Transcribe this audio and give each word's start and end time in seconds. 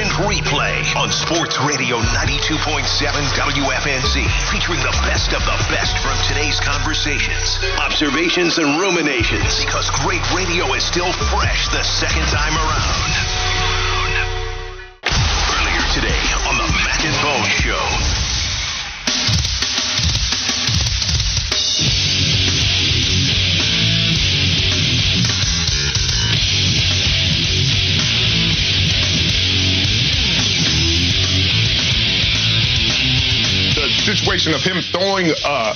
Instant 0.00 0.26
replay 0.26 0.96
on 0.96 1.12
Sports 1.12 1.60
Radio 1.60 1.98
92.7 1.98 2.86
WFNZ, 3.36 4.24
featuring 4.50 4.80
the 4.80 4.96
best 5.04 5.34
of 5.34 5.44
the 5.44 5.66
best 5.68 5.98
from 5.98 6.16
today's 6.26 6.58
conversations, 6.58 7.58
observations, 7.78 8.56
and 8.56 8.80
ruminations. 8.80 9.62
Because 9.62 9.90
great 9.90 10.22
radio 10.32 10.72
is 10.72 10.84
still 10.84 11.12
fresh 11.12 11.68
the 11.68 11.82
second 11.82 12.24
time 12.32 12.56
around. 12.56 13.19
Of 34.48 34.62
him 34.62 34.80
throwing 34.80 35.30
a, 35.30 35.74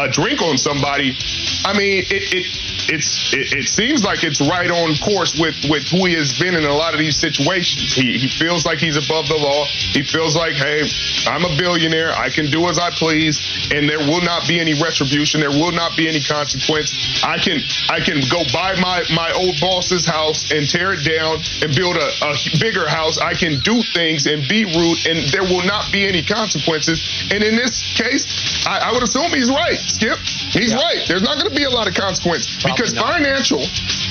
a 0.00 0.08
drink 0.10 0.42
on 0.42 0.58
somebody, 0.58 1.16
I 1.64 1.76
mean, 1.76 2.04
it, 2.10 2.34
it 2.34 2.69
it's 2.90 3.32
it, 3.32 3.54
it, 3.54 3.68
seems 3.70 4.02
like 4.04 4.24
it's 4.26 4.42
right 4.42 4.70
on 4.70 4.98
course 4.98 5.38
with 5.38 5.54
with 5.70 5.86
who 5.88 6.10
he 6.10 6.14
has 6.18 6.34
been 6.38 6.54
in 6.58 6.64
a 6.64 6.74
lot 6.74 6.92
of 6.92 6.98
these 6.98 7.16
situations. 7.16 7.94
He 7.94 8.18
he 8.18 8.26
feels 8.26 8.66
like 8.66 8.78
he's 8.78 8.98
above 8.98 9.30
the 9.30 9.38
law. 9.38 9.64
He 9.94 10.02
feels 10.02 10.34
like, 10.34 10.54
hey, 10.58 10.82
I'm 11.30 11.46
a 11.46 11.54
billionaire. 11.56 12.10
I 12.10 12.28
can 12.30 12.50
do 12.50 12.66
as 12.66 12.78
I 12.78 12.90
please, 12.90 13.38
and 13.70 13.88
there 13.88 14.02
will 14.02 14.22
not 14.22 14.46
be 14.50 14.58
any 14.58 14.74
retribution. 14.74 15.40
There 15.40 15.54
will 15.54 15.72
not 15.72 15.96
be 15.96 16.08
any 16.10 16.20
consequence. 16.20 16.90
I 17.22 17.38
can 17.38 17.62
I 17.88 18.02
can 18.02 18.18
go 18.26 18.42
buy 18.52 18.74
my 18.82 19.06
my 19.14 19.30
old 19.38 19.54
boss's 19.62 20.04
house 20.04 20.50
and 20.50 20.66
tear 20.68 20.92
it 20.98 21.06
down 21.06 21.38
and 21.62 21.70
build 21.74 21.96
a, 21.96 22.08
a 22.26 22.34
bigger 22.58 22.90
house. 22.90 23.18
I 23.22 23.34
can 23.34 23.62
do 23.62 23.82
things 23.94 24.26
and 24.26 24.42
be 24.50 24.66
rude, 24.66 24.98
and 25.06 25.30
there 25.30 25.46
will 25.46 25.64
not 25.64 25.92
be 25.94 26.06
any 26.10 26.22
consequences. 26.26 26.98
And 27.30 27.42
in 27.44 27.54
this 27.54 27.78
case, 27.94 28.26
I, 28.66 28.90
I 28.90 28.92
would 28.92 29.02
assume 29.02 29.30
he's 29.30 29.50
right, 29.50 29.78
Skip. 29.78 30.18
He's 30.50 30.74
yeah. 30.74 30.82
right. 30.82 31.00
There's 31.06 31.22
not 31.22 31.38
going 31.38 31.48
to 31.50 31.56
be 31.56 31.64
a 31.64 31.70
lot 31.70 31.86
of 31.86 31.94
consequence 31.94 32.50
because 32.80 32.96
financial 32.96 33.60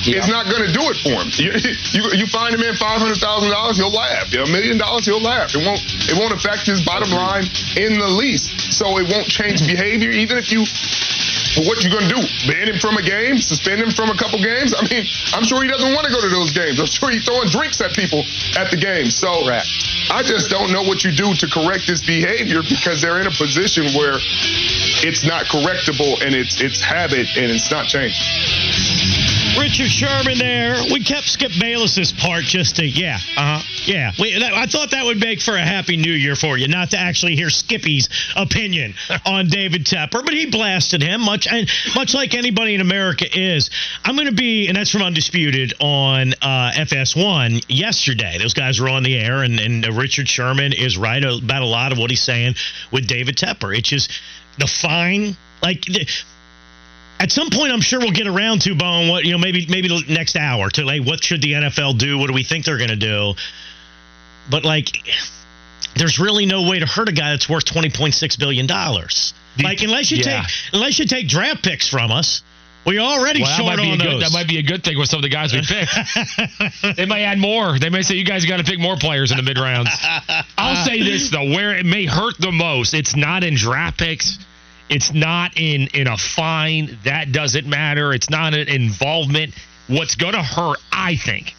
yeah. 0.09 0.19
is 0.19 0.27
not 0.27 0.45
going 0.49 0.65
to 0.65 0.71
do 0.71 0.83
it 0.89 0.97
for 1.01 1.15
him. 1.21 1.29
You, 1.37 1.51
you, 1.93 2.03
you 2.23 2.25
find 2.27 2.53
him 2.53 2.61
in 2.61 2.75
five 2.75 2.99
hundred 2.99 3.17
thousand 3.17 3.51
dollars, 3.51 3.77
he'll 3.77 3.93
laugh. 3.93 4.33
A 4.33 4.49
million 4.51 4.77
dollars, 4.77 5.05
he'll 5.05 5.21
laugh. 5.21 5.53
It 5.55 5.65
won't 5.65 5.81
it 6.09 6.15
won't 6.17 6.33
affect 6.33 6.65
his 6.65 6.83
bottom 6.85 7.09
line 7.11 7.45
in 7.77 7.97
the 7.97 8.09
least. 8.09 8.73
So 8.73 8.97
it 8.97 9.07
won't 9.07 9.27
change 9.27 9.65
behavior, 9.65 10.11
even 10.11 10.37
if 10.37 10.51
you. 10.51 10.65
What 11.65 11.83
you 11.83 11.89
gonna 11.89 12.07
do? 12.07 12.21
Ban 12.47 12.69
him 12.69 12.77
from 12.77 12.95
a 12.97 13.01
game? 13.01 13.41
Suspend 13.41 13.81
him 13.81 13.89
from 13.89 14.09
a 14.09 14.15
couple 14.15 14.37
games? 14.37 14.73
I 14.77 14.85
mean, 14.87 15.03
I'm 15.33 15.43
sure 15.43 15.61
he 15.63 15.67
doesn't 15.67 15.93
want 15.93 16.05
to 16.05 16.13
go 16.13 16.21
to 16.21 16.29
those 16.29 16.51
games. 16.51 16.79
I'm 16.79 16.85
sure 16.85 17.09
he's 17.09 17.25
throwing 17.25 17.49
drinks 17.49 17.81
at 17.81 17.91
people 17.91 18.23
at 18.55 18.69
the 18.69 18.77
game. 18.77 19.09
So 19.09 19.43
Correct. 19.43 19.67
I 20.11 20.23
just 20.23 20.49
don't 20.49 20.71
know 20.71 20.83
what 20.83 21.03
you 21.03 21.11
do 21.11 21.33
to 21.33 21.47
correct 21.49 21.87
this 21.87 22.01
behavior 22.01 22.61
because 22.61 23.01
they're 23.01 23.19
in 23.19 23.27
a 23.27 23.31
position 23.31 23.85
where 23.97 24.17
it's 25.05 25.25
not 25.25 25.45
correctable 25.45 26.21
and 26.25 26.35
it's 26.35 26.61
it's 26.61 26.81
habit 26.81 27.27
and 27.37 27.51
it's 27.51 27.71
not 27.71 27.85
changing. 27.85 29.28
Richard 29.59 29.89
Sherman 29.89 30.37
there. 30.37 30.75
We 30.91 31.03
kept 31.03 31.27
Skip 31.27 31.51
Bayless's 31.59 32.13
part 32.13 32.43
just 32.43 32.77
to, 32.77 32.85
yeah, 32.85 33.19
uh 33.35 33.59
huh, 33.59 33.83
yeah. 33.85 34.11
We, 34.17 34.39
that, 34.39 34.53
I 34.53 34.65
thought 34.67 34.91
that 34.91 35.03
would 35.03 35.19
make 35.19 35.41
for 35.41 35.55
a 35.55 35.61
happy 35.61 35.97
new 35.97 36.13
year 36.13 36.35
for 36.37 36.57
you, 36.57 36.67
not 36.69 36.91
to 36.91 36.97
actually 36.97 37.35
hear 37.35 37.49
Skippy's 37.49 38.07
opinion 38.35 38.93
on 39.25 39.47
David 39.47 39.85
Tepper, 39.85 40.23
but 40.23 40.33
he 40.33 40.49
blasted 40.49 41.01
him 41.01 41.21
much, 41.21 41.47
and 41.47 41.69
much 41.93 42.13
like 42.13 42.33
anybody 42.35 42.75
in 42.75 42.81
America 42.81 43.25
is. 43.31 43.69
I'm 44.05 44.15
going 44.15 44.27
to 44.27 44.33
be, 44.33 44.67
and 44.69 44.77
that's 44.77 44.91
from 44.91 45.01
Undisputed 45.01 45.73
on 45.81 46.33
uh, 46.41 46.71
FS1 46.75 47.65
yesterday. 47.67 48.37
Those 48.37 48.53
guys 48.53 48.79
were 48.79 48.89
on 48.89 49.03
the 49.03 49.17
air, 49.17 49.43
and, 49.43 49.59
and 49.59 49.85
Richard 49.85 50.29
Sherman 50.29 50.71
is 50.71 50.97
right 50.97 51.23
about 51.23 51.61
a 51.63 51.67
lot 51.67 51.91
of 51.91 51.97
what 51.97 52.09
he's 52.09 52.23
saying 52.23 52.55
with 52.91 53.07
David 53.07 53.35
Tepper. 53.35 53.77
It's 53.77 53.89
just 53.89 54.09
the 54.57 54.67
fine, 54.67 55.35
like. 55.61 55.81
The, 55.81 56.07
at 57.19 57.31
some 57.31 57.49
point, 57.49 57.73
I'm 57.73 57.81
sure 57.81 57.99
we'll 57.99 58.11
get 58.11 58.27
around 58.27 58.61
to 58.61 58.75
Bone. 58.75 59.09
What 59.09 59.25
you 59.25 59.31
know, 59.33 59.37
maybe 59.37 59.65
maybe 59.67 59.89
the 59.89 60.03
next 60.07 60.37
hour 60.37 60.69
to 60.69 60.85
like 60.85 61.03
what 61.03 61.23
should 61.23 61.41
the 61.41 61.53
NFL 61.53 61.97
do? 61.97 62.17
What 62.17 62.27
do 62.27 62.33
we 62.33 62.43
think 62.43 62.65
they're 62.65 62.77
going 62.77 62.89
to 62.89 62.95
do? 62.95 63.33
But 64.49 64.63
like, 64.63 64.87
there's 65.95 66.17
really 66.17 66.45
no 66.45 66.67
way 66.67 66.79
to 66.79 66.85
hurt 66.85 67.09
a 67.09 67.11
guy 67.11 67.31
that's 67.31 67.49
worth 67.49 67.65
20.6 67.65 68.39
billion 68.39 68.67
dollars. 68.67 69.33
Like 69.61 69.81
unless 69.81 70.09
you 70.11 70.17
yeah. 70.17 70.43
take 70.43 70.51
unless 70.73 70.99
you 70.99 71.05
take 71.05 71.27
draft 71.27 71.63
picks 71.63 71.89
from 71.89 72.11
us. 72.11 72.41
We 72.85 72.97
already 72.97 73.41
well, 73.41 73.57
short 73.57 73.79
on 73.79 73.97
those. 73.97 74.07
Good, 74.07 74.21
that 74.21 74.31
might 74.31 74.47
be 74.47 74.57
a 74.57 74.63
good 74.63 74.85
thing 74.85 74.97
with 74.97 75.09
some 75.09 75.17
of 75.17 75.23
the 75.23 75.29
guys 75.29 75.51
we 75.53 75.61
picked. 75.61 76.95
they 76.97 77.05
might 77.05 77.21
add 77.21 77.37
more. 77.37 77.77
They 77.77 77.89
may 77.89 78.03
say 78.03 78.15
you 78.15 78.23
guys 78.23 78.45
got 78.45 78.57
to 78.57 78.63
pick 78.63 78.79
more 78.79 78.95
players 78.95 79.31
in 79.31 79.37
the 79.37 79.43
mid 79.43 79.59
rounds. 79.59 79.89
I'll 80.57 80.85
say 80.85 81.03
this 81.03 81.29
though, 81.29 81.43
where 81.43 81.77
it 81.77 81.85
may 81.85 82.05
hurt 82.05 82.37
the 82.39 82.53
most, 82.53 82.93
it's 82.93 83.17
not 83.17 83.43
in 83.43 83.55
draft 83.55 83.99
picks 83.99 84.39
it's 84.89 85.13
not 85.13 85.53
in 85.55 85.87
in 85.93 86.07
a 86.07 86.17
fine. 86.17 86.97
That 87.05 87.31
doesn't 87.31 87.67
matter. 87.67 88.13
It's 88.13 88.29
not 88.29 88.53
an 88.53 88.67
involvement. 88.67 89.53
What's 89.87 90.15
going 90.15 90.33
to 90.33 90.43
hurt, 90.43 90.77
I 90.91 91.15
think, 91.15 91.53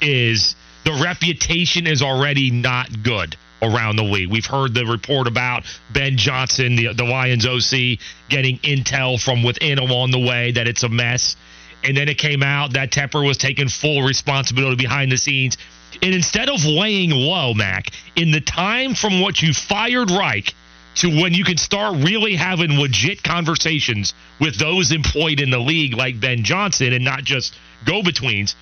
is 0.00 0.54
the 0.84 1.00
reputation 1.02 1.86
is 1.86 2.02
already 2.02 2.50
not 2.50 3.02
good 3.02 3.36
around 3.62 3.96
the 3.96 4.04
league. 4.04 4.30
We've 4.30 4.46
heard 4.46 4.72
the 4.72 4.86
report 4.86 5.26
about 5.26 5.64
Ben 5.92 6.16
Johnson, 6.16 6.76
the, 6.76 6.94
the 6.94 7.04
Lions 7.04 7.46
OC, 7.46 7.98
getting 8.28 8.58
intel 8.60 9.20
from 9.20 9.42
within 9.42 9.78
along 9.78 10.12
the 10.12 10.18
way 10.18 10.52
that 10.52 10.66
it's 10.66 10.82
a 10.82 10.88
mess. 10.88 11.36
And 11.84 11.96
then 11.96 12.08
it 12.08 12.18
came 12.18 12.42
out 12.42 12.74
that 12.74 12.90
Tepper 12.90 13.24
was 13.24 13.38
taking 13.38 13.68
full 13.68 14.02
responsibility 14.02 14.76
behind 14.76 15.12
the 15.12 15.18
scenes. 15.18 15.56
And 16.02 16.14
instead 16.14 16.48
of 16.48 16.64
laying 16.64 17.10
low, 17.10 17.52
Mac, 17.52 17.90
in 18.16 18.30
the 18.30 18.40
time 18.40 18.94
from 18.94 19.20
what 19.20 19.42
you 19.42 19.52
fired 19.52 20.10
Reich 20.10 20.54
to 20.96 21.08
when 21.08 21.32
you 21.32 21.44
can 21.44 21.56
start 21.56 21.96
really 21.96 22.34
having 22.34 22.78
legit 22.78 23.22
conversations 23.22 24.12
with 24.40 24.58
those 24.58 24.92
employed 24.92 25.40
in 25.40 25.50
the 25.50 25.58
league 25.58 25.94
like 25.94 26.20
Ben 26.20 26.42
Johnson 26.42 26.92
and 26.92 27.04
not 27.04 27.24
just 27.24 27.54
go 27.84 28.02
betweens. 28.02 28.54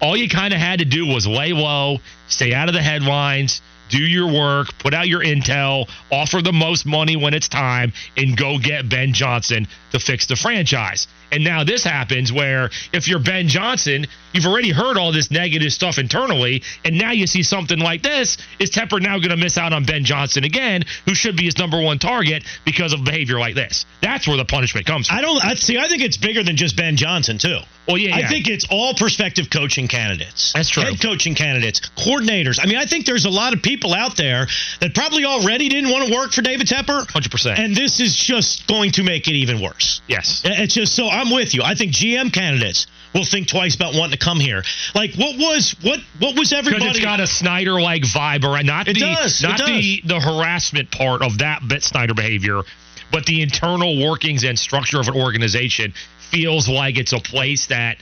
All 0.00 0.16
you 0.16 0.28
kind 0.28 0.54
of 0.54 0.60
had 0.60 0.78
to 0.78 0.84
do 0.84 1.06
was 1.06 1.26
lay 1.26 1.52
low, 1.52 1.98
stay 2.28 2.54
out 2.54 2.68
of 2.68 2.74
the 2.74 2.82
headlines, 2.82 3.60
do 3.90 3.98
your 3.98 4.32
work, 4.32 4.78
put 4.78 4.94
out 4.94 5.08
your 5.08 5.22
intel, 5.22 5.88
offer 6.10 6.40
the 6.40 6.52
most 6.52 6.86
money 6.86 7.16
when 7.16 7.34
it's 7.34 7.48
time, 7.48 7.92
and 8.16 8.36
go 8.36 8.58
get 8.58 8.88
Ben 8.88 9.12
Johnson 9.12 9.66
to 9.92 9.98
fix 9.98 10.26
the 10.26 10.36
franchise. 10.36 11.06
And 11.32 11.44
now 11.44 11.64
this 11.64 11.84
happens 11.84 12.32
where 12.32 12.70
if 12.92 13.06
you're 13.06 13.20
Ben 13.20 13.48
Johnson, 13.48 14.06
you've 14.32 14.46
already 14.46 14.70
heard 14.70 14.96
all 14.96 15.12
this 15.12 15.30
negative 15.30 15.72
stuff 15.72 15.98
internally, 15.98 16.62
and 16.84 16.98
now 16.98 17.12
you 17.12 17.26
see 17.26 17.42
something 17.42 17.78
like 17.78 18.02
this. 18.02 18.38
Is 18.58 18.70
Tepper 18.70 19.00
now 19.00 19.18
going 19.18 19.30
to 19.30 19.36
miss 19.36 19.56
out 19.56 19.72
on 19.72 19.84
Ben 19.84 20.04
Johnson 20.04 20.44
again, 20.44 20.84
who 21.06 21.14
should 21.14 21.36
be 21.36 21.44
his 21.44 21.58
number 21.58 21.80
one 21.80 21.98
target 21.98 22.44
because 22.64 22.92
of 22.92 23.04
behavior 23.04 23.38
like 23.38 23.54
this? 23.54 23.86
That's 24.02 24.26
where 24.26 24.36
the 24.36 24.44
punishment 24.44 24.86
comes 24.86 25.08
from. 25.08 25.18
I 25.18 25.20
don't 25.20 25.44
I, 25.44 25.54
see. 25.54 25.78
I 25.78 25.88
think 25.88 26.02
it's 26.02 26.16
bigger 26.16 26.42
than 26.42 26.56
just 26.56 26.76
Ben 26.76 26.96
Johnson 26.96 27.38
too. 27.38 27.58
Well, 27.86 27.98
yeah, 27.98 28.18
yeah, 28.18 28.26
I 28.26 28.28
think 28.28 28.46
it's 28.46 28.66
all 28.70 28.94
prospective 28.94 29.50
coaching 29.50 29.88
candidates. 29.88 30.52
That's 30.52 30.68
true. 30.68 30.82
Head 30.84 31.00
coaching 31.00 31.34
candidates, 31.34 31.80
coordinators. 31.96 32.58
I 32.62 32.66
mean, 32.66 32.76
I 32.76 32.86
think 32.86 33.06
there's 33.06 33.24
a 33.24 33.30
lot 33.30 33.52
of 33.52 33.62
people 33.62 33.79
out 33.88 34.16
there 34.16 34.46
that 34.80 34.94
probably 34.94 35.24
already 35.24 35.68
didn't 35.68 35.90
want 35.90 36.08
to 36.08 36.14
work 36.14 36.32
for 36.32 36.42
David 36.42 36.66
Tepper. 36.66 37.06
100%. 37.06 37.58
And 37.58 37.74
this 37.74 38.00
is 38.00 38.14
just 38.14 38.66
going 38.66 38.92
to 38.92 39.02
make 39.02 39.28
it 39.28 39.34
even 39.34 39.60
worse. 39.60 40.00
Yes. 40.06 40.42
It's 40.44 40.74
just 40.74 40.94
so 40.94 41.08
I'm 41.08 41.30
with 41.30 41.54
you. 41.54 41.62
I 41.62 41.74
think 41.74 41.92
GM 41.92 42.32
candidates 42.32 42.86
will 43.14 43.24
think 43.24 43.48
twice 43.48 43.74
about 43.74 43.94
wanting 43.94 44.18
to 44.18 44.24
come 44.24 44.38
here. 44.38 44.62
Like 44.94 45.14
what 45.14 45.36
was 45.36 45.74
what 45.82 46.00
what 46.18 46.38
was 46.38 46.52
everybody? 46.52 46.84
Because 46.84 46.96
it's 46.96 47.04
got 47.04 47.20
a 47.20 47.26
Snyder 47.26 47.80
like 47.80 48.02
vibe, 48.02 48.44
or 48.44 48.62
not 48.62 48.88
it 48.88 48.94
the 48.94 49.00
does, 49.00 49.42
not 49.42 49.58
the 49.58 50.02
the 50.04 50.20
harassment 50.20 50.90
part 50.90 51.22
of 51.22 51.38
that 51.38 51.66
bit 51.66 51.82
Snyder 51.82 52.14
behavior, 52.14 52.62
but 53.10 53.26
the 53.26 53.42
internal 53.42 54.00
workings 54.08 54.44
and 54.44 54.58
structure 54.58 55.00
of 55.00 55.08
an 55.08 55.14
organization 55.14 55.92
feels 56.30 56.68
like 56.68 56.96
it's 56.96 57.12
a 57.12 57.18
place 57.18 57.66
that 57.66 57.98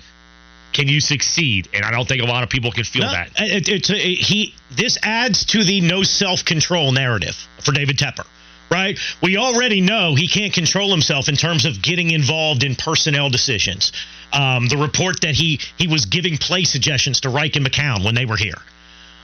can 0.73 0.89
you 0.89 1.01
succeed? 1.01 1.69
And 1.73 1.85
I 1.85 1.91
don't 1.91 2.07
think 2.07 2.23
a 2.23 2.27
lot 2.27 2.43
of 2.43 2.51
people 2.51 2.71
can 2.73 2.85
feel 2.85 3.03
no, 3.03 3.13
that. 3.13 3.31
It, 3.37 3.69
it, 3.69 3.91
it, 3.91 3.97
he 3.97 4.55
this 4.71 4.99
adds 5.03 5.45
to 5.47 5.65
the 5.65 5.81
no 5.81 6.03
self 6.03 6.45
control 6.45 6.93
narrative 6.93 7.37
for 7.61 7.73
David 7.73 7.97
Tepper. 7.97 8.27
Right? 8.71 8.99
We 9.23 9.39
already 9.39 9.81
know 9.81 10.15
he 10.15 10.29
can't 10.29 10.53
control 10.53 10.91
himself 10.91 11.31
in 11.31 11.37
terms 11.37 11.65
of 11.65 11.81
getting 11.81 12.11
involved 12.11 12.65
in 12.65 12.77
personnel 12.77 13.31
decisions. 13.31 13.93
Um, 14.31 14.69
the 14.69 14.77
report 14.77 15.23
that 15.23 15.35
he 15.35 15.61
he 15.79 15.87
was 15.87 16.05
giving 16.05 16.37
play 16.37 16.65
suggestions 16.65 17.23
to 17.23 17.31
Reich 17.31 17.57
and 17.57 17.65
McCown 17.65 18.05
when 18.05 18.15
they 18.15 18.27
were 18.27 18.37
here. 18.37 18.59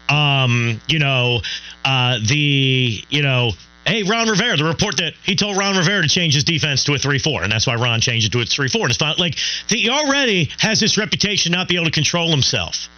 Um, 0.09 0.81
you 0.89 0.99
know, 0.99 1.43
uh, 1.85 2.19
the 2.27 3.05
you 3.11 3.23
know 3.23 3.53
Hey, 3.87 4.03
Ron 4.03 4.29
Rivera, 4.29 4.57
the 4.57 4.65
report 4.65 4.97
that 4.97 5.13
he 5.23 5.37
told 5.37 5.59
Ron 5.59 5.77
Rivera 5.77 6.03
to 6.03 6.09
change 6.09 6.35
his 6.35 6.45
defense 6.45 6.85
to 6.85 6.95
a 6.95 6.99
3 6.99 7.19
4, 7.19 7.43
and 7.43 7.53
that's 7.53 7.67
why 7.67 7.75
Ron 7.75 8.01
changed 8.01 8.27
it 8.27 8.33
to 8.33 8.41
a 8.41 8.47
3 8.47 8.69
4. 8.69 8.83
And 8.83 8.91
it's 8.91 9.01
not 9.01 9.19
like 9.19 9.37
he 9.69 9.91
already 9.91 10.51
has 10.59 10.81
this 10.81 10.97
reputation 10.97 11.53
not 11.53 11.69
be 11.69 11.77
able 11.77 11.85
to 11.87 11.91
control 11.91 12.31
himself. 12.31 12.89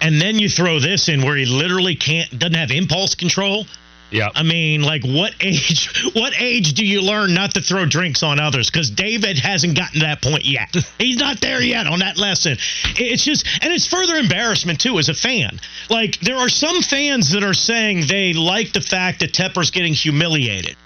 And 0.00 0.20
then 0.20 0.38
you 0.38 0.48
throw 0.48 0.80
this 0.80 1.08
in 1.08 1.22
where 1.22 1.36
he 1.36 1.46
literally 1.46 1.96
can't, 1.96 2.38
doesn't 2.38 2.54
have 2.54 2.70
impulse 2.70 3.14
control. 3.14 3.66
Yeah. 4.10 4.28
I 4.34 4.42
mean, 4.42 4.82
like 4.82 5.04
what 5.04 5.34
age? 5.40 6.12
What 6.14 6.34
age 6.40 6.74
do 6.74 6.86
you 6.86 7.02
learn 7.02 7.34
not 7.34 7.54
to 7.54 7.60
throw 7.60 7.84
drinks 7.86 8.22
on 8.22 8.38
others? 8.38 8.70
Because 8.70 8.90
David 8.90 9.38
hasn't 9.38 9.76
gotten 9.76 10.00
to 10.00 10.06
that 10.06 10.22
point 10.22 10.44
yet. 10.44 10.74
He's 10.98 11.16
not 11.16 11.40
there 11.40 11.60
yet 11.60 11.86
on 11.86 11.98
that 12.00 12.16
lesson. 12.16 12.56
It's 12.96 13.24
just, 13.24 13.46
and 13.62 13.72
it's 13.72 13.86
further 13.86 14.14
embarrassment 14.16 14.80
too 14.80 14.98
as 14.98 15.08
a 15.08 15.14
fan. 15.14 15.58
Like 15.90 16.20
there 16.20 16.36
are 16.36 16.48
some 16.48 16.80
fans 16.82 17.32
that 17.32 17.42
are 17.42 17.54
saying 17.54 18.06
they 18.08 18.32
like 18.32 18.72
the 18.72 18.80
fact 18.80 19.20
that 19.20 19.32
Tepper's 19.32 19.70
getting 19.70 19.94
humiliated, 19.94 20.76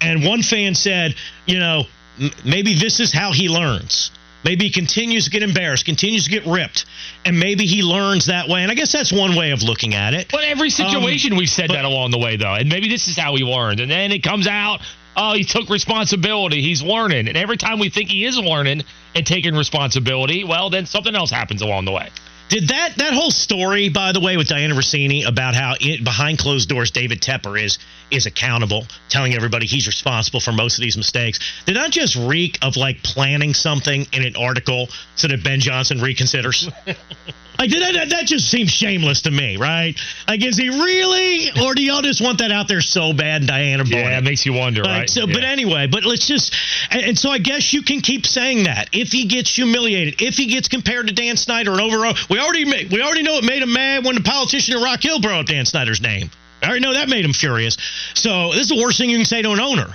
and 0.00 0.24
one 0.24 0.42
fan 0.42 0.74
said, 0.74 1.14
you 1.46 1.58
know, 1.58 1.84
m- 2.20 2.30
maybe 2.44 2.74
this 2.74 3.00
is 3.00 3.12
how 3.12 3.32
he 3.32 3.48
learns. 3.48 4.10
Maybe 4.44 4.66
he 4.66 4.70
continues 4.70 5.24
to 5.24 5.30
get 5.30 5.42
embarrassed, 5.42 5.86
continues 5.86 6.24
to 6.24 6.30
get 6.30 6.44
ripped, 6.46 6.84
and 7.24 7.40
maybe 7.40 7.64
he 7.64 7.82
learns 7.82 8.26
that 8.26 8.48
way. 8.48 8.62
And 8.62 8.70
I 8.70 8.74
guess 8.74 8.92
that's 8.92 9.12
one 9.12 9.36
way 9.36 9.52
of 9.52 9.62
looking 9.62 9.94
at 9.94 10.12
it. 10.12 10.28
But 10.30 10.44
every 10.44 10.68
um, 10.68 10.70
situation 10.70 11.36
we've 11.36 11.48
said 11.48 11.68
but- 11.68 11.74
that 11.74 11.84
along 11.84 12.10
the 12.10 12.18
way, 12.18 12.36
though, 12.36 12.54
and 12.54 12.68
maybe 12.68 12.88
this 12.88 13.08
is 13.08 13.16
how 13.16 13.34
he 13.36 13.42
learned, 13.42 13.80
and 13.80 13.90
then 13.90 14.12
it 14.12 14.22
comes 14.22 14.46
out. 14.46 14.80
Oh, 15.16 15.32
he 15.34 15.44
took 15.44 15.70
responsibility. 15.70 16.60
He's 16.60 16.82
learning, 16.82 17.28
and 17.28 17.36
every 17.36 17.56
time 17.56 17.78
we 17.78 17.88
think 17.88 18.10
he 18.10 18.24
is 18.24 18.36
learning 18.36 18.82
and 19.14 19.24
taking 19.24 19.54
responsibility, 19.54 20.42
well, 20.42 20.70
then 20.70 20.86
something 20.86 21.14
else 21.14 21.30
happens 21.30 21.62
along 21.62 21.84
the 21.84 21.92
way. 21.92 22.10
Did 22.48 22.68
that 22.68 22.96
that 22.96 23.14
whole 23.14 23.30
story, 23.30 23.88
by 23.88 24.12
the 24.12 24.20
way, 24.20 24.36
with 24.36 24.48
Dianna 24.48 24.74
Russini 24.74 25.26
about 25.26 25.54
how 25.54 25.74
it, 25.80 26.04
behind 26.04 26.38
closed 26.38 26.68
doors 26.68 26.90
David 26.90 27.20
Tepper 27.20 27.60
is 27.60 27.78
is 28.10 28.26
accountable, 28.26 28.86
telling 29.08 29.34
everybody 29.34 29.66
he's 29.66 29.86
responsible 29.86 30.40
for 30.40 30.52
most 30.52 30.78
of 30.78 30.82
these 30.82 30.96
mistakes? 30.96 31.38
Did 31.66 31.76
that 31.76 31.90
just 31.90 32.16
reek 32.16 32.58
of 32.62 32.76
like 32.76 33.02
planning 33.02 33.54
something 33.54 34.06
in 34.12 34.24
an 34.24 34.36
article 34.36 34.88
so 35.16 35.28
that 35.28 35.42
Ben 35.42 35.60
Johnson 35.60 35.98
reconsiders? 35.98 36.72
like 37.58 37.70
that, 37.70 38.06
that 38.10 38.26
just 38.26 38.50
seems 38.50 38.70
shameless 38.70 39.22
to 39.22 39.30
me, 39.30 39.56
right? 39.56 39.98
Like 40.28 40.44
is 40.44 40.56
he 40.56 40.68
really, 40.68 41.50
or 41.64 41.74
do 41.74 41.82
y'all 41.82 42.02
just 42.02 42.20
want 42.20 42.38
that 42.38 42.50
out 42.50 42.68
there 42.68 42.80
so 42.80 43.12
bad? 43.12 43.42
Dianna, 43.42 43.78
bought 43.78 43.90
Yeah, 43.90 44.18
it? 44.18 44.24
makes 44.24 44.44
you 44.44 44.52
wonder, 44.52 44.82
Like, 44.82 44.90
right? 45.00 45.10
So, 45.10 45.26
Yeah. 45.26 45.34
but 45.34 45.44
anyway, 45.44 45.86
but 45.86 46.04
let's 46.04 46.26
just, 46.26 46.54
and, 46.90 47.02
and 47.02 47.18
so 47.18 47.30
I 47.30 47.38
guess 47.38 47.72
you 47.72 47.82
can 47.82 48.00
keep 48.00 48.26
saying 48.26 48.64
that 48.64 48.88
if 48.92 49.12
he 49.12 49.26
gets 49.26 49.54
humiliated, 49.54 50.20
if 50.20 50.36
he 50.36 50.46
gets 50.46 50.68
compared 50.68 51.08
to 51.08 51.14
Dan 51.14 51.36
Snyder 51.36 51.72
and 51.72 51.80
over, 51.80 52.12
we 52.28 52.38
already 52.38 52.64
ma- 52.64 52.88
we 52.90 53.02
already 53.02 53.22
know 53.22 53.36
it 53.38 53.44
made 53.44 53.62
him 53.62 53.72
mad 53.72 54.04
when 54.04 54.14
the 54.16 54.22
politician 54.22 54.76
in 54.76 54.82
Rock 54.82 55.02
Hill 55.02 55.20
brought 55.20 55.40
up 55.40 55.46
Dan 55.46 55.64
Snyder's 55.64 56.00
name. 56.00 56.30
I 56.62 56.66
already 56.68 56.80
know 56.80 56.94
that 56.94 57.08
made 57.08 57.24
him 57.24 57.32
furious. 57.34 57.76
So 58.14 58.52
this 58.52 58.62
is 58.62 58.68
the 58.68 58.80
worst 58.82 58.98
thing 58.98 59.10
you 59.10 59.18
can 59.18 59.26
say 59.26 59.42
to 59.42 59.50
an 59.50 59.60
owner. 59.60 59.88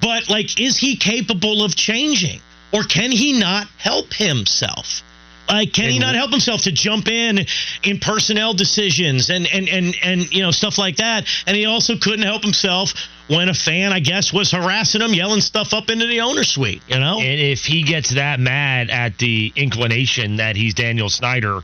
But 0.00 0.28
like, 0.28 0.60
is 0.60 0.76
he 0.76 0.96
capable 0.96 1.64
of 1.64 1.74
changing, 1.74 2.40
or 2.72 2.82
can 2.82 3.10
he 3.10 3.38
not 3.38 3.66
help 3.78 4.12
himself? 4.12 5.02
Like, 5.48 5.72
can 5.72 5.90
he 5.90 5.98
not 5.98 6.14
help 6.14 6.30
himself 6.30 6.62
to 6.62 6.72
jump 6.72 7.08
in 7.08 7.40
in 7.82 7.98
personnel 8.00 8.54
decisions 8.54 9.30
and 9.30 9.46
and 9.46 9.68
and 9.68 9.94
and 10.02 10.32
you 10.32 10.42
know 10.42 10.50
stuff 10.50 10.78
like 10.78 10.96
that? 10.96 11.26
And 11.46 11.56
he 11.56 11.66
also 11.66 11.96
couldn't 11.96 12.24
help 12.24 12.42
himself 12.42 12.94
when 13.28 13.48
a 13.48 13.54
fan, 13.54 13.92
I 13.92 14.00
guess, 14.00 14.32
was 14.32 14.50
harassing 14.50 15.00
him, 15.00 15.14
yelling 15.14 15.40
stuff 15.40 15.72
up 15.72 15.90
into 15.90 16.06
the 16.06 16.20
owner 16.20 16.44
suite. 16.44 16.82
You 16.88 16.98
know, 16.98 17.18
And 17.20 17.40
if 17.40 17.64
he 17.64 17.82
gets 17.82 18.14
that 18.14 18.40
mad 18.40 18.90
at 18.90 19.18
the 19.18 19.52
inclination 19.56 20.36
that 20.36 20.56
he's 20.56 20.74
Daniel 20.74 21.08
Snyder, 21.08 21.60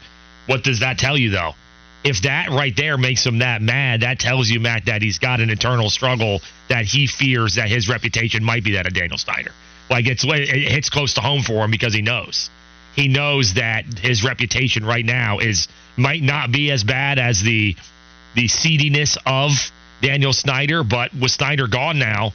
what 0.46 0.62
does 0.62 0.80
that 0.80 0.98
tell 0.98 1.16
you, 1.16 1.30
though? 1.30 1.54
If 2.02 2.22
that 2.22 2.48
right 2.48 2.74
there 2.74 2.96
makes 2.96 3.26
him 3.26 3.38
that 3.38 3.60
mad, 3.60 4.00
that 4.00 4.18
tells 4.18 4.48
you, 4.48 4.58
Matt, 4.58 4.86
that 4.86 5.02
he's 5.02 5.18
got 5.18 5.40
an 5.40 5.50
internal 5.50 5.90
struggle 5.90 6.40
that 6.68 6.86
he 6.86 7.06
fears 7.06 7.56
that 7.56 7.68
his 7.68 7.90
reputation 7.90 8.42
might 8.42 8.64
be 8.64 8.72
that 8.72 8.86
of 8.86 8.94
Daniel 8.94 9.18
Snyder. 9.18 9.52
Like 9.90 10.06
it's 10.06 10.24
it 10.24 10.70
hits 10.70 10.88
close 10.88 11.14
to 11.14 11.20
home 11.20 11.42
for 11.42 11.64
him 11.64 11.70
because 11.70 11.92
he 11.92 12.00
knows. 12.00 12.48
He 12.94 13.08
knows 13.08 13.54
that 13.54 13.84
his 13.98 14.24
reputation 14.24 14.84
right 14.84 15.04
now 15.04 15.38
is 15.38 15.68
might 15.96 16.22
not 16.22 16.50
be 16.50 16.70
as 16.70 16.84
bad 16.84 17.18
as 17.18 17.42
the 17.42 17.76
the 18.34 18.48
seediness 18.48 19.16
of 19.26 19.52
Daniel 20.00 20.32
Snyder, 20.32 20.82
but 20.82 21.12
with 21.14 21.30
Snyder 21.30 21.66
gone 21.66 21.98
now, 21.98 22.32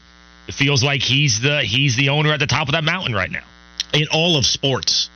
it 0.47 0.53
feels 0.53 0.83
like 0.83 1.01
he's 1.01 1.41
the 1.41 1.61
he's 1.61 1.95
the 1.95 2.09
owner 2.09 2.31
at 2.31 2.39
the 2.39 2.47
top 2.47 2.67
of 2.67 2.73
that 2.73 2.83
mountain 2.83 3.13
right 3.13 3.31
now. 3.31 3.43
in 3.93 4.07
all 4.11 4.37
of 4.37 4.45
sports. 4.45 5.09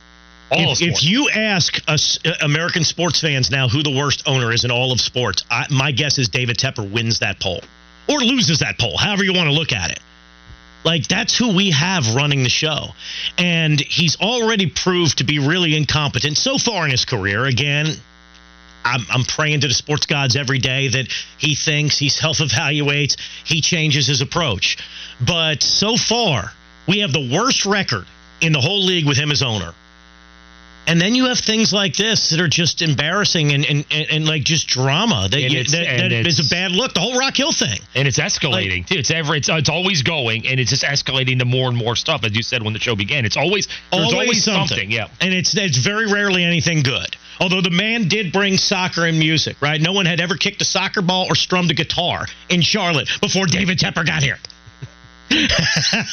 All 0.50 0.72
if, 0.72 0.78
sports. 0.78 0.98
if 0.98 1.04
you 1.04 1.30
ask 1.30 1.80
us 1.88 2.18
uh, 2.24 2.32
American 2.42 2.82
sports 2.82 3.20
fans 3.20 3.50
now 3.50 3.68
who 3.68 3.82
the 3.82 3.96
worst 3.96 4.24
owner 4.26 4.52
is 4.52 4.64
in 4.64 4.70
all 4.70 4.90
of 4.90 5.00
sports, 5.00 5.44
I, 5.50 5.66
my 5.70 5.92
guess 5.92 6.18
is 6.18 6.28
David 6.28 6.56
Tepper 6.56 6.90
wins 6.90 7.20
that 7.20 7.38
poll 7.40 7.62
or 8.08 8.18
loses 8.18 8.58
that 8.58 8.78
poll, 8.78 8.96
however 8.96 9.22
you 9.22 9.32
want 9.32 9.48
to 9.48 9.54
look 9.54 9.72
at 9.72 9.90
it. 9.90 10.00
Like 10.84 11.08
that's 11.08 11.36
who 11.36 11.54
we 11.54 11.70
have 11.72 12.14
running 12.14 12.42
the 12.42 12.48
show, 12.48 12.94
and 13.36 13.78
he's 13.78 14.16
already 14.20 14.66
proved 14.66 15.18
to 15.18 15.24
be 15.24 15.38
really 15.38 15.76
incompetent 15.76 16.36
so 16.38 16.56
far 16.56 16.84
in 16.84 16.90
his 16.90 17.04
career. 17.04 17.44
Again, 17.44 17.86
I'm, 18.84 19.02
I'm 19.10 19.24
praying 19.24 19.60
to 19.60 19.68
the 19.68 19.74
sports 19.74 20.06
gods 20.06 20.36
every 20.36 20.58
day 20.58 20.88
that 20.88 21.12
he 21.38 21.54
thinks, 21.54 21.98
he 21.98 22.08
self 22.08 22.38
evaluates, 22.38 23.16
he 23.44 23.60
changes 23.60 24.06
his 24.06 24.20
approach. 24.20 24.78
But 25.20 25.62
so 25.62 25.96
far, 25.96 26.52
we 26.88 27.00
have 27.00 27.12
the 27.12 27.30
worst 27.30 27.66
record 27.66 28.06
in 28.40 28.52
the 28.52 28.60
whole 28.60 28.84
league 28.84 29.06
with 29.06 29.18
him 29.18 29.30
as 29.30 29.42
owner. 29.42 29.74
And 30.90 31.00
then 31.00 31.14
you 31.14 31.26
have 31.26 31.38
things 31.38 31.72
like 31.72 31.94
this 31.94 32.30
that 32.30 32.40
are 32.40 32.48
just 32.48 32.82
embarrassing 32.82 33.52
and, 33.52 33.64
and, 33.64 33.86
and, 33.92 34.06
and 34.10 34.26
like 34.26 34.42
just 34.42 34.66
drama 34.66 35.28
that, 35.30 35.40
you, 35.40 35.62
that, 35.62 35.70
that 36.10 36.26
is 36.26 36.44
a 36.44 36.50
bad 36.52 36.72
look. 36.72 36.94
The 36.94 37.00
whole 37.00 37.16
Rock 37.16 37.36
Hill 37.36 37.52
thing. 37.52 37.78
and 37.94 38.08
it's 38.08 38.18
escalating 38.18 38.84
too. 38.84 38.96
It's 38.96 39.12
ever 39.12 39.36
it's 39.36 39.48
uh, 39.48 39.54
it's 39.54 39.68
always 39.68 40.02
going, 40.02 40.48
and 40.48 40.58
it's 40.58 40.70
just 40.70 40.82
escalating 40.82 41.38
to 41.38 41.44
more 41.44 41.68
and 41.68 41.76
more 41.76 41.94
stuff. 41.94 42.24
As 42.24 42.34
you 42.34 42.42
said 42.42 42.64
when 42.64 42.72
the 42.72 42.80
show 42.80 42.96
began, 42.96 43.24
it's 43.24 43.36
always 43.36 43.68
there's 43.92 44.12
always, 44.12 44.42
something. 44.42 44.90
Yeah. 44.90 45.06
And 45.20 45.32
it's 45.32 45.56
it's 45.56 45.78
very 45.78 46.12
rarely 46.12 46.42
anything 46.42 46.82
good. 46.82 47.16
Although 47.38 47.60
the 47.60 47.70
man 47.70 48.08
did 48.08 48.32
bring 48.32 48.56
soccer 48.56 49.06
and 49.06 49.16
music, 49.16 49.62
right? 49.62 49.80
No 49.80 49.92
one 49.92 50.06
had 50.06 50.20
ever 50.20 50.34
kicked 50.34 50.60
a 50.60 50.64
soccer 50.64 51.02
ball 51.02 51.26
or 51.30 51.36
strummed 51.36 51.70
a 51.70 51.74
guitar 51.74 52.26
in 52.48 52.62
Charlotte 52.62 53.08
before 53.20 53.46
David 53.46 53.78
Tepper 53.78 54.04
got 54.04 54.24
here. 54.24 54.38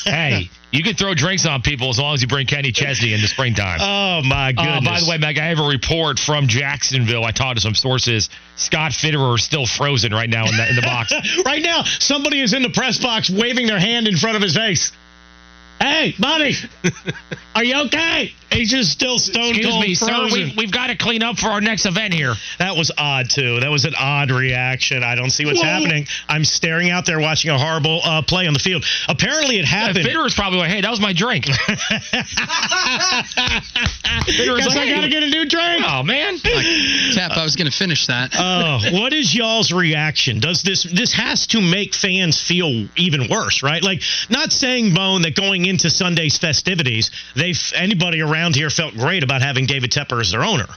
hey, 0.06 0.52
you 0.72 0.84
can 0.84 0.96
throw 0.96 1.14
drinks 1.14 1.46
on 1.46 1.62
people 1.62 1.90
as 1.90 2.00
long 2.00 2.14
as 2.14 2.22
you 2.22 2.28
bring 2.28 2.46
Kenny 2.46 2.72
Chesney 2.72 3.14
in 3.14 3.22
the 3.22 3.28
springtime. 3.28 3.80
Oh 3.98 4.22
my 4.24 4.52
goodness! 4.52 4.88
Uh, 4.88 4.92
by 4.92 5.00
the 5.00 5.10
way, 5.10 5.18
Meg, 5.18 5.38
I 5.38 5.46
have 5.46 5.60
a 5.60 5.68
report 5.68 6.18
from 6.18 6.48
Jacksonville. 6.48 7.24
I 7.24 7.32
talked 7.32 7.58
to 7.58 7.62
some 7.62 7.76
sources. 7.76 8.30
Scott 8.56 8.92
Fitterer 8.92 9.36
is 9.36 9.44
still 9.44 9.66
frozen 9.68 10.12
right 10.12 10.30
now 10.30 10.48
in 10.48 10.58
the, 10.58 10.70
in 10.70 10.76
the 10.76 10.82
box. 10.82 11.14
right 11.46 11.62
now, 11.62 11.84
somebody 11.84 12.42
is 12.42 12.54
in 12.54 12.64
the 12.64 12.70
press 12.70 12.98
box 12.98 13.30
waving 13.30 13.68
their 13.68 13.80
hand 13.80 14.08
in 14.08 14.18
front 14.18 14.36
of 14.36 14.42
his 14.42 14.56
face. 14.56 14.92
Hey, 15.80 16.16
buddy, 16.18 16.56
are 17.56 17.64
you 17.64 17.86
okay? 17.86 18.34
He's 18.52 18.72
just 18.72 18.92
still 18.92 19.20
stone 19.20 19.50
Excuse 19.50 19.68
cold 19.68 19.84
me, 19.84 19.94
sir. 19.94 20.08
frozen. 20.08 20.40
We, 20.40 20.54
we've 20.58 20.72
got 20.72 20.88
to 20.88 20.96
clean 20.96 21.22
up 21.22 21.38
for 21.38 21.48
our 21.48 21.60
next 21.62 21.86
event 21.86 22.14
here. 22.14 22.34
That 22.60 22.78
was 22.78 22.92
odd 22.98 23.30
too. 23.30 23.60
That 23.60 23.70
was 23.70 23.84
an 23.86 23.94
odd 24.00 24.32
reaction. 24.32 25.04
I 25.04 25.16
don't 25.16 25.32
see 25.32 25.46
what's 25.46 25.62
Whoa. 25.62 25.68
happening. 25.68 26.08
I'm 26.30 26.46
staring 26.46 26.90
out 26.90 27.06
there 27.06 27.20
watching 27.20 27.52
a 27.52 27.58
horrible 27.58 28.00
uh, 28.04 28.22
play 28.22 28.48
on 28.48 28.54
the 28.54 28.60
field. 28.60 28.86
Apparently, 29.10 29.60
it 29.60 29.66
happened. 29.66 30.06
Fitterer's 30.06 30.34
probably 30.34 30.60
like, 30.60 30.72
hey, 30.72 30.82
that 30.82 30.90
was 30.90 31.02
my 31.02 31.12
drink. 31.14 31.46
Fitterer's 34.26 34.66
Guess 34.66 34.76
like, 34.76 34.88
I 34.88 34.96
gotta 34.96 35.10
get 35.10 35.24
a 35.24 35.30
new 35.30 35.46
drink. 35.46 35.84
Oh, 35.86 36.04
man. 36.04 36.38
Tap, 36.40 37.32
I 37.32 37.44
was 37.44 37.56
going 37.56 37.70
to 37.70 37.78
finish 37.78 38.08
that. 38.08 38.32
Oh, 38.38 38.80
what 38.94 39.14
is 39.14 39.36
y'all's 39.36 39.72
reaction? 39.72 40.40
Does 40.40 40.62
this 40.64 40.84
this 40.84 41.14
has 41.14 41.48
to 41.48 41.62
make 41.62 41.94
fans 41.94 42.42
feel 42.42 42.88
even 42.96 43.30
worse, 43.30 43.62
right? 43.62 43.84
Like, 43.84 44.02
not 44.30 44.52
saying 44.54 44.94
Bone 44.94 45.24
that 45.24 45.36
going 45.36 45.66
into 45.66 45.90
Sunday's 45.90 46.38
festivities, 46.38 47.12
they 47.36 47.54
anybody 47.76 48.22
around 48.22 48.37
here 48.56 48.70
felt 48.70 48.94
great 48.94 49.24
about 49.24 49.42
having 49.42 49.66
David 49.66 49.92
Tepper 49.92 50.22
as 50.22 50.32
their 50.32 50.44
owner, 50.44 50.68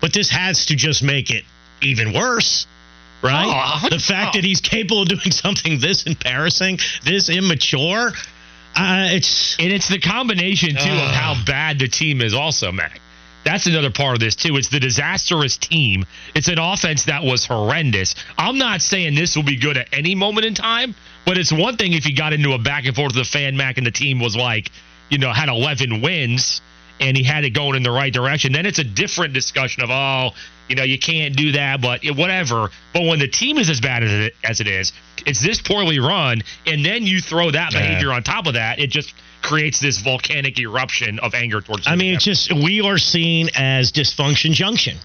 but 0.00 0.12
this 0.12 0.30
has 0.30 0.66
to 0.66 0.76
just 0.76 1.02
make 1.02 1.30
it 1.30 1.44
even 1.82 2.12
worse. 2.12 2.66
Right? 3.22 3.80
Oh, 3.82 3.88
the 3.88 3.98
fact 3.98 4.34
oh. 4.34 4.38
that 4.38 4.44
he's 4.44 4.60
capable 4.60 5.02
of 5.02 5.08
doing 5.08 5.20
something 5.30 5.80
this 5.80 6.04
embarrassing, 6.04 6.78
this 7.04 7.30
immature, 7.30 8.12
uh, 8.76 9.08
it's 9.10 9.56
And 9.58 9.72
it's 9.72 9.88
the 9.88 9.98
combination, 9.98 10.76
too, 10.76 10.92
of 10.92 11.10
how 11.10 11.34
bad 11.46 11.78
the 11.78 11.88
team 11.88 12.20
is, 12.20 12.34
also, 12.34 12.70
Mac. 12.72 13.00
That's 13.42 13.66
another 13.66 13.90
part 13.90 14.14
of 14.14 14.20
this, 14.20 14.36
too. 14.36 14.56
It's 14.56 14.68
the 14.68 14.80
disastrous 14.80 15.56
team. 15.56 16.04
It's 16.34 16.48
an 16.48 16.58
offense 16.58 17.04
that 17.04 17.22
was 17.22 17.46
horrendous. 17.46 18.14
I'm 18.36 18.58
not 18.58 18.82
saying 18.82 19.14
this 19.14 19.34
will 19.34 19.44
be 19.44 19.56
good 19.56 19.78
at 19.78 19.88
any 19.92 20.14
moment 20.14 20.46
in 20.46 20.54
time, 20.54 20.94
but 21.24 21.38
it's 21.38 21.52
one 21.52 21.76
thing 21.76 21.94
if 21.94 22.06
you 22.06 22.14
got 22.14 22.34
into 22.34 22.52
a 22.52 22.58
back 22.58 22.84
and 22.84 22.94
forth 22.94 23.14
with 23.14 23.24
the 23.24 23.30
fan, 23.30 23.56
Mac, 23.56 23.78
and 23.78 23.86
the 23.86 23.92
team 23.92 24.20
was 24.20 24.36
like, 24.36 24.70
you 25.08 25.16
know, 25.16 25.32
had 25.32 25.48
11 25.48 26.02
wins 26.02 26.60
and 27.00 27.16
he 27.16 27.22
had 27.22 27.44
it 27.44 27.50
going 27.50 27.76
in 27.76 27.82
the 27.82 27.90
right 27.90 28.12
direction. 28.12 28.52
Then 28.52 28.66
it's 28.66 28.78
a 28.78 28.84
different 28.84 29.34
discussion 29.34 29.82
of, 29.82 29.90
oh, 29.90 30.30
you 30.68 30.76
know, 30.76 30.82
you 30.82 30.98
can't 30.98 31.36
do 31.36 31.52
that, 31.52 31.80
but 31.80 32.00
whatever. 32.16 32.70
But 32.92 33.04
when 33.04 33.18
the 33.18 33.28
team 33.28 33.58
is 33.58 33.68
as 33.70 33.80
bad 33.80 34.02
as 34.02 34.10
it, 34.10 34.34
as 34.42 34.60
it 34.60 34.66
is, 34.66 34.92
it's 35.24 35.42
this 35.42 35.60
poorly 35.60 35.98
run, 36.00 36.42
and 36.66 36.84
then 36.84 37.04
you 37.04 37.20
throw 37.20 37.50
that 37.50 37.72
Yeah. 37.72 37.80
behavior 37.80 38.12
on 38.12 38.22
top 38.22 38.46
of 38.46 38.54
that, 38.54 38.78
it 38.78 38.90
just 38.90 39.12
creates 39.42 39.78
this 39.78 39.98
volcanic 39.98 40.58
eruption 40.58 41.18
of 41.20 41.34
anger 41.34 41.60
towards. 41.60 41.86
I 41.86 41.94
mean, 41.94 42.14
it's 42.14 42.24
just 42.24 42.52
we 42.52 42.80
are 42.80 42.98
seen 42.98 43.48
as 43.54 43.92
dysfunction 43.92 44.52
junction. 44.52 44.96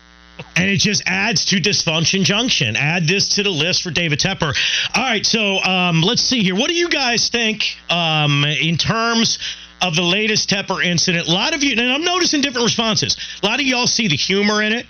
And 0.56 0.68
it 0.70 0.78
just 0.78 1.04
adds 1.06 1.46
to 1.46 1.58
dysfunction 1.58 2.24
junction. 2.24 2.76
Add 2.76 3.08
this 3.08 3.28
to 3.36 3.44
the 3.44 3.52
list 3.52 3.84
for 3.84 3.92
David 3.92 4.20
Tepper. 4.20 4.56
All 4.96 5.04
right, 5.04 5.24
so 5.24 5.62
um, 5.62 6.02
let's 6.02 6.24
see 6.24 6.42
here. 6.42 6.56
What 6.56 6.70
do 6.70 6.74
you 6.74 6.90
guys 6.90 7.30
think 7.30 7.76
um, 7.92 8.44
in 8.46 8.78
terms 8.78 9.38
of 9.82 9.96
the 9.96 10.04
latest 10.04 10.50
Tepper 10.50 10.84
incident? 10.84 11.28
A 11.28 11.32
lot 11.32 11.54
of 11.56 11.64
you, 11.64 11.72
and 11.72 11.92
I'm 11.92 12.04
noticing 12.04 12.42
different 12.42 12.66
responses. 12.66 13.18
A 13.42 13.46
lot 13.46 13.60
of 13.60 13.66
y'all 13.66 13.88
see 13.88 14.08
the 14.08 14.16
humor 14.16 14.62
in 14.62 14.74
it. 14.74 14.86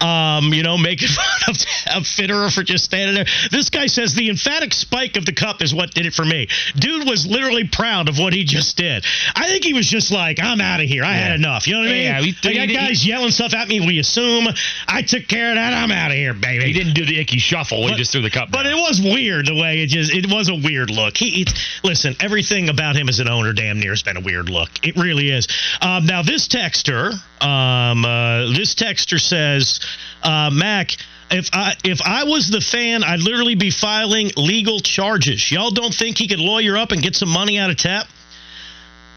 Um, 0.00 0.52
you 0.52 0.62
know, 0.62 0.78
making 0.78 1.08
fun 1.16 1.24
of, 1.48 1.56
of 1.96 2.02
Fitterer 2.04 2.52
for 2.52 2.62
just 2.62 2.84
standing 2.84 3.14
there. 3.14 3.26
This 3.50 3.70
guy 3.70 3.86
says 3.86 4.14
the 4.14 4.30
emphatic 4.30 4.72
spike 4.72 5.16
of 5.16 5.26
the 5.26 5.32
cup 5.32 5.62
is 5.62 5.74
what 5.74 5.92
did 5.92 6.06
it 6.06 6.14
for 6.14 6.24
me. 6.24 6.48
Dude 6.76 7.06
was 7.06 7.26
literally 7.26 7.66
proud 7.66 8.08
of 8.08 8.18
what 8.18 8.32
he 8.32 8.44
just 8.44 8.76
did. 8.76 9.04
I 9.34 9.46
think 9.48 9.64
he 9.64 9.74
was 9.74 9.88
just 9.88 10.10
like, 10.10 10.38
I'm 10.40 10.60
out 10.60 10.80
of 10.80 10.86
here. 10.86 11.04
I 11.04 11.14
had 11.14 11.34
enough. 11.34 11.66
You 11.66 11.74
know 11.74 11.80
what 11.80 11.88
I 11.88 11.92
mean? 11.92 12.02
Yeah, 12.04 12.20
he- 12.20 12.48
I 12.48 12.54
got 12.54 12.68
he- 12.68 12.74
guys 12.74 13.06
yelling 13.06 13.30
stuff 13.30 13.54
at 13.54 13.68
me. 13.68 13.80
We 13.80 13.98
assume 13.98 14.46
I 14.86 15.02
took 15.02 15.26
care 15.26 15.50
of 15.50 15.56
that. 15.56 15.72
I'm 15.74 15.90
out 15.90 16.10
of 16.10 16.16
here, 16.16 16.34
baby. 16.34 16.64
He 16.66 16.72
didn't 16.72 16.94
do 16.94 17.04
the 17.04 17.18
Ickey 17.18 17.38
Shuffle. 17.38 17.86
he 17.88 17.94
just 17.94 18.12
threw 18.12 18.22
the 18.22 18.30
cup. 18.30 18.50
But 18.50 18.64
down. 18.64 18.72
it 18.74 18.80
was 18.80 19.00
weird 19.00 19.46
the 19.46 19.54
way 19.54 19.80
it 19.82 19.88
just 19.88 20.12
it 20.12 20.26
was 20.30 20.48
a 20.48 20.54
weird 20.54 20.90
look. 20.90 21.16
He 21.16 21.46
listen, 21.82 22.14
everything 22.20 22.68
about 22.68 22.96
him 22.96 23.08
as 23.08 23.18
an 23.20 23.28
owner 23.28 23.52
damn 23.52 23.80
near 23.80 23.90
has 23.90 24.02
been 24.02 24.16
a 24.16 24.20
weird 24.20 24.48
look. 24.48 24.70
It 24.82 24.96
really 24.96 25.30
is. 25.30 25.48
Um, 25.80 26.06
now 26.06 26.22
this 26.22 26.48
texter, 26.48 27.12
um, 27.42 28.04
uh, 28.04 28.52
this 28.56 28.74
texter 28.74 29.20
says, 29.20 29.80
uh, 30.22 30.50
Mac. 30.52 30.92
If 31.30 31.50
I 31.52 31.74
if 31.84 32.00
I 32.02 32.24
was 32.24 32.48
the 32.50 32.60
fan, 32.62 33.04
I'd 33.04 33.20
literally 33.20 33.54
be 33.54 33.70
filing 33.70 34.30
legal 34.36 34.80
charges. 34.80 35.50
Y'all 35.52 35.70
don't 35.70 35.94
think 35.94 36.16
he 36.16 36.26
could 36.26 36.40
lawyer 36.40 36.76
up 36.76 36.90
and 36.92 37.02
get 37.02 37.14
some 37.16 37.28
money 37.28 37.58
out 37.58 37.68
of 37.70 37.76
Tap? 37.76 38.06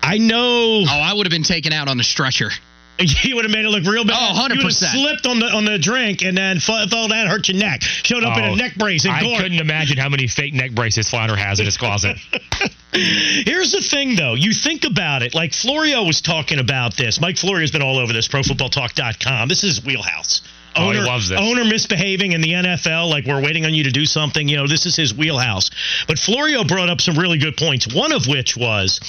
I 0.04 0.18
know 0.18 0.84
Oh, 0.88 1.02
I 1.02 1.14
would 1.14 1.26
have 1.26 1.32
been 1.32 1.44
taken 1.44 1.72
out 1.72 1.88
on 1.88 2.00
a 2.00 2.04
stretcher. 2.04 2.50
he 3.00 3.34
would 3.34 3.46
have 3.46 3.52
made 3.52 3.64
it 3.66 3.70
look 3.70 3.86
real 3.86 4.04
bad. 4.04 4.18
Oh, 4.20 4.48
100%. 4.48 4.50
You 4.50 4.56
would 4.58 4.64
have 4.64 4.74
slipped 4.74 5.26
on 5.26 5.40
the 5.40 5.46
on 5.48 5.64
the 5.64 5.80
drink 5.80 6.22
and 6.24 6.38
then 6.38 6.60
fell 6.60 6.86
fell 6.90 7.08
down, 7.08 7.28
hurt 7.28 7.48
your 7.48 7.58
neck. 7.58 7.82
Showed 7.82 8.26
up 8.26 8.38
in 8.38 8.44
Oh, 8.44 8.54
a 8.54 8.56
neck 8.58 8.76
brace 8.76 9.06
and 9.06 9.14
I 9.14 9.22
gore. 9.22 9.38
couldn't 9.38 9.60
imagine 9.60 9.98
how 9.98 10.10
many 10.10 10.28
fake 10.28 10.54
neck 10.54 10.72
braces 10.74 11.10
Flounder 11.10 11.38
has 11.38 11.60
in 11.62 11.66
his 11.66 11.78
closet. 11.78 12.18
Here's 12.92 13.72
the 13.72 13.82
thing, 13.82 14.16
though. 14.16 14.34
You 14.34 14.52
think 14.54 14.84
about 14.84 15.22
it. 15.24 15.34
Like 15.34 15.54
Florio 15.54 16.04
was 16.04 16.20
talking 16.22 16.60
about 16.60 16.98
this. 16.98 17.22
Mike 17.22 17.38
Florio's 17.38 17.72
been 17.72 17.82
all 17.82 17.98
over 17.98 18.12
this. 18.12 18.28
ProFootballTalk.com. 18.28 19.48
This 19.48 19.64
is 19.64 19.78
his 19.78 19.86
wheelhouse. 19.86 20.42
Oh, 20.76 20.84
he 20.84 20.98
Owner, 20.98 21.06
loves 21.06 21.28
this. 21.28 21.40
owner 21.40 21.66
misbehaving 21.66 22.32
in 22.32 22.40
the 22.42 22.52
NFL, 22.54 23.10
like 23.10 23.26
we're 23.26 23.42
waiting 23.42 23.66
on 23.66 23.74
you 23.74 23.84
to 23.84 23.92
do 23.92 24.06
something. 24.06 24.48
You 24.48 24.58
know, 24.58 24.68
this 24.68 24.86
is 24.86 24.96
his 24.96 25.14
wheelhouse. 25.14 25.70
But 26.08 26.18
Florio 26.18 26.64
brought 26.64 26.90
up 26.90 27.02
some 27.02 27.18
really 27.18 27.38
good 27.38 27.58
points. 27.58 27.94
One 27.94 28.14
of 28.14 28.28
which 28.28 28.56
was 28.56 29.00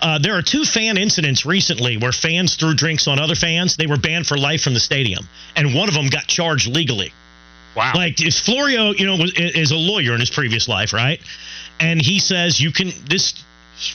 uh, 0.00 0.18
there 0.18 0.34
are 0.34 0.42
two 0.42 0.64
fan 0.64 0.96
incidents 0.96 1.44
recently 1.44 1.96
where 1.96 2.12
fans 2.12 2.54
threw 2.54 2.74
drinks 2.74 3.08
on 3.08 3.18
other 3.18 3.34
fans. 3.34 3.76
They 3.76 3.86
were 3.86 3.96
banned 3.96 4.26
for 4.26 4.38
life 4.38 4.62
from 4.62 4.74
the 4.74 4.80
stadium, 4.80 5.28
and 5.56 5.74
one 5.74 5.88
of 5.88 5.94
them 5.94 6.06
got 6.08 6.26
charged 6.26 6.68
legally. 6.68 7.12
Wow. 7.74 7.92
Like 7.94 8.20
if 8.20 8.34
Florio, 8.34 8.92
you 8.92 9.06
know, 9.06 9.16
was, 9.16 9.32
is 9.36 9.70
a 9.70 9.76
lawyer 9.76 10.12
in 10.14 10.20
his 10.20 10.30
previous 10.30 10.68
life, 10.68 10.92
right? 10.92 11.20
And 11.80 12.00
he 12.00 12.18
says 12.18 12.60
you 12.60 12.72
can 12.72 12.92
this. 13.08 13.44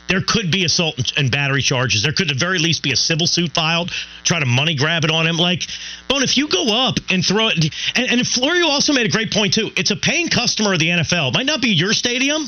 There 0.08 0.22
could 0.22 0.52
be 0.52 0.64
assault 0.66 1.14
and- 1.18 1.32
battery 1.32 1.62
charges. 1.62 2.04
There 2.04 2.12
could 2.14 2.30
at 2.30 2.38
the 2.38 2.40
very 2.40 2.60
least 2.60 2.84
be 2.84 2.92
a 2.92 2.96
civil 2.96 3.28
suit 3.28 3.54
filed, 3.54 3.92
try 4.24 4.40
to 4.40 4.46
money 4.46 4.76
grab 4.76 5.04
it 5.04 5.12
on 5.12 5.26
him. 5.28 5.38
Like, 5.38 5.64
Bone, 6.08 6.24
if 6.24 6.38
you 6.38 6.48
go 6.48 6.88
up 6.88 7.00
and 7.10 7.26
throw 7.26 7.48
it, 7.48 7.74
and, 7.96 8.10
and 8.12 8.28
Florio 8.28 8.68
also 8.68 8.94
made 8.94 9.06
a 9.06 9.10
great 9.10 9.32
point 9.32 9.54
too. 9.56 9.72
It's 9.76 9.92
a 9.92 9.96
paying 9.96 10.30
customer 10.30 10.74
of 10.74 10.80
the 10.80 10.90
NFL. 10.90 11.30
It 11.30 11.34
might 11.34 11.46
not 11.46 11.62
be 11.62 11.70
your 11.70 11.94
stadium, 11.94 12.48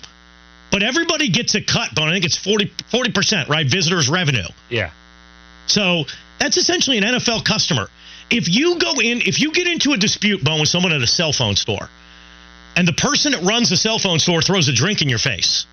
but 0.71 0.83
everybody 0.83 1.29
gets 1.29 1.55
a 1.55 1.61
cut. 1.61 1.95
Bone, 1.95 2.09
I 2.09 2.13
think 2.13 2.25
it's 2.25 2.37
40 2.37 3.11
percent, 3.11 3.49
right? 3.49 3.65
Visitors 3.65 4.07
revenue. 4.09 4.47
yeah. 4.69 4.91
So 5.67 6.05
that's 6.39 6.57
essentially 6.57 6.97
an 6.99 7.03
NFL 7.03 7.43
customer. 7.43 7.89
If 8.29 8.47
you 8.47 8.77
go 8.77 8.99
in, 8.99 9.21
if 9.21 9.39
you 9.41 9.51
get 9.51 9.67
into 9.67 9.93
a 9.93 9.97
dispute, 9.97 10.43
Bone, 10.43 10.59
with 10.59 10.69
someone 10.69 10.91
at 10.91 11.01
a 11.01 11.07
cell 11.07 11.33
phone 11.33 11.55
store, 11.55 11.89
and 12.75 12.87
the 12.87 12.93
person 12.93 13.31
that 13.31 13.41
runs 13.43 13.69
the 13.69 13.77
cell 13.77 13.97
phone 13.97 14.19
store 14.19 14.41
throws 14.41 14.67
a 14.67 14.73
drink 14.73 15.01
in 15.01 15.09
your 15.09 15.17
face, 15.19 15.65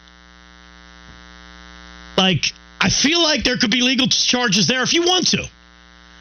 like 2.22 2.52
I 2.80 2.88
feel 2.88 3.22
like 3.22 3.44
there 3.44 3.56
could 3.58 3.70
be 3.70 3.80
legal 3.82 4.08
charges 4.08 4.66
there 4.66 4.82
if 4.82 4.92
you 4.92 5.02
want 5.02 5.28
to. 5.28 5.48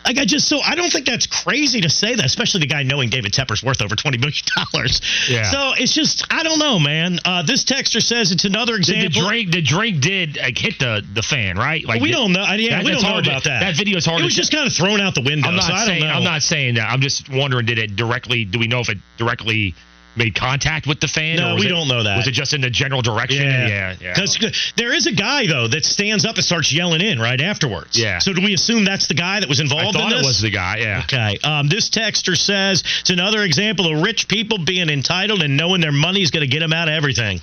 Like 0.03 0.17
I 0.17 0.25
just 0.25 0.47
so 0.47 0.59
I 0.61 0.73
don't 0.73 0.91
think 0.91 1.05
that's 1.05 1.27
crazy 1.27 1.81
to 1.81 1.89
say 1.89 2.15
that, 2.15 2.25
especially 2.25 2.61
the 2.61 2.65
guy 2.67 2.81
knowing 2.81 3.09
David 3.11 3.33
Tepper's 3.33 3.61
worth 3.63 3.83
over 3.83 3.95
twenty 3.95 4.17
million 4.17 4.41
dollars. 4.73 4.99
Yeah. 5.29 5.43
So 5.43 5.73
it's 5.77 5.93
just 5.93 6.25
I 6.33 6.41
don't 6.41 6.57
know, 6.57 6.79
man. 6.79 7.19
Uh, 7.23 7.43
this 7.43 7.63
texter 7.63 8.01
says 8.01 8.31
it's 8.31 8.45
another 8.45 8.77
Did 8.79 8.87
the 8.87 9.05
example. 9.05 9.29
drink, 9.29 9.51
the 9.51 9.61
drink 9.61 10.01
did 10.01 10.37
like 10.37 10.57
hit 10.57 10.79
the 10.79 11.05
the 11.13 11.21
fan, 11.21 11.55
right? 11.55 11.85
Like 11.85 12.01
we 12.01 12.07
did- 12.07 12.15
don't 12.15 12.31
know. 12.33 12.41
Yeah, 12.55 12.77
that- 12.77 12.83
we 12.85 12.91
don't 12.93 13.03
know 13.03 13.09
hard 13.09 13.25
to- 13.25 13.29
about 13.29 13.43
that. 13.43 13.59
That 13.59 13.77
video 13.77 13.97
is 13.97 14.05
hard 14.05 14.21
It 14.21 14.23
was 14.23 14.33
just 14.35 14.51
kind 14.51 14.65
of 14.65 14.73
thrown 14.73 14.99
out 15.01 15.13
the 15.13 15.21
window. 15.21 15.49
I'm 15.49 15.55
not 15.55 15.65
so 15.65 15.73
I 15.73 15.77
don't 15.77 15.85
saying. 15.85 16.03
I'm 16.03 16.23
not 16.23 16.41
saying 16.41 16.75
that. 16.75 16.89
I'm 16.89 17.01
just 17.01 17.29
wondering 17.29 17.67
did 17.67 17.77
it 17.77 17.95
directly 17.95 18.43
do 18.43 18.57
we 18.57 18.65
know 18.67 18.79
if 18.79 18.89
it 18.89 18.97
directly 19.17 19.75
made 20.15 20.35
contact 20.35 20.87
with 20.87 20.99
the 20.99 21.07
fan 21.07 21.37
No, 21.37 21.53
or 21.53 21.59
we 21.59 21.67
it- 21.67 21.69
don't 21.69 21.87
know 21.87 22.03
that. 22.03 22.17
Was 22.17 22.27
it 22.27 22.31
just 22.31 22.53
in 22.53 22.61
the 22.61 22.69
general 22.69 23.01
direction? 23.01 23.43
yeah. 23.45 23.95
yeah. 23.99 24.13
Because 24.13 24.73
there 24.75 24.93
is 24.93 25.07
a 25.07 25.13
guy 25.13 25.47
though 25.47 25.67
that 25.69 25.85
stands 25.85 26.25
up 26.25 26.35
and 26.35 26.43
starts 26.43 26.73
yelling 26.73 27.01
in 27.01 27.19
right 27.19 27.39
afterwards. 27.39 27.97
Yeah. 27.97 28.19
So 28.19 28.33
do 28.33 28.41
we 28.41 28.53
assume 28.53 28.83
that's 28.83 29.07
the 29.07 29.13
guy 29.13 29.39
that 29.39 29.47
was 29.47 29.59
involved? 29.61 29.95
I 29.95 29.99
thought 30.01 30.11
in 30.11 30.17
this? 30.17 30.25
it 30.25 30.29
was 30.29 30.41
the 30.41 30.49
guy, 30.49 30.77
yeah. 30.79 31.01
Okay. 31.05 31.37
Um, 31.43 31.69
this 31.69 31.89
texter 31.89 32.35
says 32.37 32.83
it's 33.01 33.09
another 33.09 33.41
example 33.43 33.93
of 33.93 34.01
rich 34.03 34.27
people 34.27 34.57
being 34.57 34.89
entitled 34.89 35.41
and 35.43 35.55
knowing 35.55 35.79
their 35.81 35.91
money's 35.93 36.31
going 36.31 36.41
to 36.41 36.51
get 36.51 36.59
them 36.59 36.73
out 36.73 36.89
of 36.89 36.93
everything. 36.93 37.39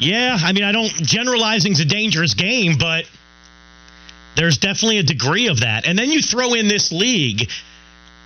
Yeah, 0.00 0.36
I 0.42 0.52
mean, 0.52 0.64
I 0.64 0.72
don't. 0.72 0.90
Generalizing's 0.92 1.78
a 1.78 1.84
dangerous 1.84 2.34
game, 2.34 2.76
but 2.78 3.04
there's 4.36 4.58
definitely 4.58 4.98
a 4.98 5.02
degree 5.04 5.46
of 5.46 5.60
that. 5.60 5.86
And 5.86 5.96
then 5.98 6.10
you 6.10 6.20
throw 6.20 6.54
in 6.54 6.66
this 6.66 6.90
league, 6.90 7.48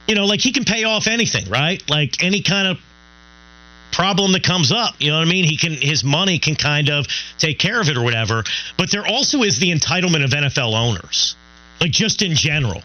you 0.07 0.15
know, 0.15 0.25
like 0.25 0.41
he 0.41 0.53
can 0.53 0.65
pay 0.65 0.85
off 0.85 1.07
anything, 1.07 1.51
right? 1.51 1.83
Like 1.89 2.25
any 2.25 2.41
kind 2.43 2.69
of 2.69 2.79
problem 3.99 4.31
that 4.31 4.45
comes 4.45 4.71
up, 4.71 4.95
you 5.01 5.11
know 5.11 5.19
what 5.19 5.27
I 5.27 5.31
mean? 5.31 5.45
He 5.45 5.57
can 5.57 5.73
his 5.73 6.05
money 6.05 6.39
can 6.39 6.55
kind 6.55 6.89
of 6.89 7.07
take 7.37 7.59
care 7.59 7.81
of 7.81 7.89
it 7.89 7.97
or 7.97 8.05
whatever. 8.05 8.45
But 8.77 8.93
there 8.93 9.05
also 9.05 9.43
is 9.43 9.59
the 9.59 9.73
entitlement 9.73 10.25
of 10.25 10.31
NFL 10.31 10.73
owners, 10.73 11.35
like 11.81 11.91
just 11.91 12.23
in 12.23 12.37
general 12.37 12.83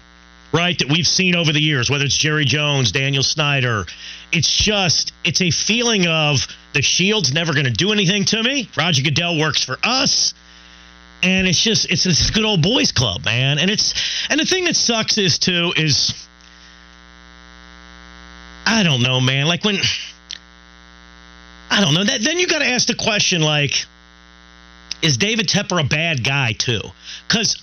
right, 0.54 0.78
that 0.78 0.88
we've 0.90 1.08
seen 1.08 1.36
over 1.36 1.52
the 1.52 1.60
years, 1.60 1.90
whether 1.90 2.06
it's 2.06 2.18
Jerry 2.18 2.46
Jones, 2.46 2.92
Daniel 2.92 3.24
Snyder. 3.24 3.86
It's 4.32 4.56
just, 4.56 5.12
it's 5.24 5.42
a 5.42 5.50
feeling 5.50 6.06
of 6.08 6.48
the 6.74 6.82
Shield's 6.82 7.34
never 7.34 7.54
going 7.54 7.66
to 7.66 7.72
do 7.72 7.92
anything 7.92 8.24
to 8.26 8.44
me. 8.44 8.70
Roger 8.78 9.02
Goodell 9.02 9.40
works 9.40 9.64
for 9.64 9.78
us. 9.84 10.36
And 11.24 11.48
it's 11.48 11.62
just, 11.62 11.90
it's 11.90 12.04
this 12.04 12.30
good 12.30 12.46
old 12.46 12.62
boys 12.62 12.92
club, 12.92 13.26
man. 13.26 13.58
And 13.58 13.72
it's, 13.72 13.94
and 14.30 14.40
the 14.40 14.46
thing 14.46 14.66
that 14.66 14.76
sucks 14.76 15.18
is 15.18 15.40
too, 15.40 15.74
is, 15.76 16.14
I 18.66 18.84
don't 18.84 19.02
know, 19.02 19.20
man. 19.22 19.48
Like 19.48 19.64
when, 19.64 19.78
I 21.74 21.82
don't 21.82 21.96
know. 21.96 22.04
That, 22.04 22.22
then 22.22 22.38
you 22.38 22.46
got 22.46 22.60
to 22.60 22.68
ask 22.68 22.88
the 22.88 22.94
question, 22.94 23.42
like, 23.42 23.86
is 25.02 25.18
David 25.18 25.48
Tepper 25.48 25.84
a 25.84 25.88
bad 25.88 26.24
guy 26.24 26.54
too? 26.54 26.82
Because 27.28 27.58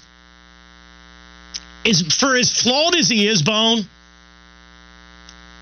is 1.85 2.03
for 2.17 2.37
as 2.37 2.51
flawed 2.51 2.97
as 2.97 3.09
he 3.09 3.29
is, 3.29 3.43
Bone. 3.43 3.85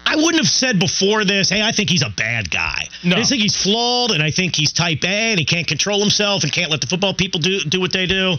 I 0.07 0.17
wouldn't 0.17 0.43
have 0.43 0.49
said 0.49 0.79
before 0.79 1.27
this, 1.27 1.51
hey, 1.51 1.61
I 1.61 1.73
think 1.73 1.91
he's 1.91 2.03
a 2.03 2.09
bad 2.09 2.51
guy. 2.51 2.89
No. 3.05 3.17
I 3.17 3.25
think 3.25 3.43
he's 3.43 3.63
flawed 3.63 4.13
and 4.13 4.23
I 4.23 4.31
think 4.31 4.57
he's 4.57 4.73
type 4.73 5.05
A 5.05 5.33
and 5.33 5.39
he 5.39 5.45
can't 5.45 5.67
control 5.67 6.01
himself 6.01 6.43
and 6.43 6.51
can't 6.51 6.71
let 6.71 6.81
the 6.81 6.87
football 6.87 7.13
people 7.13 7.41
do 7.41 7.61
do 7.61 7.79
what 7.79 7.93
they 7.93 8.07
do. 8.07 8.37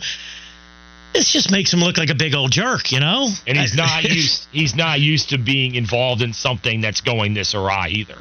This 1.14 1.32
just 1.32 1.52
makes 1.52 1.72
him 1.72 1.82
look 1.82 2.00
like 2.00 2.10
a 2.10 2.16
big 2.16 2.34
old 2.34 2.52
jerk, 2.52 2.92
you 2.92 3.00
know? 3.00 3.30
And 3.46 3.56
he's 3.56 3.76
not 3.76 4.04
used 4.04 4.48
he's 4.52 4.76
not 4.76 5.00
used 5.00 5.30
to 5.30 5.38
being 5.38 5.76
involved 5.76 6.24
in 6.24 6.34
something 6.34 6.82
that's 6.82 7.02
going 7.02 7.36
this 7.36 7.54
awry 7.54 7.90
either. 7.90 8.18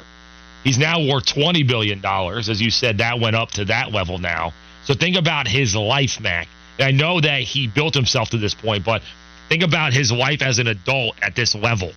He's 0.63 0.77
now 0.77 1.01
worth 1.05 1.25
twenty 1.25 1.63
billion 1.63 2.01
dollars. 2.01 2.49
As 2.49 2.61
you 2.61 2.69
said, 2.71 2.97
that 2.99 3.19
went 3.19 3.35
up 3.35 3.51
to 3.51 3.65
that 3.65 3.91
level 3.91 4.17
now. 4.17 4.53
So 4.83 4.93
think 4.93 5.15
about 5.15 5.47
his 5.47 5.75
life, 5.75 6.19
Mac. 6.19 6.47
And 6.77 6.87
I 6.87 6.91
know 6.91 7.19
that 7.21 7.41
he 7.41 7.67
built 7.67 7.93
himself 7.93 8.29
to 8.31 8.37
this 8.37 8.53
point, 8.53 8.83
but 8.85 9.01
think 9.49 9.63
about 9.63 9.93
his 9.93 10.11
life 10.11 10.41
as 10.41 10.59
an 10.59 10.67
adult 10.67 11.15
at 11.21 11.35
this 11.35 11.55
level. 11.55 11.91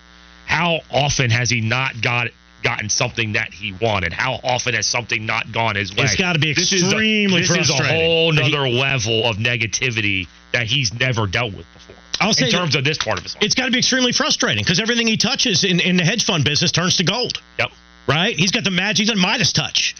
How 0.45 0.79
often 0.91 1.29
has 1.31 1.49
he 1.49 1.61
not 1.61 2.01
got 2.01 2.27
gotten 2.63 2.89
something 2.89 3.33
that 3.33 3.53
he 3.53 3.73
wanted? 3.73 4.13
How 4.13 4.39
often 4.43 4.73
has 4.75 4.85
something 4.87 5.25
not 5.25 5.51
gone 5.51 5.75
his 5.75 5.93
way? 5.93 6.03
It's 6.03 6.15
gotta 6.15 6.39
be 6.39 6.53
This 6.53 6.71
is 6.71 6.83
a- 6.83 6.85
extremely 6.87 7.41
This 7.41 7.49
is 7.51 7.69
a 7.69 7.73
frustrating. 7.75 8.01
whole 8.05 8.31
he- 8.33 8.55
level 8.79 9.25
of 9.25 9.37
negativity 9.37 10.27
that 10.53 10.67
he's 10.67 10.93
never 10.93 11.27
dealt 11.27 11.53
with 11.53 11.65
before. 11.73 11.95
I'll 12.21 12.33
say 12.33 12.45
in 12.45 12.51
terms 12.51 12.75
of 12.75 12.83
this 12.85 12.97
part 12.97 13.17
of 13.17 13.23
his 13.23 13.35
life. 13.35 13.43
It's 13.43 13.55
got 13.55 13.65
to 13.65 13.71
be 13.71 13.79
extremely 13.79 14.13
frustrating 14.13 14.63
because 14.63 14.79
everything 14.79 15.07
he 15.07 15.17
touches 15.17 15.63
in, 15.65 15.79
in 15.81 15.97
the 15.97 16.05
hedge 16.05 16.25
fund 16.25 16.45
business 16.45 16.71
turns 16.71 16.97
to 16.97 17.03
gold. 17.03 17.41
Yep. 17.59 17.71
Right? 18.07 18.35
He's 18.37 18.51
got 18.51 18.63
the 18.63 18.71
magic, 18.71 19.05
he's 19.07 19.09
got 19.09 19.17
Midas 19.17 19.53
touch. 19.53 19.95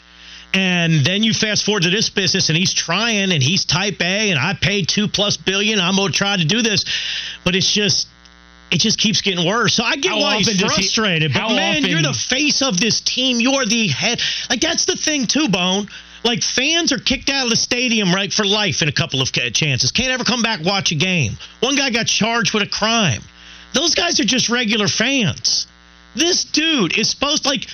And 0.55 1.03
then 1.03 1.23
you 1.23 1.33
fast 1.33 1.65
forward 1.65 1.83
to 1.83 1.89
this 1.89 2.09
business, 2.09 2.49
and 2.49 2.57
he's 2.57 2.73
trying, 2.73 3.31
and 3.31 3.41
he's 3.41 3.65
type 3.65 3.99
A, 4.01 4.29
and 4.29 4.37
I 4.39 4.53
paid 4.53 4.87
two 4.87 5.07
plus 5.07 5.35
billion. 5.35 5.79
I'm 5.79 5.95
gonna 5.95 6.11
try 6.13 6.37
to 6.37 6.45
do 6.45 6.61
this, 6.61 6.85
but 7.43 7.55
it's 7.55 7.71
just, 7.71 8.07
it 8.69 8.79
just 8.79 8.99
keeps 8.99 9.21
getting 9.21 9.47
worse. 9.47 9.73
So 9.73 9.83
I 9.83 9.95
get 9.95 10.11
How 10.11 10.19
why 10.21 10.37
he's 10.37 10.47
does 10.47 10.57
he- 10.57 10.67
frustrated. 10.67 11.33
but 11.33 11.49
man, 11.55 11.77
often- 11.77 11.89
you're 11.89 12.01
the 12.03 12.13
face 12.13 12.61
of 12.61 12.79
this 12.79 13.01
team. 13.01 13.39
You're 13.39 13.65
the 13.65 13.87
head. 13.87 14.21
Like 14.49 14.61
that's 14.61 14.85
the 14.85 14.95
thing 14.95 15.25
too, 15.25 15.49
Bone. 15.49 15.87
Like 16.23 16.43
fans 16.43 16.91
are 16.91 16.99
kicked 16.99 17.29
out 17.29 17.45
of 17.45 17.49
the 17.49 17.55
stadium 17.55 18.13
right 18.13 18.31
for 18.31 18.45
life 18.45 18.81
in 18.83 18.87
a 18.87 18.93
couple 18.93 19.21
of 19.21 19.31
chances. 19.31 19.91
Can't 19.91 20.11
ever 20.11 20.23
come 20.23 20.41
back 20.43 20.61
watch 20.63 20.91
a 20.91 20.95
game. 20.95 21.37
One 21.61 21.75
guy 21.75 21.89
got 21.89 22.05
charged 22.07 22.53
with 22.53 22.61
a 22.63 22.67
crime. 22.67 23.23
Those 23.73 23.95
guys 23.95 24.19
are 24.19 24.23
just 24.23 24.49
regular 24.49 24.87
fans. 24.87 25.65
This 26.15 26.43
dude 26.45 26.95
is 26.97 27.09
supposed 27.09 27.45
like 27.45 27.67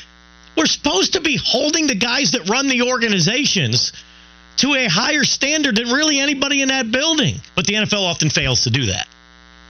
we're 0.59 0.65
supposed 0.65 1.13
to 1.13 1.21
be 1.21 1.39
holding 1.41 1.87
the 1.87 1.95
guys 1.95 2.31
that 2.31 2.49
run 2.49 2.67
the 2.67 2.81
organizations 2.81 3.93
to 4.57 4.75
a 4.75 4.89
higher 4.89 5.23
standard 5.23 5.77
than 5.77 5.87
really 5.87 6.19
anybody 6.19 6.61
in 6.61 6.67
that 6.67 6.91
building. 6.91 7.35
But 7.55 7.65
the 7.65 7.75
NFL 7.75 8.03
often 8.03 8.29
fails 8.29 8.65
to 8.65 8.69
do 8.69 8.87
that. 8.87 9.07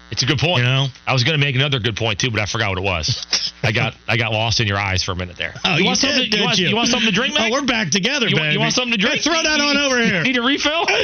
It's 0.09 0.23
a 0.23 0.25
good 0.25 0.39
point. 0.39 0.63
You 0.63 0.63
know? 0.63 0.87
I 1.05 1.13
was 1.13 1.23
going 1.23 1.39
to 1.39 1.45
make 1.45 1.55
another 1.55 1.77
good 1.77 1.95
point 1.95 2.19
too, 2.19 2.31
but 2.31 2.39
I 2.39 2.47
forgot 2.47 2.69
what 2.69 2.79
it 2.79 2.83
was. 2.83 3.53
I 3.63 3.71
got 3.71 3.93
I 4.07 4.17
got 4.17 4.31
lost 4.31 4.61
in 4.61 4.67
your 4.67 4.79
eyes 4.79 5.03
for 5.03 5.11
a 5.11 5.15
minute 5.15 5.37
there. 5.37 5.53
Oh, 5.63 5.73
you, 5.73 5.79
you 5.79 5.85
want 5.85 5.99
did, 5.99 6.07
something? 6.07 6.23
You 6.23 6.31
didn't 6.31 6.45
want, 6.45 6.57
you? 6.57 6.67
you 6.69 6.75
want 6.75 6.87
something 6.87 7.09
to 7.09 7.13
drink, 7.13 7.35
man? 7.35 7.51
Oh, 7.51 7.61
we're 7.61 7.67
back 7.67 7.91
together, 7.91 8.27
you, 8.27 8.35
baby. 8.35 8.53
you 8.53 8.59
want 8.59 8.73
something 8.73 8.93
to 8.93 8.97
drink? 8.97 9.17
Hey, 9.17 9.29
throw 9.29 9.43
that 9.43 9.61
on 9.61 9.77
over 9.77 10.01
here. 10.01 10.23
Need 10.23 10.37
a 10.37 10.41
refill? 10.41 10.87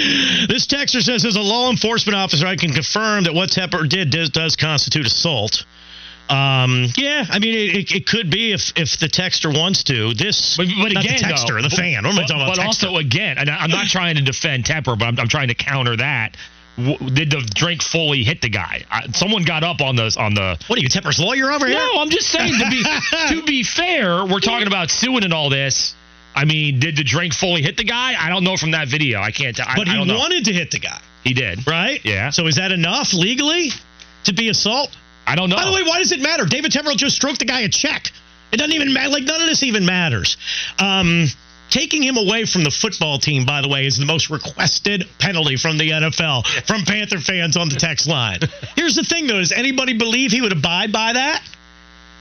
This 0.47 0.65
texter 0.65 1.01
says, 1.01 1.25
as 1.25 1.35
a 1.35 1.41
law 1.41 1.69
enforcement 1.69 2.15
officer, 2.15 2.47
I 2.47 2.55
can 2.55 2.71
confirm 2.71 3.25
that 3.25 3.33
what 3.33 3.49
Tepper 3.49 3.87
did 3.87 4.09
does, 4.09 4.29
does 4.29 4.55
constitute 4.55 5.05
assault. 5.05 5.65
Um, 6.29 6.87
yeah, 6.97 7.25
I 7.29 7.37
mean, 7.39 7.53
it, 7.53 7.91
it, 7.91 8.07
could 8.07 8.31
be 8.31 8.51
if 8.51 8.73
if 8.75 8.97
the 8.97 9.07
texter 9.07 9.55
wants 9.55 9.83
to. 9.83 10.13
This, 10.15 10.57
But, 10.57 10.67
but 10.81 10.91
again, 10.91 11.03
the 11.17 11.23
texter, 11.23 11.61
though, 11.61 11.69
the 11.69 11.75
fan. 11.75 12.03
What 12.03 12.13
am 12.13 12.19
I 12.19 12.21
but, 12.23 12.27
talking 12.27 12.35
about? 12.43 12.55
but 12.55 12.61
texter? 12.61 12.65
also, 12.65 12.97
again, 12.97 13.37
and 13.37 13.49
I- 13.49 13.57
I'm 13.57 13.69
not 13.69 13.87
trying 13.87 14.15
to 14.15 14.21
defend 14.23 14.65
Tepper, 14.65 14.97
but 14.97 15.05
I'm, 15.05 15.19
I'm 15.19 15.27
trying 15.27 15.49
to 15.49 15.53
counter 15.53 15.95
that. 15.97 16.35
W- 16.77 16.97
Did 17.11 17.29
the 17.29 17.41
drink 17.53 17.81
fully 17.83 18.23
hit 18.23 18.41
the 18.41 18.49
guy? 18.49 18.83
I, 18.89 19.07
someone 19.11 19.43
got 19.43 19.63
up 19.63 19.81
on 19.81 19.95
the 19.95 20.15
on 20.19 20.33
the. 20.33 20.57
what 20.67 20.79
are 20.79 20.81
you, 20.81 20.89
Tepper's 20.89 21.19
lawyer 21.19 21.51
over 21.51 21.67
here? 21.67 21.77
No, 21.77 22.01
I'm 22.01 22.09
just 22.09 22.27
saying 22.29 22.53
to 22.59 22.69
be 22.71 22.83
to 23.35 23.43
be 23.45 23.63
fair, 23.63 24.25
we're 24.25 24.39
talking 24.39 24.67
about 24.67 24.89
suing 24.89 25.23
and 25.23 25.33
all 25.33 25.49
this. 25.49 25.93
I 26.35 26.43
mean, 26.45 26.79
did 26.79 26.97
the 26.97 27.03
drink 27.03 27.33
fully 27.33 27.61
hit 27.61 27.77
the 27.77 27.85
guy? 27.85 28.15
I 28.19 28.29
don't 28.29 28.43
know 28.43 28.57
from 28.57 28.71
that 28.71 28.87
video. 28.89 29.21
I 29.21 29.29
can't 29.31 29.55
tell. 29.55 29.67
I- 29.69 29.75
but 29.77 29.87
I, 29.87 29.91
he 29.91 29.97
don't 29.99 30.07
know. 30.07 30.17
wanted 30.17 30.45
to 30.45 30.53
hit 30.53 30.71
the 30.71 30.79
guy, 30.79 30.99
He 31.23 31.33
did. 31.33 31.65
right? 31.67 32.03
Yeah. 32.03 32.31
So 32.31 32.47
is 32.47 32.55
that 32.55 32.71
enough 32.71 33.13
legally 33.13 33.69
to 34.25 34.33
be 34.33 34.49
assault? 34.49 34.89
I 35.27 35.35
don't 35.35 35.49
know. 35.49 35.55
By 35.55 35.65
the 35.65 35.71
way, 35.71 35.83
why 35.83 35.99
does 35.99 36.11
it 36.11 36.19
matter? 36.21 36.45
David 36.45 36.71
Tepper 36.71 36.95
just 36.95 37.15
stroked 37.15 37.39
the 37.39 37.45
guy 37.45 37.61
a 37.61 37.69
check. 37.69 38.11
It 38.51 38.57
doesn't 38.57 38.73
even 38.73 38.93
matter. 38.93 39.09
Like 39.09 39.23
none 39.23 39.41
of 39.41 39.47
this 39.47 39.63
even 39.63 39.85
matters. 39.85 40.37
Um, 40.79 41.25
taking 41.69 42.03
him 42.03 42.15
away 42.17 42.45
from 42.45 42.63
the 42.63 42.69
football 42.71 43.17
team, 43.17 43.45
by 43.45 43.61
the 43.61 43.67
way, 43.67 43.85
is 43.85 43.97
the 43.97 44.05
most 44.05 44.29
requested 44.29 45.07
penalty 45.19 45.55
from 45.57 45.77
the 45.77 45.89
NFL 45.89 46.45
from 46.67 46.83
Panther 46.83 47.17
fans 47.19 47.57
on 47.57 47.69
the 47.69 47.75
text 47.75 48.07
line. 48.07 48.39
Here's 48.75 48.95
the 48.95 49.03
thing, 49.03 49.27
though: 49.27 49.39
Does 49.39 49.51
anybody 49.51 49.97
believe 49.97 50.31
he 50.31 50.41
would 50.41 50.51
abide 50.53 50.91
by 50.91 51.13
that? 51.13 51.41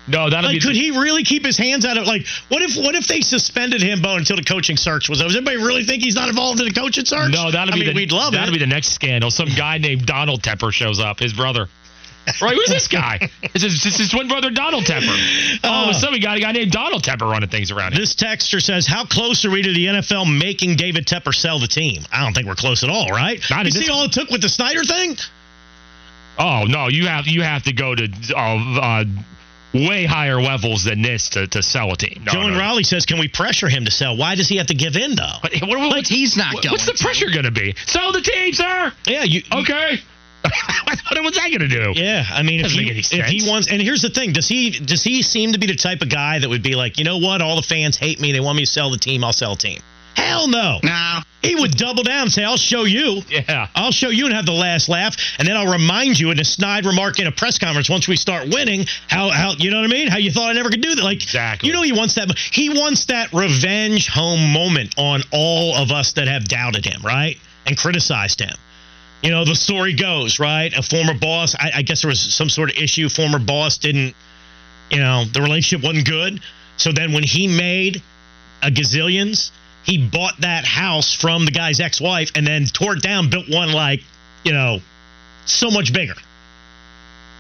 no, 0.07 0.29
that'll 0.29 0.51
Like, 0.51 0.61
be. 0.61 0.67
could 0.67 0.77
he 0.77 0.91
really 0.91 1.25
keep 1.25 1.45
his 1.47 1.57
hands 1.57 1.87
out 1.87 1.97
of 1.97 2.07
like? 2.07 2.27
What 2.49 2.63
if 2.63 2.77
what 2.77 2.95
if 2.95 3.07
they 3.07 3.21
suspended 3.21 3.81
him, 3.83 4.03
Bo, 4.03 4.17
until 4.17 4.37
the 4.37 4.43
coaching 4.43 4.77
search 4.77 5.09
was 5.09 5.21
over? 5.21 5.29
Does 5.29 5.37
anybody 5.37 5.59
really 5.59 5.85
think 5.85 6.03
he's 6.03 6.15
not 6.15 6.29
involved 6.29 6.59
in 6.61 6.67
the 6.67 6.73
coaching 6.75 7.05
search? 7.05 7.31
no, 7.33 7.51
that'll 7.51 7.73
I 7.73 7.77
be 7.77 7.85
mean, 7.85 7.89
the. 7.91 7.95
we'd 7.95 8.13
love 8.13 8.33
that'll 8.33 8.49
it. 8.49 8.53
be 8.53 8.59
the 8.59 8.67
next 8.67 8.89
scandal. 8.93 9.31
Some 9.31 9.49
guy 9.57 9.79
named 9.79 10.05
Donald 10.07 10.43
Tepper 10.43 10.73
shows 10.73 10.99
up. 11.01 11.21
His 11.21 11.33
brother. 11.33 11.69
Right, 12.41 12.55
who's 12.55 12.69
this 12.69 12.89
guy? 12.89 13.19
It's 13.43 13.63
his, 13.63 13.85
it's 13.87 13.99
his 13.99 14.11
twin 14.11 14.29
brother 14.29 14.51
Donald 14.51 14.85
Tepper. 14.85 15.61
All 15.65 15.83
of 15.85 15.89
Uh, 15.89 15.91
a 15.91 15.95
sudden, 15.95 16.15
we 16.15 16.21
got 16.21 16.37
a 16.37 16.41
guy 16.41 16.53
named 16.53 16.73
Donald 16.73 17.03
Tepper 17.03 17.31
running 17.31 17.49
things 17.51 17.71
around 17.71 17.93
here. 17.93 18.01
This 18.01 18.15
texter 18.15 18.61
says, 18.63 18.87
"How 18.87 19.05
close 19.05 19.45
are 19.45 19.51
we 19.51 19.63
to 19.63 19.73
the 19.73 19.87
NFL 19.87 20.25
making 20.39 20.77
David 20.77 21.07
Tepper 21.07 21.35
sell 21.35 21.59
the 21.59 21.69
team?" 21.69 22.03
I 22.13 22.23
don't 22.23 22.33
think 22.35 22.47
we're 22.47 22.55
close 22.55 22.83
at 22.83 22.91
all, 22.91 23.09
right? 23.11 23.41
Not 23.51 23.67
you 23.67 23.71
see 23.73 23.81
this- 23.81 23.91
all 23.91 24.05
it 24.05 24.13
took 24.13 24.31
with 24.31 24.41
the 24.41 24.49
Snyder 24.49 24.85
thing? 24.85 25.17
Oh 26.39 26.65
no, 26.69 26.89
you 26.89 27.07
have 27.07 27.27
you 27.29 27.43
have 27.43 27.63
to 27.65 27.73
go 27.73 27.95
to 27.95 28.09
uh, 28.37 28.81
uh, 28.81 29.05
way 29.73 30.05
higher 30.05 30.41
levels 30.41 30.83
than 30.85 31.03
this 31.03 31.29
to, 31.31 31.47
to 31.49 31.63
sell 31.63 31.93
a 31.93 31.97
team. 31.97 32.23
No, 32.25 32.33
Joe 32.33 32.41
and 32.43 32.55
no. 32.55 32.59
Raleigh 32.59 32.83
says, 32.85 33.07
"Can 33.07 33.19
we 33.21 33.29
pressure 33.29 33.69
him 33.69 33.85
to 33.85 33.91
sell? 33.91 34.17
Why 34.17 34.35
does 34.35 34.49
he 34.49 34.57
have 34.57 34.67
to 34.69 34.75
give 34.75 34.97
in, 34.97 35.15
though?" 35.15 35.39
But 35.43 35.53
what, 35.61 35.69
what, 35.79 35.89
what's, 35.91 36.09
He's 36.09 36.37
not 36.37 36.55
what- 36.55 36.65
going. 36.65 36.73
what's 36.73 36.87
the 36.87 36.93
to. 36.93 37.05
pressure 37.05 37.31
going 37.31 37.45
to 37.45 37.51
be? 37.53 37.75
Sell 37.87 38.11
the 38.13 38.21
team, 38.21 38.53
sir. 38.53 38.93
yeah, 39.07 39.23
you. 39.23 39.43
Okay. 39.53 40.01
What's 41.23 41.39
that 41.39 41.49
going 41.49 41.61
to 41.61 41.69
do? 41.69 41.93
Yeah, 41.95 42.25
I 42.31 42.43
mean, 42.43 42.61
if 42.65 42.71
he, 42.73 42.91
if 42.91 43.27
he 43.27 43.49
wants, 43.49 43.71
and 43.71 43.81
here's 43.81 44.03
the 44.03 44.11
thing: 44.11 44.33
does 44.33 44.49
he 44.49 44.71
does 44.71 45.03
he 45.03 45.23
seem 45.23 45.53
to 45.53 45.59
be 45.59 45.67
the 45.67 45.77
type 45.77 46.03
of 46.03 46.11
guy 46.11 46.39
that 46.39 46.49
would 46.49 46.63
be 46.63 46.75
like, 46.75 46.99
you 46.99 47.05
know 47.05 47.19
what, 47.19 47.41
all 47.41 47.57
the 47.57 47.63
fans 47.63 47.97
hate 47.97 48.21
me, 48.21 48.33
they 48.33 48.41
want 48.41 48.57
me 48.57 48.65
to 48.65 48.71
sell 48.71 48.91
the 48.91 48.99
team, 48.99 49.25
I'll 49.25 49.33
sell 49.33 49.55
the 49.55 49.61
team. 49.63 49.81
Hell 50.17 50.49
no. 50.49 50.79
No. 50.83 51.19
He 51.43 51.55
would 51.57 51.73
double 51.73 52.05
down 52.05 52.23
and 52.23 52.33
say, 52.33 52.45
I'll 52.45 52.57
show 52.57 52.85
you. 52.85 53.21
Yeah. 53.29 53.69
I'll 53.75 53.91
show 53.91 54.09
you 54.09 54.27
and 54.27 54.35
have 54.35 54.47
the 54.47 54.53
last 54.53 54.89
laugh, 54.89 55.17
and 55.39 55.47
then 55.47 55.57
I'll 55.57 55.71
remind 55.71 56.19
you 56.19 56.31
in 56.31 56.39
a 56.39 56.45
snide 56.45 56.87
remark 56.87 57.19
in 57.19 57.27
a 57.27 57.33
press 57.33 57.59
conference 57.59 57.91
once 57.91 58.07
we 58.09 58.17
start 58.17 58.49
winning 58.49 58.87
how 59.09 59.31
how 59.31 59.53
you 59.59 59.71
know 59.71 59.81
what 59.81 59.91
I 59.91 59.93
mean? 59.93 60.09
How 60.09 60.19
you 60.19 60.31
thought 60.31 60.51
I 60.51 60.53
never 60.53 60.71
could 60.71 60.81
do 60.83 60.95
that? 60.95 61.03
Like 61.05 61.23
Exactly. 61.23 61.69
you 61.69 61.75
know 61.75 61.83
he 61.83 61.93
wants 61.93 62.15
that 62.15 62.37
he 62.39 62.71
wants 62.71 63.07
that 63.07 63.33
revenge 63.33 64.09
home 64.09 64.53
moment 64.53 64.95
on 64.97 65.23
all 65.33 65.75
of 65.77 65.91
us 65.91 66.13
that 66.13 66.29
have 66.29 66.45
doubted 66.45 66.85
him, 66.85 67.03
right? 67.03 67.39
And 67.67 67.77
criticized 67.77 68.41
him. 68.41 68.55
You 69.25 69.31
know, 69.31 69.47
the 69.47 69.55
story 69.57 69.95
goes, 69.95 70.39
right? 70.39 70.71
A 70.77 70.83
former 70.83 71.15
boss, 71.15 71.55
I, 71.55 71.71
I 71.77 71.83
guess 71.83 72.03
there 72.03 72.11
was 72.11 72.21
some 72.21 72.51
sort 72.51 72.71
of 72.71 72.77
issue. 72.77 73.09
Former 73.09 73.39
boss 73.39 73.79
didn't, 73.79 74.15
you 74.91 74.99
know, 74.99 75.25
the 75.25 75.41
relationship 75.41 75.83
wasn't 75.83 76.07
good. 76.07 76.41
So 76.77 76.93
then 76.93 77.15
when 77.15 77.23
he 77.23 77.49
made 77.49 78.03
a 78.63 78.71
gazillions, 78.71 79.51
he 79.83 79.97
bought 80.07 80.43
that 80.43 80.67
house 80.67 81.15
from 81.15 81.47
the 81.47 81.53
guy's 81.53 81.81
ex-wife 81.81 82.33
and 82.35 82.47
then 82.47 82.67
tore 82.67 82.97
it 82.97 83.03
down, 83.03 83.31
built 83.31 83.49
one 83.49 83.73
like, 83.73 84.03
you 84.45 84.53
know, 84.53 84.81
so 85.47 85.71
much 85.71 85.91
bigger. 85.95 86.17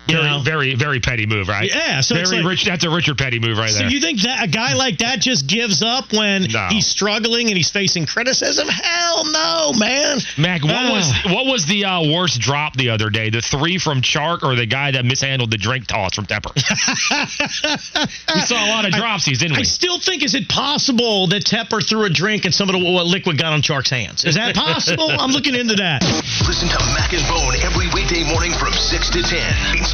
You 0.06 0.16
Very, 0.16 0.28
know? 0.28 0.40
very, 0.40 0.74
very 0.74 1.00
petty 1.00 1.24
move, 1.24 1.48
right? 1.48 1.68
Yeah, 1.74 2.02
so 2.02 2.14
very 2.14 2.38
like- 2.42 2.46
rich. 2.46 2.64
That's 2.66 2.84
a 2.84 2.90
Richard 2.90 3.16
Petty 3.16 3.38
move 3.38 3.56
right 3.56 3.70
So 3.70 3.78
there. 3.78 3.88
So 3.88 3.94
you 3.94 4.00
think 4.00 4.20
that 4.22 4.44
a 4.44 4.46
guy 4.48 4.74
like 4.74 4.98
that 4.98 5.20
just 5.20 5.46
gives 5.46 5.82
up 5.82 6.12
when 6.12 6.42
No. 6.44 6.66
he's 6.70 6.86
struggling 6.86 7.48
and 7.48 7.56
he's 7.56 7.70
facing 7.70 8.04
criticism? 8.04 8.68
Hell 8.68 9.24
no, 9.32 9.72
man. 9.78 10.18
Mac, 10.36 10.62
what 10.62 10.74
Ah. 10.74 10.92
was 10.92 11.12
what 11.32 11.46
was 11.46 11.64
the 11.64 11.86
uh, 11.86 12.02
worst 12.12 12.38
drop 12.40 12.76
the 12.76 12.90
other 12.90 13.08
day? 13.08 13.30
The 13.30 13.40
three 13.40 13.78
from 13.78 14.02
Chark 14.02 14.42
or 14.42 14.54
the 14.54 14.66
guy 14.66 14.90
that 14.90 15.06
mishandled 15.06 15.50
the 15.50 15.56
drink 15.56 15.86
toss 15.86 16.14
from 16.14 16.26
Tepper? 16.26 16.52
we 18.34 18.40
saw 18.42 18.62
a 18.64 18.68
lot 18.68 18.84
of 18.84 18.92
dropsies, 18.92 19.38
didn't 19.38 19.56
I 19.56 19.60
we? 19.60 19.64
still 19.64 19.98
think 19.98 20.22
is 20.22 20.34
it 20.34 20.48
possible 20.50 21.28
that 21.28 21.44
Tepper 21.44 21.86
threw 21.86 22.04
a 22.04 22.10
drink 22.10 22.44
and 22.44 22.54
some 22.54 22.68
of 22.68 22.74
the 22.74 22.78
what 22.92 23.06
liquid 23.06 23.38
got 23.38 23.52
on 23.54 23.62
Chark's 23.62 23.90
hands? 23.90 24.24
Is 24.24 24.34
that 24.34 24.54
possible? 24.54 25.10
I'm 25.18 25.30
looking 25.30 25.54
into 25.54 25.76
that. 25.76 26.02
Listen 26.46 26.68
to 26.68 26.78
Mac 26.94 27.12
and 27.14 27.26
Bone 27.28 27.54
every 27.62 27.86
weekday 27.94 28.22
morning 28.24 28.52
from 28.52 28.72
6 28.74 29.10
to 29.10 29.22
10. 29.22 29.40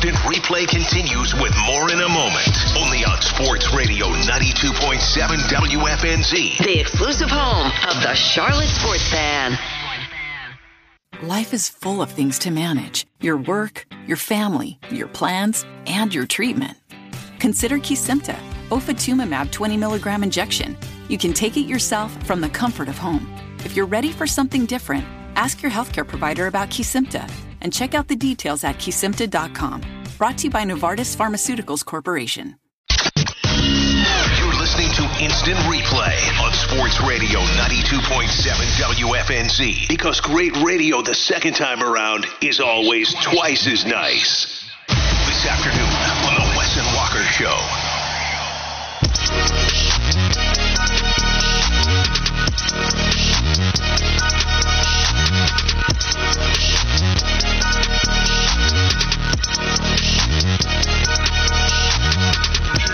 Instant 0.01 0.25
replay 0.25 0.67
continues 0.67 1.35
with 1.35 1.53
more 1.67 1.91
in 1.91 2.01
a 2.01 2.09
moment. 2.09 2.49
Only 2.75 3.05
on 3.05 3.21
Sports 3.21 3.71
Radio 3.75 4.07
92.7 4.07 4.97
WFNZ. 5.51 6.65
The 6.65 6.81
exclusive 6.81 7.29
home 7.31 7.67
of 7.87 8.03
the 8.03 8.15
Charlotte 8.15 8.69
Sports 8.69 9.07
Fan. 9.11 9.59
Life 11.23 11.53
is 11.53 11.69
full 11.69 12.01
of 12.01 12.11
things 12.11 12.39
to 12.39 12.51
manage 12.51 13.05
your 13.21 13.37
work, 13.37 13.85
your 14.07 14.17
family, 14.17 14.79
your 14.91 15.07
plans, 15.07 15.67
and 15.87 16.15
your 16.15 16.25
treatment. 16.25 16.79
Consider 17.39 17.77
Kesimpta, 17.77 18.39
ofatumumab 18.71 19.51
20 19.53 19.77
milligram 19.77 20.23
injection. 20.23 20.79
You 21.11 21.19
can 21.19 21.35
take 21.35 21.59
it 21.59 21.67
yourself 21.67 22.11
from 22.27 22.41
the 22.41 22.49
comfort 22.49 22.89
of 22.89 22.97
home. 22.97 23.31
If 23.67 23.77
you're 23.77 23.85
ready 23.85 24.13
for 24.13 24.27
something 24.27 24.65
different, 24.65 25.05
ask 25.37 25.61
your 25.61 25.71
healthcare 25.71 26.09
provider 26.09 26.47
about 26.47 26.71
Kesimpta 26.71 27.31
and 27.61 27.73
check 27.73 27.95
out 27.95 28.09
the 28.09 28.17
details 28.17 28.65
at 28.65 28.77
kesimpta.com. 28.77 29.83
Brought 30.19 30.39
to 30.39 30.45
you 30.45 30.51
by 30.51 30.65
Novartis 30.65 31.17
Pharmaceuticals 31.17 31.85
Corporation. 31.85 32.57
You're 34.39 34.55
listening 34.59 34.91
to 34.97 35.03
Instant 35.23 35.59
Replay 35.69 36.17
on 36.43 36.53
Sports 36.53 37.01
Radio 37.01 37.41
92.7 37.41 38.27
WFNZ. 38.81 39.89
Because 39.89 40.21
great 40.21 40.57
radio 40.59 41.03
the 41.03 41.15
second 41.15 41.55
time 41.55 41.83
around 41.83 42.27
is 42.43 42.61
always 42.61 43.15
twice 43.23 43.67
as 43.67 43.85
nice. 43.87 44.69
This 44.89 45.47
afternoon 45.47 45.93
on 46.27 46.35
The 46.35 46.57
Wes 46.57 46.77
and 46.77 46.87
Walker 46.97 47.25
Show. 47.33 47.57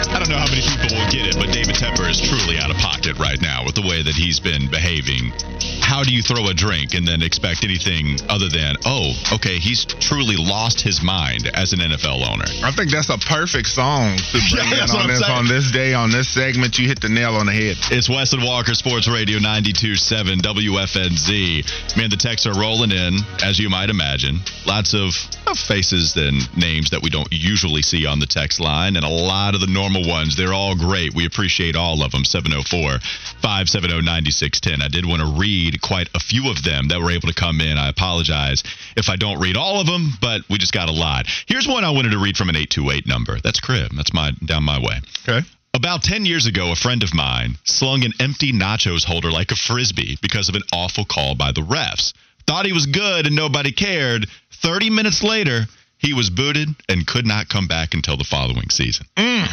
I 0.09 0.19
don't 0.19 0.29
know 0.29 0.39
how 0.39 0.49
many 0.49 0.63
people 0.63 0.97
will 0.97 1.11
get 1.11 1.27
it, 1.27 1.37
but 1.37 1.53
David 1.53 1.75
Tepper 1.77 2.09
is 2.11 2.21
truly 2.21 2.59
out 2.59 2.71
of 2.71 2.77
pocket 2.79 3.19
right 3.19 3.41
now 3.41 3.65
with 3.65 3.75
the 3.75 3.83
way 3.83 4.03
that 4.03 4.15
he's 4.15 4.41
been 4.41 4.69
behaving. 4.69 5.33
How 5.81 6.03
do 6.03 6.13
you 6.13 6.23
throw 6.23 6.49
a 6.49 6.55
drink 6.55 6.95
and 6.95 7.07
then 7.07 7.23
expect 7.23 7.65
anything 7.65 8.19
other 8.29 8.49
than, 8.49 8.77
oh, 8.85 9.13
okay, 9.35 9.59
he's 9.59 9.85
truly 9.85 10.37
lost 10.37 10.81
his 10.81 11.03
mind 11.03 11.49
as 11.55 11.73
an 11.73 11.79
NFL 11.81 12.27
owner? 12.29 12.45
I 12.65 12.73
think 12.73 12.91
that's 12.91 13.09
a 13.09 13.19
perfect 13.19 13.69
song 13.69 14.17
to 14.19 14.39
bring 14.51 14.67
Yeah, 14.69 14.85
in 14.85 14.91
on 14.91 15.09
this 15.09 15.21
saying. 15.21 15.33
on 15.39 15.49
this 15.49 15.71
day 15.71 15.95
on 15.95 16.11
this 16.11 16.29
segment. 16.29 16.79
You 16.79 16.89
hit 16.89 17.01
the 17.01 17.09
nail 17.09 17.35
on 17.37 17.47
the 17.47 17.53
head. 17.53 17.77
It's 17.91 18.09
Wes 18.09 18.33
and 18.33 18.43
Walker 18.43 18.75
Sports 18.75 19.09
Radio 19.09 19.39
92.7 19.39 20.41
WFNZ. 20.43 21.97
Man, 21.97 22.11
the 22.11 22.17
texts 22.17 22.47
are 22.47 22.59
rolling 22.59 22.91
in, 22.91 23.19
as 23.43 23.59
you 23.59 23.71
might 23.71 23.91
imagine. 23.91 24.41
Lots 24.67 24.95
of, 24.95 25.11
of 25.47 25.59
faces 25.59 26.17
and 26.17 26.45
names 26.57 26.91
that 26.91 27.03
we 27.03 27.11
don't 27.11 27.29
usually 27.31 27.83
see 27.83 28.07
on 28.07 28.19
the 28.19 28.27
text 28.27 28.61
line, 28.61 28.97
and 28.97 29.05
a 29.05 29.09
lot 29.09 29.55
of 29.55 29.61
the 29.61 29.67
normal 29.67 30.07
ones. 30.09 30.37
They're 30.37 30.53
all 30.55 30.75
great. 30.77 31.15
We 31.15 31.27
appreciate 31.27 31.77
all 31.77 32.03
of 32.03 32.11
them. 32.13 32.25
704 32.25 32.99
570 33.41 34.03
9610. 34.03 34.83
I 34.83 34.89
did 34.89 35.07
want 35.07 35.23
to 35.23 35.29
read 35.39 35.66
quite 35.81 36.09
a 36.15 36.21
few 36.21 36.51
of 36.51 36.63
them 36.63 36.89
that 36.89 37.01
were 37.01 37.11
able 37.11 37.29
to 37.29 37.35
come 37.35 37.61
in. 37.61 37.79
I 37.79 37.89
apologize 37.89 38.63
if 38.97 39.09
I 39.09 39.17
don't 39.17 39.41
read 39.41 39.57
all 39.57 39.81
of 39.81 39.87
them, 39.87 40.11
but 40.21 40.43
we 40.49 40.59
just 40.59 40.73
got 40.73 40.89
a 40.89 40.93
lot. 40.93 41.27
Here's 41.47 41.67
one 41.67 41.85
I 41.85 41.91
wanted 41.91 42.11
to 42.11 42.19
read 42.19 42.37
from 42.37 42.49
an 42.49 42.57
828 42.57 43.07
number. 43.07 43.39
That's 43.43 43.61
Crib. 43.61 43.93
That's 43.95 44.13
my 44.13 44.33
down 44.45 44.65
my 44.65 44.79
way. 44.79 45.01
Okay. 45.29 45.47
About 45.75 46.03
10 46.03 46.25
years 46.25 46.47
ago, 46.47 46.73
a 46.73 46.77
friend 46.77 47.03
of 47.03 47.13
mine 47.13 47.59
slung 47.65 48.05
an 48.05 48.13
empty 48.19 48.53
nachos 48.53 49.05
holder 49.05 49.31
like 49.31 49.51
a 49.51 49.57
frisbee 49.57 50.17
because 50.23 50.49
of 50.49 50.55
an 50.55 50.63
awful 50.73 51.05
call 51.05 51.35
by 51.35 51.53
the 51.53 51.61
refs. 51.61 52.15
Thought 52.47 52.65
he 52.65 52.73
was 52.73 52.87
good 52.87 53.27
and 53.27 53.37
nobody 53.37 53.73
cared. 53.73 54.27
30 54.63 54.89
minutes 54.89 55.23
later, 55.23 55.67
he 55.99 56.15
was 56.15 56.31
booted 56.31 56.69
and 56.89 57.07
could 57.07 57.27
not 57.27 57.49
come 57.49 57.67
back 57.67 57.93
until 57.93 58.17
the 58.17 58.25
following 58.25 58.71
season. 58.71 59.07
Mm. 59.17 59.49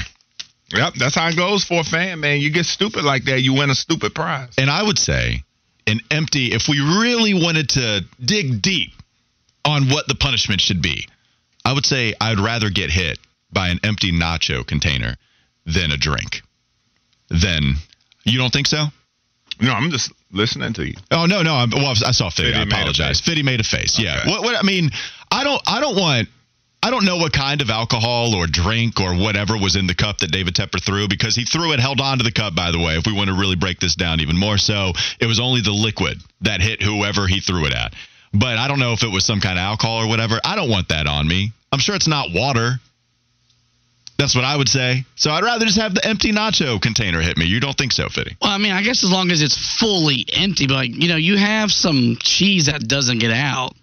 Yep, 0.73 0.93
that's 0.95 1.15
how 1.15 1.28
it 1.28 1.36
goes 1.36 1.63
for 1.63 1.82
a 1.82 1.84
fan, 1.84 2.19
man. 2.19 2.39
You 2.39 2.52
get 2.52 2.65
stupid 2.65 3.04
like 3.04 3.26
that, 3.26 3.41
you 3.41 3.54
win 3.54 3.69
a 3.69 3.76
stupid 3.76 4.15
prize. 4.15 4.54
And 4.58 4.69
I 4.69 4.82
would 4.82 4.97
say 4.97 5.43
an 5.87 5.99
empty, 6.11 6.51
if 6.51 6.67
we 6.67 6.79
really 6.79 7.33
wanted 7.33 7.69
to 7.69 8.05
dig 8.23 8.61
deep 8.61 8.91
on 9.65 9.89
what 9.89 10.07
the 10.07 10.15
punishment 10.15 10.61
should 10.61 10.81
be, 10.81 11.07
I 11.65 11.73
would 11.73 11.85
say 11.85 12.13
I'd 12.19 12.39
rather 12.39 12.69
get 12.69 12.89
hit 12.89 13.19
by 13.51 13.69
an 13.69 13.79
empty 13.83 14.11
nacho 14.11 14.65
container 14.65 15.15
than 15.65 15.91
a 15.91 15.97
drink. 15.97 16.41
Then, 17.29 17.75
you 18.23 18.37
don't 18.37 18.51
think 18.51 18.67
so? 18.67 18.85
No, 19.61 19.71
I'm 19.71 19.91
just 19.91 20.11
listening 20.31 20.73
to 20.73 20.85
you. 20.85 20.95
Oh 21.11 21.25
no, 21.25 21.41
no. 21.41 21.53
I'm, 21.53 21.69
well, 21.71 21.93
I 22.05 22.11
saw 22.11 22.29
Fitty. 22.29 22.51
Fitty 22.51 22.59
I 22.59 22.63
apologize. 22.63 23.21
Fitty 23.21 23.43
made 23.43 23.59
a 23.59 23.63
face. 23.63 23.99
Yeah. 23.99 24.27
What, 24.27 24.43
what? 24.43 24.55
I 24.55 24.63
mean, 24.63 24.89
I 25.31 25.43
don't. 25.43 25.61
I 25.65 25.79
don't 25.79 25.95
want. 25.95 26.27
I 26.83 26.91
don't 26.91 27.05
know 27.05 27.15
what 27.15 27.31
kind 27.31 27.61
of 27.61 27.69
alcohol 27.69 28.35
or 28.35 28.45
drink 28.45 28.99
or 28.99 29.15
whatever 29.15 29.57
was 29.57 29.77
in 29.77 29.87
the 29.87 29.95
cup 29.95 30.17
that 30.17 30.33
David 30.33 30.53
Tepper 30.53 30.83
threw 30.83 31.07
because 31.07 31.33
he 31.33 31.45
threw 31.45 31.71
it, 31.71 31.79
held 31.79 32.01
on 32.01 32.17
to 32.17 32.25
the 32.25 32.31
cup. 32.31 32.55
By 32.55 32.71
the 32.71 32.77
way, 32.77 32.97
if 32.97 33.05
we 33.05 33.13
want 33.13 33.29
to 33.29 33.35
really 33.35 33.55
break 33.55 33.79
this 33.79 33.95
down 33.95 34.19
even 34.19 34.37
more, 34.37 34.57
so 34.57 34.91
it 35.17 35.25
was 35.25 35.39
only 35.39 35.61
the 35.61 35.71
liquid 35.71 36.19
that 36.41 36.59
hit 36.59 36.83
whoever 36.83 37.25
he 37.25 37.39
threw 37.39 37.65
it 37.67 37.73
at. 37.73 37.93
But 38.33 38.57
I 38.57 38.67
don't 38.67 38.79
know 38.79 38.91
if 38.91 39.01
it 39.01 39.07
was 39.07 39.23
some 39.25 39.39
kind 39.39 39.57
of 39.57 39.63
alcohol 39.63 40.03
or 40.03 40.09
whatever. 40.09 40.41
I 40.43 40.57
don't 40.57 40.69
want 40.69 40.89
that 40.89 41.07
on 41.07 41.25
me. 41.25 41.53
I'm 41.71 41.79
sure 41.79 41.95
it's 41.95 42.09
not 42.09 42.33
water. 42.33 42.73
That's 44.17 44.35
what 44.35 44.43
I 44.43 44.57
would 44.57 44.67
say. 44.67 45.05
So 45.15 45.31
I'd 45.31 45.45
rather 45.45 45.65
just 45.65 45.79
have 45.79 45.95
the 45.95 46.05
empty 46.05 46.33
nacho 46.33 46.81
container 46.81 47.21
hit 47.21 47.37
me. 47.37 47.45
You 47.45 47.61
don't 47.61 47.77
think 47.77 47.93
so, 47.93 48.09
Fitty? 48.09 48.35
Well, 48.41 48.51
I 48.51 48.57
mean, 48.57 48.73
I 48.73 48.83
guess 48.83 49.05
as 49.05 49.09
long 49.09 49.31
as 49.31 49.41
it's 49.41 49.79
fully 49.79 50.25
empty, 50.33 50.67
but 50.67 50.73
like, 50.73 50.91
you 50.93 51.07
know, 51.07 51.15
you 51.15 51.37
have 51.37 51.71
some 51.71 52.17
cheese 52.19 52.65
that 52.65 52.85
doesn't 52.85 53.19
get 53.19 53.31
out. 53.31 53.73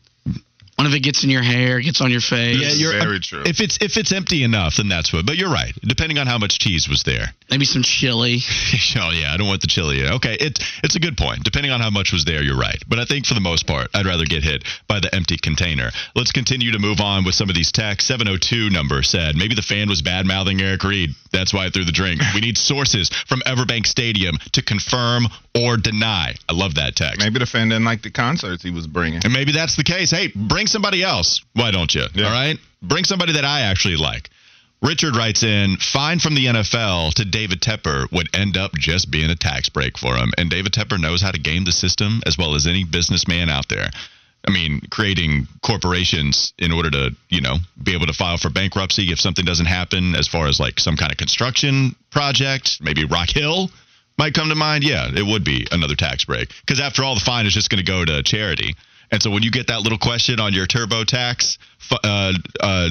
One 0.80 0.86
of 0.86 0.94
it 0.94 1.00
gets 1.00 1.24
in 1.24 1.28
your 1.28 1.42
hair, 1.42 1.78
gets 1.78 2.00
on 2.00 2.10
your 2.10 2.22
face. 2.22 2.56
Yeah, 2.58 2.72
you're 2.72 2.98
very 3.04 3.20
true. 3.20 3.42
If 3.44 3.60
it's 3.60 3.76
if 3.82 3.98
it's 3.98 4.12
empty 4.12 4.44
enough, 4.44 4.76
then 4.78 4.88
that's 4.88 5.12
what. 5.12 5.26
But 5.26 5.36
you're 5.36 5.52
right. 5.52 5.74
Depending 5.82 6.16
on 6.16 6.26
how 6.26 6.38
much 6.38 6.58
cheese 6.58 6.88
was 6.88 7.02
there. 7.02 7.34
Maybe 7.50 7.66
some 7.66 7.82
chili. 7.82 8.38
oh 8.96 9.10
yeah, 9.12 9.34
I 9.34 9.36
don't 9.36 9.46
want 9.46 9.60
the 9.60 9.66
chili. 9.66 10.08
Okay, 10.08 10.38
it's 10.40 10.58
it's 10.82 10.96
a 10.96 10.98
good 10.98 11.18
point. 11.18 11.44
Depending 11.44 11.70
on 11.70 11.82
how 11.82 11.90
much 11.90 12.14
was 12.14 12.24
there, 12.24 12.42
you're 12.42 12.56
right. 12.56 12.82
But 12.88 12.98
I 12.98 13.04
think 13.04 13.26
for 13.26 13.34
the 13.34 13.42
most 13.42 13.66
part, 13.66 13.88
I'd 13.92 14.06
rather 14.06 14.24
get 14.24 14.42
hit 14.42 14.64
by 14.88 15.00
the 15.00 15.14
empty 15.14 15.36
container. 15.36 15.90
Let's 16.16 16.32
continue 16.32 16.72
to 16.72 16.78
move 16.78 17.00
on 17.00 17.26
with 17.26 17.34
some 17.34 17.50
of 17.50 17.54
these 17.54 17.70
texts. 17.72 18.08
702 18.08 18.70
number 18.70 19.02
said 19.02 19.36
maybe 19.36 19.54
the 19.54 19.60
fan 19.60 19.86
was 19.86 20.00
bad 20.00 20.24
mouthing 20.24 20.62
Eric 20.62 20.82
Reid. 20.82 21.10
That's 21.32 21.54
why 21.54 21.66
I 21.66 21.70
threw 21.70 21.84
the 21.84 21.92
drink. 21.92 22.20
We 22.34 22.40
need 22.40 22.58
sources 22.58 23.08
from 23.26 23.40
Everbank 23.46 23.86
Stadium 23.86 24.36
to 24.52 24.62
confirm 24.62 25.26
or 25.54 25.76
deny. 25.76 26.34
I 26.48 26.52
love 26.52 26.74
that 26.74 26.96
text. 26.96 27.20
Maybe 27.20 27.38
the 27.38 27.46
fan 27.46 27.68
didn't 27.68 27.84
like 27.84 28.02
the 28.02 28.10
concerts 28.10 28.62
he 28.62 28.70
was 28.70 28.86
bringing. 28.86 29.20
And 29.24 29.32
maybe 29.32 29.52
that's 29.52 29.76
the 29.76 29.84
case. 29.84 30.10
Hey, 30.10 30.32
bring 30.34 30.66
somebody 30.66 31.02
else. 31.02 31.44
Why 31.54 31.70
don't 31.70 31.94
you? 31.94 32.04
Yeah. 32.14 32.26
All 32.26 32.32
right? 32.32 32.58
Bring 32.82 33.04
somebody 33.04 33.34
that 33.34 33.44
I 33.44 33.62
actually 33.62 33.96
like. 33.96 34.30
Richard 34.82 35.14
writes 35.14 35.42
in, 35.42 35.76
fine 35.76 36.20
from 36.20 36.34
the 36.34 36.46
NFL 36.46 37.12
to 37.14 37.24
David 37.26 37.60
Tepper 37.60 38.10
would 38.12 38.34
end 38.34 38.56
up 38.56 38.72
just 38.74 39.10
being 39.10 39.28
a 39.28 39.36
tax 39.36 39.68
break 39.68 39.98
for 39.98 40.16
him. 40.16 40.32
And 40.38 40.48
David 40.48 40.72
Tepper 40.72 40.98
knows 40.98 41.20
how 41.20 41.30
to 41.30 41.38
game 41.38 41.64
the 41.64 41.72
system 41.72 42.22
as 42.26 42.38
well 42.38 42.54
as 42.54 42.66
any 42.66 42.84
businessman 42.84 43.50
out 43.50 43.68
there. 43.68 43.90
I 44.46 44.50
mean, 44.50 44.80
creating 44.90 45.46
corporations 45.62 46.54
in 46.58 46.72
order 46.72 46.90
to, 46.90 47.10
you 47.28 47.40
know, 47.40 47.56
be 47.82 47.94
able 47.94 48.06
to 48.06 48.12
file 48.12 48.38
for 48.38 48.48
bankruptcy 48.48 49.12
if 49.12 49.20
something 49.20 49.44
doesn't 49.44 49.66
happen 49.66 50.14
as 50.14 50.28
far 50.28 50.46
as 50.46 50.58
like 50.58 50.80
some 50.80 50.96
kind 50.96 51.12
of 51.12 51.18
construction 51.18 51.94
project, 52.10 52.78
maybe 52.80 53.04
Rock 53.04 53.28
Hill 53.28 53.70
might 54.18 54.34
come 54.34 54.48
to 54.48 54.54
mind. 54.54 54.84
Yeah, 54.84 55.08
it 55.14 55.24
would 55.24 55.44
be 55.44 55.66
another 55.70 55.94
tax 55.94 56.24
break. 56.24 56.48
Because 56.60 56.80
after 56.80 57.04
all, 57.04 57.14
the 57.14 57.20
fine 57.20 57.46
is 57.46 57.52
just 57.52 57.70
going 57.70 57.84
to 57.84 57.90
go 57.90 58.04
to 58.04 58.22
charity. 58.22 58.74
And 59.10 59.22
so 59.22 59.30
when 59.30 59.42
you 59.42 59.50
get 59.50 59.66
that 59.68 59.80
little 59.80 59.98
question 59.98 60.38
on 60.38 60.52
your 60.52 60.66
TurboTax 60.66 61.58
uh, 62.04 62.32
uh, 62.60 62.88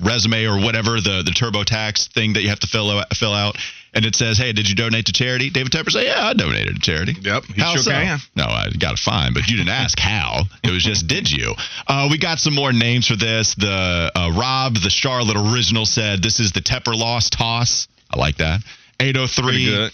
resume 0.00 0.44
or 0.44 0.60
whatever 0.60 1.00
the 1.00 1.22
the 1.24 1.30
TurboTax 1.30 2.12
thing 2.12 2.34
that 2.34 2.42
you 2.42 2.50
have 2.50 2.60
to 2.60 2.66
fill 2.66 2.90
out, 2.90 3.16
fill 3.16 3.32
out, 3.32 3.56
and 3.94 4.04
it 4.04 4.14
says, 4.14 4.38
"Hey, 4.38 4.52
did 4.52 4.68
you 4.68 4.74
donate 4.74 5.06
to 5.06 5.12
charity?" 5.12 5.50
David 5.50 5.72
Tepper 5.72 5.90
say, 5.90 6.06
"Yeah, 6.06 6.28
I 6.28 6.32
donated 6.34 6.76
to 6.76 6.80
charity." 6.80 7.16
Yep, 7.20 7.44
he 7.54 7.60
How 7.60 7.74
sure 7.74 7.82
so? 7.82 7.90
can. 7.90 8.18
No, 8.36 8.44
I 8.44 8.70
got 8.78 8.94
a 8.94 8.96
fine, 9.02 9.32
but 9.32 9.48
you 9.48 9.56
didn't 9.56 9.70
ask 9.70 9.98
how. 9.98 10.42
It 10.62 10.70
was 10.70 10.84
just, 10.84 11.06
did 11.06 11.30
you? 11.30 11.54
Uh, 11.86 12.08
we 12.10 12.18
got 12.18 12.38
some 12.38 12.54
more 12.54 12.72
names 12.72 13.06
for 13.06 13.16
this. 13.16 13.54
The 13.54 14.12
uh, 14.14 14.32
Rob, 14.36 14.74
the 14.74 14.90
Charlotte 14.90 15.36
original, 15.36 15.86
said 15.86 16.22
this 16.22 16.40
is 16.40 16.52
the 16.52 16.60
Tepper 16.60 16.96
loss 16.96 17.30
toss. 17.30 17.88
I 18.10 18.18
like 18.18 18.36
that. 18.38 18.60
803 19.00 19.64
good. 19.66 19.92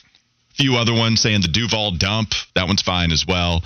few 0.55 0.77
other 0.77 0.95
ones 0.95 1.21
saying 1.21 1.43
the 1.43 1.49
Duval 1.49 1.93
dump. 1.93 2.33
That 2.55 2.67
one's 2.67 2.83
fine 2.83 3.13
as 3.13 3.27
well. 3.27 3.63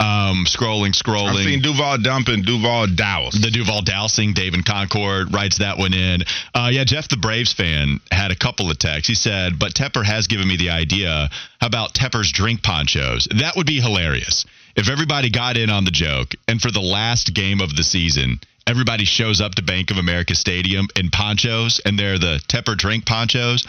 Um, 0.00 0.46
scrolling, 0.46 0.88
I've 0.88 0.94
scrolling. 0.94 1.44
seen 1.44 1.60
Duval 1.60 1.98
dump 1.98 2.28
and 2.28 2.44
Duval 2.44 2.86
douse. 2.94 3.38
The 3.38 3.50
Duval 3.50 3.82
dousing, 3.82 4.32
Dave 4.32 4.54
in 4.54 4.62
Concord 4.62 5.32
writes 5.34 5.58
that 5.58 5.76
one 5.76 5.92
in. 5.92 6.22
Uh, 6.54 6.70
yeah, 6.72 6.84
Jeff, 6.84 7.08
the 7.08 7.18
Braves 7.18 7.52
fan, 7.52 8.00
had 8.10 8.30
a 8.30 8.36
couple 8.36 8.70
of 8.70 8.78
texts. 8.78 9.08
He 9.08 9.14
said, 9.14 9.58
but 9.58 9.74
Tepper 9.74 10.02
has 10.02 10.26
given 10.26 10.48
me 10.48 10.56
the 10.56 10.70
idea. 10.70 11.28
About 11.60 11.92
Tepper's 11.92 12.32
drink 12.32 12.62
ponchos? 12.62 13.28
That 13.38 13.56
would 13.56 13.66
be 13.66 13.80
hilarious. 13.80 14.46
If 14.74 14.88
everybody 14.88 15.28
got 15.30 15.58
in 15.58 15.68
on 15.68 15.84
the 15.84 15.90
joke, 15.90 16.34
and 16.48 16.60
for 16.60 16.70
the 16.70 16.80
last 16.80 17.34
game 17.34 17.60
of 17.60 17.76
the 17.76 17.82
season, 17.82 18.40
everybody 18.66 19.04
shows 19.04 19.42
up 19.42 19.54
to 19.56 19.62
Bank 19.62 19.90
of 19.90 19.98
America 19.98 20.34
Stadium 20.34 20.88
in 20.96 21.10
ponchos, 21.10 21.80
and 21.84 21.98
they're 21.98 22.18
the 22.18 22.40
Tepper 22.48 22.76
drink 22.76 23.04
ponchos, 23.04 23.66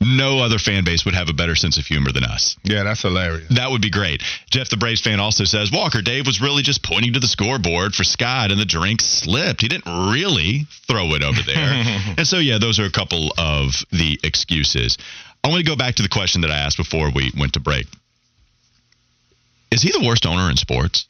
no 0.00 0.38
other 0.38 0.58
fan 0.58 0.84
base 0.84 1.04
would 1.04 1.14
have 1.14 1.28
a 1.28 1.32
better 1.32 1.54
sense 1.54 1.76
of 1.76 1.86
humor 1.86 2.12
than 2.12 2.24
us. 2.24 2.56
yeah, 2.62 2.84
that's 2.84 3.02
hilarious. 3.02 3.48
That 3.50 3.70
would 3.70 3.82
be 3.82 3.90
great. 3.90 4.22
Jeff, 4.50 4.68
the 4.68 4.76
Braves 4.76 5.00
fan, 5.00 5.18
also 5.18 5.44
says 5.44 5.72
Walker 5.72 6.02
Dave 6.02 6.26
was 6.26 6.40
really 6.40 6.62
just 6.62 6.84
pointing 6.84 7.14
to 7.14 7.20
the 7.20 7.26
scoreboard 7.26 7.94
for 7.94 8.04
Scott, 8.04 8.50
and 8.50 8.60
the 8.60 8.64
drink 8.64 9.00
slipped. 9.00 9.60
He 9.60 9.68
didn't 9.68 10.12
really 10.12 10.66
throw 10.86 11.14
it 11.14 11.22
over 11.22 11.40
there. 11.44 11.56
and 12.16 12.26
so, 12.26 12.38
yeah, 12.38 12.58
those 12.58 12.78
are 12.78 12.84
a 12.84 12.92
couple 12.92 13.32
of 13.36 13.72
the 13.90 14.18
excuses. 14.22 14.96
I 15.42 15.48
want 15.48 15.64
to 15.64 15.70
go 15.70 15.76
back 15.76 15.96
to 15.96 16.02
the 16.02 16.08
question 16.08 16.42
that 16.42 16.50
I 16.50 16.58
asked 16.58 16.76
before 16.76 17.10
we 17.14 17.32
went 17.38 17.54
to 17.54 17.60
break. 17.60 17.86
Is 19.70 19.82
he 19.82 19.90
the 19.92 20.06
worst 20.06 20.26
owner 20.26 20.50
in 20.50 20.56
sports? 20.56 21.06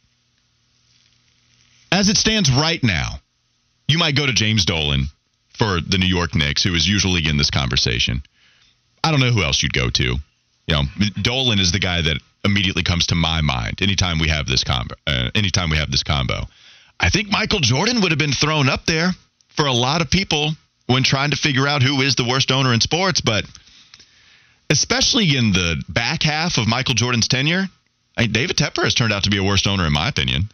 As 1.92 2.08
it 2.08 2.16
stands 2.16 2.50
right 2.50 2.82
now, 2.82 3.20
you 3.86 3.98
might 3.98 4.16
go 4.16 4.26
to 4.26 4.32
James 4.32 4.64
Dolan 4.64 5.06
for 5.56 5.80
the 5.80 5.98
New 5.98 6.06
York 6.06 6.34
Knicks, 6.34 6.62
who 6.62 6.74
is 6.74 6.86
usually 6.86 7.26
in 7.28 7.36
this 7.36 7.50
conversation. 7.50 8.22
I 9.02 9.10
don't 9.10 9.20
know 9.20 9.30
who 9.30 9.42
else 9.42 9.62
you'd 9.62 9.72
go 9.72 9.90
to. 9.90 10.04
You 10.04 10.74
know, 10.74 10.82
Dolan 11.22 11.60
is 11.60 11.72
the 11.72 11.78
guy 11.78 12.02
that 12.02 12.20
immediately 12.44 12.82
comes 12.82 13.06
to 13.06 13.14
my 13.14 13.40
mind 13.40 13.80
anytime 13.82 14.18
we 14.18 14.28
have 14.28 14.46
this 14.46 14.64
combo. 14.64 14.94
Uh, 15.06 15.30
anytime 15.34 15.70
we 15.70 15.76
have 15.76 15.90
this 15.90 16.02
combo, 16.02 16.42
I 17.00 17.10
think 17.10 17.30
Michael 17.30 17.60
Jordan 17.60 18.00
would 18.02 18.12
have 18.12 18.18
been 18.18 18.32
thrown 18.32 18.68
up 18.68 18.86
there 18.86 19.12
for 19.56 19.66
a 19.66 19.72
lot 19.72 20.02
of 20.02 20.10
people 20.10 20.52
when 20.86 21.02
trying 21.02 21.30
to 21.30 21.36
figure 21.36 21.66
out 21.66 21.82
who 21.82 22.00
is 22.00 22.16
the 22.16 22.24
worst 22.24 22.50
owner 22.50 22.72
in 22.72 22.80
sports. 22.80 23.20
But 23.20 23.44
especially 24.70 25.36
in 25.36 25.52
the 25.52 25.82
back 25.88 26.22
half 26.22 26.58
of 26.58 26.66
Michael 26.66 26.94
Jordan's 26.94 27.28
tenure, 27.28 27.66
I 28.16 28.22
mean, 28.22 28.32
David 28.32 28.56
Tepper 28.56 28.84
has 28.84 28.94
turned 28.94 29.12
out 29.12 29.24
to 29.24 29.30
be 29.30 29.38
a 29.38 29.44
worst 29.44 29.66
owner 29.66 29.86
in 29.86 29.92
my 29.92 30.08
opinion. 30.08 30.48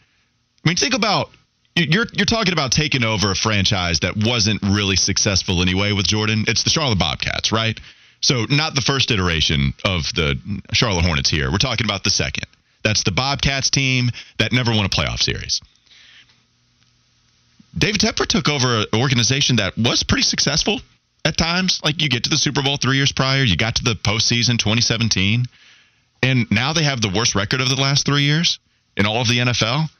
I 0.65 0.69
mean, 0.69 0.77
think 0.77 0.95
about 0.95 1.31
you're 1.77 2.07
you're 2.13 2.27
talking 2.27 2.53
about 2.53 2.73
taking 2.73 3.05
over 3.05 3.31
a 3.31 3.35
franchise 3.35 4.01
that 4.01 4.15
wasn't 4.17 4.63
really 4.63 4.97
successful 4.97 5.61
anyway 5.61 5.93
with 5.93 6.07
Jordan. 6.07 6.45
It's 6.47 6.63
the 6.63 6.71
Charlotte 6.71 6.99
Bobcats, 6.99 7.51
right? 7.51 7.79
So 8.25 8.47
not 8.49 8.75
the 8.75 8.81
first 8.81 9.11
iteration 9.11 9.75
of 9.85 10.05
the 10.15 10.41
Charlotte 10.73 11.05
Hornets 11.05 11.29
here. 11.29 11.53
We're 11.53 11.59
talking 11.59 11.85
about 11.85 12.05
the 12.05 12.11
second. 12.11 12.47
That's 12.83 13.03
the 13.03 13.13
Bobcats 13.13 13.69
team 13.69 14.11
that 14.39 14.51
never 14.51 14.71
won 14.71 14.87
a 14.87 14.89
playoff 14.89 15.19
series. 15.19 15.61
David 17.77 18.01
Tepper 18.01 18.27
took 18.27 18.49
over 18.49 18.79
an 18.79 18.87
organization 18.95 19.57
that 19.57 19.77
was 19.77 20.05
pretty 20.05 20.23
successful 20.23 20.81
at 21.27 21.37
times. 21.37 21.83
Like 21.85 22.01
you 22.01 22.09
get 22.09 22.25
to 22.25 22.31
the 22.31 22.39
Super 22.39 22.63
Bowl 22.63 22.79
three 22.79 22.97
years 22.97 23.13
prior, 23.13 23.43
you 23.43 23.59
got 23.59 23.75
to 23.75 23.85
the 23.85 23.95
postseason 23.95 24.59
2017, 24.59 25.45
and 26.23 26.51
now 26.51 26.73
they 26.73 26.85
have 26.85 27.03
the 27.03 27.13
worst 27.15 27.35
record 27.35 27.61
of 27.61 27.69
the 27.69 27.77
last 27.77 28.07
three 28.07 28.23
years 28.23 28.59
in 28.97 29.05
all 29.05 29.21
of 29.21 29.29
the 29.29 29.37
NFL. 29.37 29.91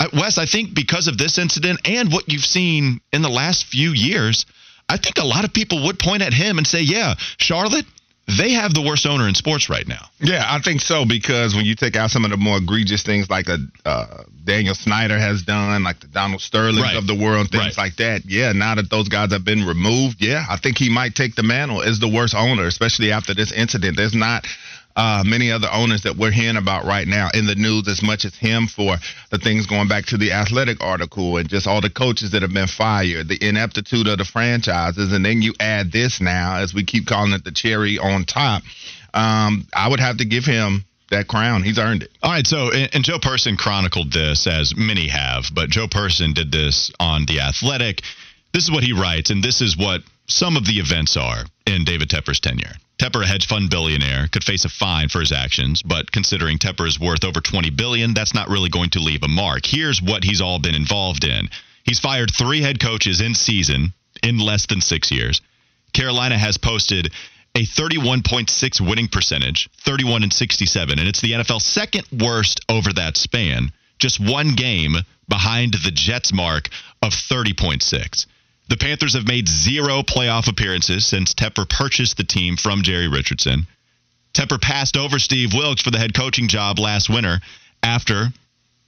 Uh, 0.00 0.08
Wes, 0.12 0.38
I 0.38 0.46
think 0.46 0.74
because 0.74 1.06
of 1.06 1.18
this 1.18 1.38
incident 1.38 1.78
and 1.84 2.12
what 2.12 2.28
you've 2.28 2.44
seen 2.44 3.00
in 3.12 3.22
the 3.22 3.28
last 3.28 3.66
few 3.66 3.90
years, 3.90 4.44
I 4.88 4.96
think 4.96 5.18
a 5.18 5.24
lot 5.24 5.44
of 5.44 5.52
people 5.52 5.84
would 5.86 5.98
point 5.98 6.22
at 6.22 6.32
him 6.32 6.58
and 6.58 6.66
say, 6.66 6.82
yeah, 6.82 7.14
Charlotte, 7.38 7.86
they 8.26 8.52
have 8.52 8.72
the 8.72 8.80
worst 8.80 9.04
owner 9.06 9.28
in 9.28 9.34
sports 9.34 9.68
right 9.68 9.86
now. 9.86 10.06
Yeah, 10.18 10.44
I 10.46 10.58
think 10.60 10.80
so 10.80 11.04
because 11.04 11.54
when 11.54 11.66
you 11.66 11.74
take 11.74 11.94
out 11.94 12.10
some 12.10 12.24
of 12.24 12.30
the 12.30 12.38
more 12.38 12.56
egregious 12.56 13.02
things 13.02 13.28
like 13.28 13.48
a 13.48 13.58
uh, 13.84 14.22
Daniel 14.44 14.74
Snyder 14.74 15.18
has 15.18 15.42
done, 15.42 15.84
like 15.84 16.00
the 16.00 16.06
Donald 16.06 16.40
Sterling 16.40 16.80
Right. 16.82 16.96
of 16.96 17.06
the 17.06 17.14
world, 17.14 17.50
things 17.50 17.76
Right. 17.76 17.76
like 17.76 17.96
that. 17.96 18.22
Yeah, 18.26 18.52
now 18.52 18.76
that 18.76 18.88
those 18.88 19.08
guys 19.08 19.30
have 19.32 19.44
been 19.44 19.66
removed, 19.66 20.22
yeah, 20.22 20.44
I 20.48 20.56
think 20.56 20.78
he 20.78 20.88
might 20.88 21.14
take 21.14 21.34
the 21.34 21.42
mantle 21.42 21.82
as 21.82 21.98
the 22.00 22.08
worst 22.08 22.34
owner, 22.34 22.66
especially 22.66 23.12
after 23.12 23.34
this 23.34 23.52
incident. 23.52 23.96
There's 23.98 24.14
not 24.14 24.46
uh, 24.96 25.24
many 25.26 25.50
other 25.50 25.68
owners 25.72 26.02
that 26.02 26.16
we're 26.16 26.30
hearing 26.30 26.56
about 26.56 26.84
right 26.84 27.06
now 27.06 27.28
in 27.34 27.46
the 27.46 27.54
news 27.54 27.88
as 27.88 28.02
much 28.02 28.24
as 28.24 28.34
him 28.36 28.66
for 28.66 28.96
the 29.30 29.38
things 29.38 29.66
going 29.66 29.88
back 29.88 30.06
to 30.06 30.16
the 30.16 30.32
athletic 30.32 30.80
article 30.80 31.36
and 31.36 31.48
just 31.48 31.66
all 31.66 31.80
the 31.80 31.90
coaches 31.90 32.30
that 32.30 32.42
have 32.42 32.52
been 32.52 32.68
fired, 32.68 33.28
the 33.28 33.38
ineptitude 33.40 34.06
of 34.06 34.18
the 34.18 34.24
franchises, 34.24 35.12
and 35.12 35.24
then 35.24 35.42
you 35.42 35.52
add 35.58 35.90
this 35.90 36.20
now 36.20 36.56
as 36.56 36.72
we 36.72 36.84
keep 36.84 37.06
calling 37.06 37.32
it 37.32 37.44
the 37.44 37.52
cherry 37.52 37.98
on 37.98 38.24
top. 38.24 38.62
Um, 39.12 39.66
I 39.74 39.88
would 39.88 40.00
have 40.00 40.18
to 40.18 40.24
give 40.24 40.44
him 40.44 40.84
that 41.10 41.28
crown. 41.28 41.62
He's 41.62 41.78
earned 41.78 42.04
it. 42.04 42.10
All 42.22 42.30
right, 42.30 42.46
so 42.46 42.70
and, 42.72 43.04
Joe 43.04 43.18
Person 43.18 43.56
chronicled 43.56 44.12
this 44.12 44.46
as 44.46 44.74
many 44.76 45.08
have, 45.08 45.44
but 45.52 45.70
Joe 45.70 45.88
Person 45.88 46.32
did 46.32 46.50
this 46.50 46.90
on 46.98 47.26
the 47.26 47.40
Athletic. 47.40 48.02
This 48.52 48.64
is 48.64 48.70
what 48.70 48.84
he 48.84 48.92
writes, 48.92 49.30
and 49.30 49.42
this 49.42 49.60
is 49.60 49.76
what 49.76 50.02
some 50.26 50.56
of 50.56 50.64
the 50.64 50.78
events 50.78 51.16
are 51.16 51.44
in 51.66 51.84
David 51.84 52.08
Tepper's 52.08 52.40
tenure. 52.40 52.74
Tepper, 53.04 53.22
a 53.22 53.26
hedge 53.26 53.46
fund 53.46 53.68
billionaire, 53.68 54.28
could 54.28 54.44
face 54.44 54.64
a 54.64 54.70
fine 54.70 55.10
for 55.10 55.20
his 55.20 55.30
actions, 55.30 55.82
but 55.82 56.10
considering 56.10 56.56
Tepper 56.56 56.88
is 56.88 56.98
worth 56.98 57.22
over 57.22 57.42
20 57.42 57.68
billion, 57.68 58.14
that's 58.14 58.32
not 58.32 58.48
really 58.48 58.70
going 58.70 58.88
to 58.88 58.98
leave 58.98 59.22
a 59.22 59.28
mark. 59.28 59.66
Here's 59.66 60.00
what 60.00 60.24
he's 60.24 60.40
all 60.40 60.58
been 60.58 60.74
involved 60.74 61.22
in. 61.22 61.50
He's 61.84 62.00
fired 62.00 62.30
3 62.34 62.62
head 62.62 62.80
coaches 62.80 63.20
in 63.20 63.34
season 63.34 63.92
in 64.22 64.38
less 64.38 64.64
than 64.64 64.80
6 64.80 65.10
years. 65.12 65.42
Carolina 65.92 66.38
has 66.38 66.56
posted 66.56 67.12
a 67.54 67.66
31.6 67.66 68.80
winning 68.80 69.08
percentage, 69.08 69.68
31 69.80 70.22
and 70.22 70.32
67, 70.32 70.98
and 70.98 71.06
it's 71.06 71.20
the 71.20 71.32
NFL's 71.32 71.66
second 71.66 72.06
worst 72.10 72.64
over 72.70 72.90
that 72.94 73.18
span, 73.18 73.70
just 73.98 74.18
one 74.18 74.54
game 74.54 74.96
behind 75.28 75.74
the 75.74 75.90
Jets 75.92 76.32
mark 76.32 76.70
of 77.02 77.12
30.6. 77.12 78.24
The 78.68 78.76
Panthers 78.76 79.14
have 79.14 79.26
made 79.26 79.48
zero 79.48 80.02
playoff 80.02 80.48
appearances 80.48 81.06
since 81.06 81.34
Tepper 81.34 81.68
purchased 81.68 82.16
the 82.16 82.24
team 82.24 82.56
from 82.56 82.82
Jerry 82.82 83.08
Richardson. 83.08 83.66
Tepper 84.32 84.60
passed 84.60 84.96
over 84.96 85.18
Steve 85.18 85.52
Wilks 85.54 85.82
for 85.82 85.90
the 85.90 85.98
head 85.98 86.14
coaching 86.14 86.48
job 86.48 86.78
last 86.78 87.08
winter 87.08 87.40
after 87.82 88.32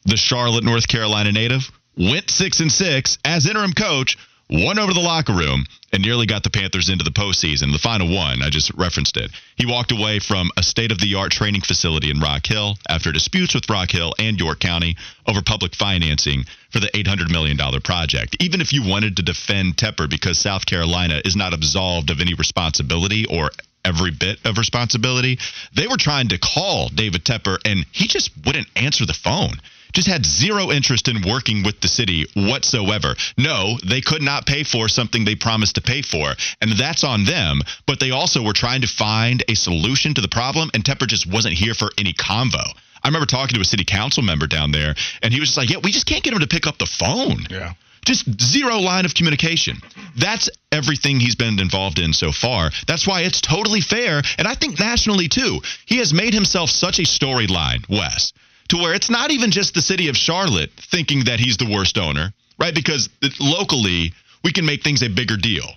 the 0.05 0.17
Charlotte, 0.17 0.65
North 0.65 0.89
Carolina 0.89 1.33
native 1.33 1.71
went 1.97 2.31
6 2.31 2.61
and 2.61 2.73
6 2.73 3.19
as 3.25 3.47
interim 3.47 3.73
coach 3.73 4.17
won 4.49 4.79
over 4.79 4.95
the 4.95 5.01
locker 5.01 5.33
room 5.33 5.65
and 5.93 6.03
nearly 6.03 6.27
got 6.27 6.43
the 6.43 6.51
Panthers 6.51 6.89
into 6.89 7.05
the 7.05 7.11
postseason. 7.11 7.73
The 7.73 7.79
final 7.79 8.13
one, 8.15 8.43
I 8.43 8.51
just 8.51 8.71
referenced 8.75 9.17
it. 9.17 9.31
He 9.57 9.67
walked 9.67 9.93
away 9.93 10.19
from 10.19 10.51
a 10.57 10.63
state 10.63 10.93
of 10.93 11.01
the 11.01 11.15
art 11.15 11.33
training 11.33 11.63
facility 11.63 12.11
in 12.11 12.21
Rock 12.21 12.47
Hill 12.47 12.77
after 12.89 13.13
disputes 13.13 13.55
with 13.55 13.69
Rock 13.69 13.91
Hill 13.91 14.13
and 14.19 14.39
York 14.39 14.61
County 14.61 14.97
over 15.27 15.43
public 15.43 15.75
financing 15.75 16.45
for 16.71 16.81
the 16.81 16.91
$800 16.95 17.31
million 17.31 17.59
project. 17.83 18.37
Even 18.41 18.61
if 18.61 18.73
you 18.73 18.89
wanted 18.89 19.17
to 19.17 19.23
defend 19.23 19.77
Tepper 19.77 20.09
because 20.09 20.39
South 20.39 20.67
Carolina 20.67 21.21
is 21.25 21.37
not 21.37 21.55
absolved 21.55 22.11
of 22.11 22.21
any 22.21 22.35
responsibility 22.35 23.25
or 23.27 23.51
every 23.85 24.11
bit 24.11 24.39
of 24.45 24.59
responsibility, 24.59 25.39
they 25.75 25.87
were 25.87 25.97
trying 25.97 26.29
to 26.29 26.39
call 26.39 26.89
David 26.89 27.25
Tepper 27.25 27.59
and 27.65 27.87
he 27.93 28.07
just 28.07 28.31
wouldn't 28.45 28.69
answer 28.77 29.07
the 29.07 29.15
phone 29.15 29.61
just 29.93 30.09
had 30.09 30.25
zero 30.25 30.71
interest 30.71 31.09
in 31.09 31.23
working 31.27 31.63
with 31.63 31.81
the 31.81 31.89
city 31.89 32.27
whatsoever. 32.35 33.15
No, 33.39 33.79
they 33.85 34.01
could 34.01 34.23
not 34.23 34.47
pay 34.47 34.63
for 34.63 34.89
something 34.89 35.25
they 35.25 35.35
promised 35.35 35.77
to 35.77 35.81
pay 35.81 36.03
for, 36.03 36.35
and 36.61 36.73
that's 36.73 37.05
on 37.05 37.25
them. 37.25 37.61
But 37.87 38.01
they 38.01 38.11
also 38.11 38.43
were 38.43 38.53
trying 38.53 38.83
to 38.83 38.89
find 38.89 39.43
a 39.49 39.55
solution 39.55 40.15
to 40.15 40.21
the 40.21 40.29
problem, 40.29 40.71
and 40.75 40.85
Tepper 40.85 41.07
just 41.07 41.27
wasn't 41.27 41.55
here 41.55 41.75
for 41.75 41.91
any 41.99 42.13
convo. 42.13 42.65
I 43.03 43.09
remember 43.09 43.27
talking 43.27 43.55
to 43.55 43.61
a 43.61 43.65
city 43.65 43.85
council 43.85 44.23
member 44.23 44.47
down 44.47 44.73
there, 44.73 44.95
and 45.23 45.33
he 45.33 45.41
was 45.41 45.51
just 45.51 45.59
like, 45.59 45.71
"Yeah, 45.71 45.79
we 45.79 45.93
just 45.93 46.07
can't 46.07 46.25
get 46.25 46.33
him 46.33 46.41
to 46.41 46.47
pick 46.47 46.67
up 46.67 46.79
the 46.79 46.87
phone." 46.87 47.47
Yeah. 47.51 47.75
Just 48.05 48.41
zero 48.41 48.79
line 48.79 49.05
of 49.05 49.15
communication. 49.15 49.81
That's 50.17 50.49
everything 50.71 51.19
he's 51.19 51.35
been 51.35 51.59
involved 51.59 51.99
in 51.99 52.13
so 52.13 52.31
far. 52.31 52.71
That's 52.87 53.07
why 53.07 53.23
it's 53.23 53.41
totally 53.41 53.81
fair, 53.81 54.23
and 54.39 54.47
I 54.47 54.55
think 54.55 54.79
nationally 54.79 55.29
too. 55.29 55.61
He 55.87 55.99
has 55.99 56.13
made 56.13 56.35
himself 56.35 56.71
such 56.71 56.99
a 56.99 57.03
storyline, 57.03 57.89
Wes 57.89 58.33
to 58.69 58.77
where 58.77 58.95
it's 58.95 59.11
not 59.11 59.31
even 59.31 59.51
just 59.51 59.75
the 59.75 59.81
city 59.81 60.09
of 60.09 60.17
Charlotte 60.17 60.71
thinking 60.91 61.25
that 61.25 61.41
he's 61.41 61.57
the 61.57 61.71
worst 61.71 61.99
owner, 61.99 62.33
right? 62.59 62.75
Because 62.75 63.09
locally, 63.41 64.13
we 64.45 64.53
can 64.53 64.67
make 64.67 64.83
things 64.83 65.03
a 65.03 65.09
bigger 65.09 65.37
deal. 65.37 65.69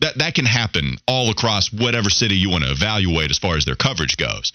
That 0.00 0.18
that 0.18 0.34
can 0.34 0.46
happen 0.46 0.96
all 1.06 1.30
across 1.30 1.72
whatever 1.72 2.10
city 2.10 2.34
you 2.34 2.50
want 2.50 2.64
to 2.64 2.70
evaluate 2.70 3.30
as 3.30 3.38
far 3.38 3.56
as 3.56 3.64
their 3.64 3.76
coverage 3.76 4.16
goes. 4.16 4.52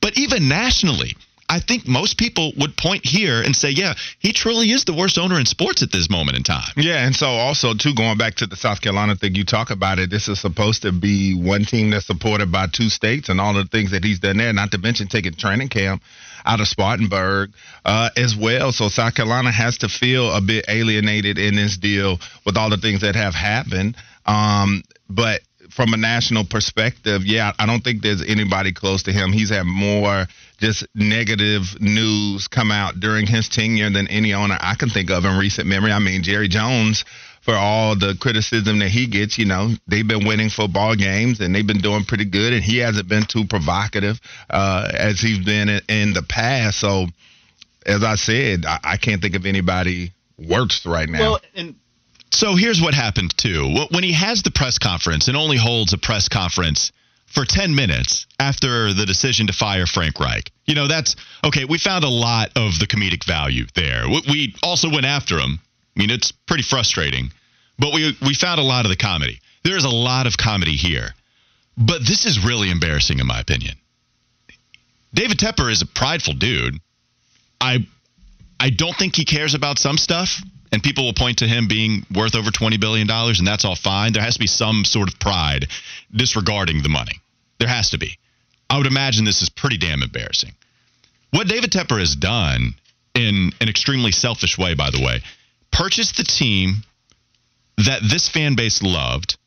But 0.00 0.18
even 0.18 0.48
nationally, 0.48 1.16
I 1.48 1.60
think 1.60 1.86
most 1.86 2.18
people 2.18 2.52
would 2.58 2.76
point 2.76 3.04
here 3.04 3.40
and 3.40 3.54
say, 3.54 3.70
yeah, 3.70 3.94
he 4.18 4.32
truly 4.32 4.70
is 4.70 4.84
the 4.84 4.94
worst 4.94 5.16
owner 5.18 5.38
in 5.38 5.46
sports 5.46 5.82
at 5.82 5.92
this 5.92 6.10
moment 6.10 6.36
in 6.36 6.42
time. 6.42 6.72
Yeah, 6.76 7.06
and 7.06 7.14
so 7.14 7.26
also 7.26 7.74
too 7.74 7.94
going 7.94 8.18
back 8.18 8.36
to 8.36 8.46
the 8.46 8.56
South 8.56 8.80
Carolina 8.80 9.14
thing, 9.16 9.34
you 9.34 9.44
talk 9.44 9.70
about 9.70 9.98
it. 9.98 10.10
This 10.10 10.28
is 10.28 10.40
supposed 10.40 10.82
to 10.82 10.92
be 10.92 11.34
one 11.34 11.64
team 11.64 11.90
that's 11.90 12.06
supported 12.06 12.50
by 12.50 12.66
two 12.72 12.88
states 12.88 13.28
and 13.28 13.40
all 13.40 13.54
the 13.54 13.64
things 13.64 13.92
that 13.92 14.02
he's 14.02 14.18
done 14.18 14.38
there. 14.38 14.52
Not 14.52 14.72
to 14.72 14.78
mention 14.78 15.06
taking 15.06 15.34
training 15.34 15.68
camp 15.68 16.02
out 16.44 16.60
of 16.60 16.68
Spartanburg 16.68 17.50
uh, 17.84 18.10
as 18.16 18.36
well. 18.36 18.72
So 18.72 18.88
South 18.88 19.14
Carolina 19.14 19.52
has 19.52 19.78
to 19.78 19.88
feel 19.88 20.32
a 20.32 20.40
bit 20.40 20.64
alienated 20.68 21.38
in 21.38 21.56
this 21.56 21.76
deal 21.76 22.18
with 22.44 22.56
all 22.56 22.70
the 22.70 22.76
things 22.76 23.02
that 23.02 23.14
have 23.14 23.34
happened. 23.34 23.96
Um, 24.24 24.82
but 25.08 25.42
from 25.70 25.92
a 25.92 25.96
national 25.96 26.44
perspective, 26.44 27.22
yeah, 27.24 27.52
I 27.58 27.66
don't 27.66 27.82
think 27.82 28.02
there's 28.02 28.22
anybody 28.26 28.72
close 28.72 29.02
to 29.04 29.12
him. 29.12 29.32
He's 29.32 29.50
had 29.50 29.64
more 29.64 30.26
just 30.58 30.86
negative 30.94 31.80
news 31.80 32.48
come 32.48 32.70
out 32.70 32.98
during 32.98 33.26
his 33.26 33.48
tenure 33.48 33.90
than 33.90 34.08
any 34.08 34.32
owner 34.34 34.56
I 34.60 34.74
can 34.74 34.88
think 34.88 35.10
of 35.10 35.24
in 35.24 35.36
recent 35.38 35.66
memory. 35.66 35.92
I 35.92 35.98
mean, 35.98 36.22
Jerry 36.22 36.48
Jones, 36.48 37.04
for 37.42 37.54
all 37.54 37.96
the 37.96 38.16
criticism 38.18 38.78
that 38.78 38.88
he 38.88 39.06
gets, 39.06 39.38
you 39.38 39.44
know, 39.44 39.70
they've 39.86 40.06
been 40.06 40.26
winning 40.26 40.48
football 40.48 40.96
games 40.96 41.40
and 41.40 41.54
they've 41.54 41.66
been 41.66 41.80
doing 41.80 42.04
pretty 42.04 42.24
good, 42.24 42.52
and 42.52 42.64
he 42.64 42.78
hasn't 42.78 43.08
been 43.08 43.24
too 43.24 43.44
provocative 43.44 44.20
uh, 44.50 44.90
as 44.92 45.20
he's 45.20 45.44
been 45.44 45.68
in, 45.68 45.80
in, 45.88 46.12
the 46.12 46.22
past. 46.22 46.80
So, 46.80 47.06
as 47.84 48.02
I 48.02 48.16
said, 48.16 48.64
I, 48.66 48.80
I 48.82 48.96
can't 48.96 49.20
think 49.20 49.36
of 49.36 49.46
anybody 49.46 50.12
worse 50.38 50.84
right 50.86 51.08
now. 51.08 51.20
Well, 51.20 51.40
and 51.54 51.76
so 52.32 52.56
here's 52.56 52.80
what 52.80 52.94
happened 52.94 53.36
too. 53.36 53.86
When 53.90 54.02
he 54.02 54.12
has 54.12 54.42
the 54.42 54.50
press 54.50 54.78
conference 54.78 55.28
and 55.28 55.36
only 55.36 55.56
holds 55.56 55.92
a 55.92 55.98
press 55.98 56.28
conference 56.28 56.92
for 57.26 57.44
10 57.44 57.74
minutes 57.74 58.26
after 58.38 58.92
the 58.92 59.04
decision 59.04 59.46
to 59.48 59.52
fire 59.52 59.86
Frank 59.86 60.18
Reich. 60.20 60.50
You 60.64 60.74
know, 60.74 60.86
that's 60.86 61.16
okay. 61.44 61.64
We 61.64 61.78
found 61.78 62.04
a 62.04 62.08
lot 62.08 62.50
of 62.56 62.78
the 62.78 62.86
comedic 62.86 63.24
value 63.24 63.66
there. 63.74 64.04
We 64.08 64.54
also 64.62 64.90
went 64.90 65.06
after 65.06 65.38
him. 65.38 65.58
I 65.96 66.00
mean, 66.00 66.10
it's 66.10 66.32
pretty 66.32 66.62
frustrating, 66.62 67.30
but 67.78 67.92
we 67.92 68.16
we 68.22 68.34
found 68.34 68.60
a 68.60 68.64
lot 68.64 68.84
of 68.84 68.90
the 68.90 68.96
comedy. 68.96 69.40
There's 69.64 69.84
a 69.84 69.90
lot 69.90 70.26
of 70.26 70.36
comedy 70.36 70.76
here. 70.76 71.14
But 71.76 72.06
this 72.06 72.24
is 72.24 72.44
really 72.44 72.70
embarrassing 72.70 73.18
in 73.18 73.26
my 73.26 73.40
opinion. 73.40 73.76
David 75.12 75.38
Tepper 75.38 75.70
is 75.70 75.82
a 75.82 75.86
prideful 75.86 76.34
dude. 76.34 76.78
I 77.60 77.86
I 78.58 78.70
don't 78.70 78.96
think 78.96 79.16
he 79.16 79.24
cares 79.24 79.54
about 79.54 79.78
some 79.78 79.98
stuff 79.98 80.40
and 80.76 80.82
people 80.82 81.06
will 81.06 81.14
point 81.14 81.38
to 81.38 81.48
him 81.48 81.68
being 81.68 82.04
worth 82.14 82.34
over 82.34 82.50
$20 82.50 82.78
billion, 82.78 83.10
and 83.10 83.46
that's 83.46 83.64
all 83.64 83.76
fine. 83.76 84.12
There 84.12 84.22
has 84.22 84.34
to 84.34 84.40
be 84.40 84.46
some 84.46 84.84
sort 84.84 85.08
of 85.08 85.18
pride 85.18 85.68
disregarding 86.14 86.82
the 86.82 86.90
money. 86.90 87.18
There 87.58 87.66
has 87.66 87.88
to 87.90 87.98
be. 87.98 88.18
I 88.68 88.76
would 88.76 88.86
imagine 88.86 89.24
this 89.24 89.40
is 89.40 89.48
pretty 89.48 89.78
damn 89.78 90.02
embarrassing. 90.02 90.52
What 91.30 91.48
David 91.48 91.70
Tepper 91.72 91.98
has 91.98 92.14
done 92.14 92.74
in 93.14 93.52
an 93.58 93.70
extremely 93.70 94.12
selfish 94.12 94.58
way, 94.58 94.74
by 94.74 94.90
the 94.90 95.02
way, 95.02 95.22
purchased 95.72 96.18
the 96.18 96.24
team 96.24 96.84
that 97.78 98.02
this 98.02 98.28
fan 98.28 98.54
base 98.54 98.82
loved 98.82 99.38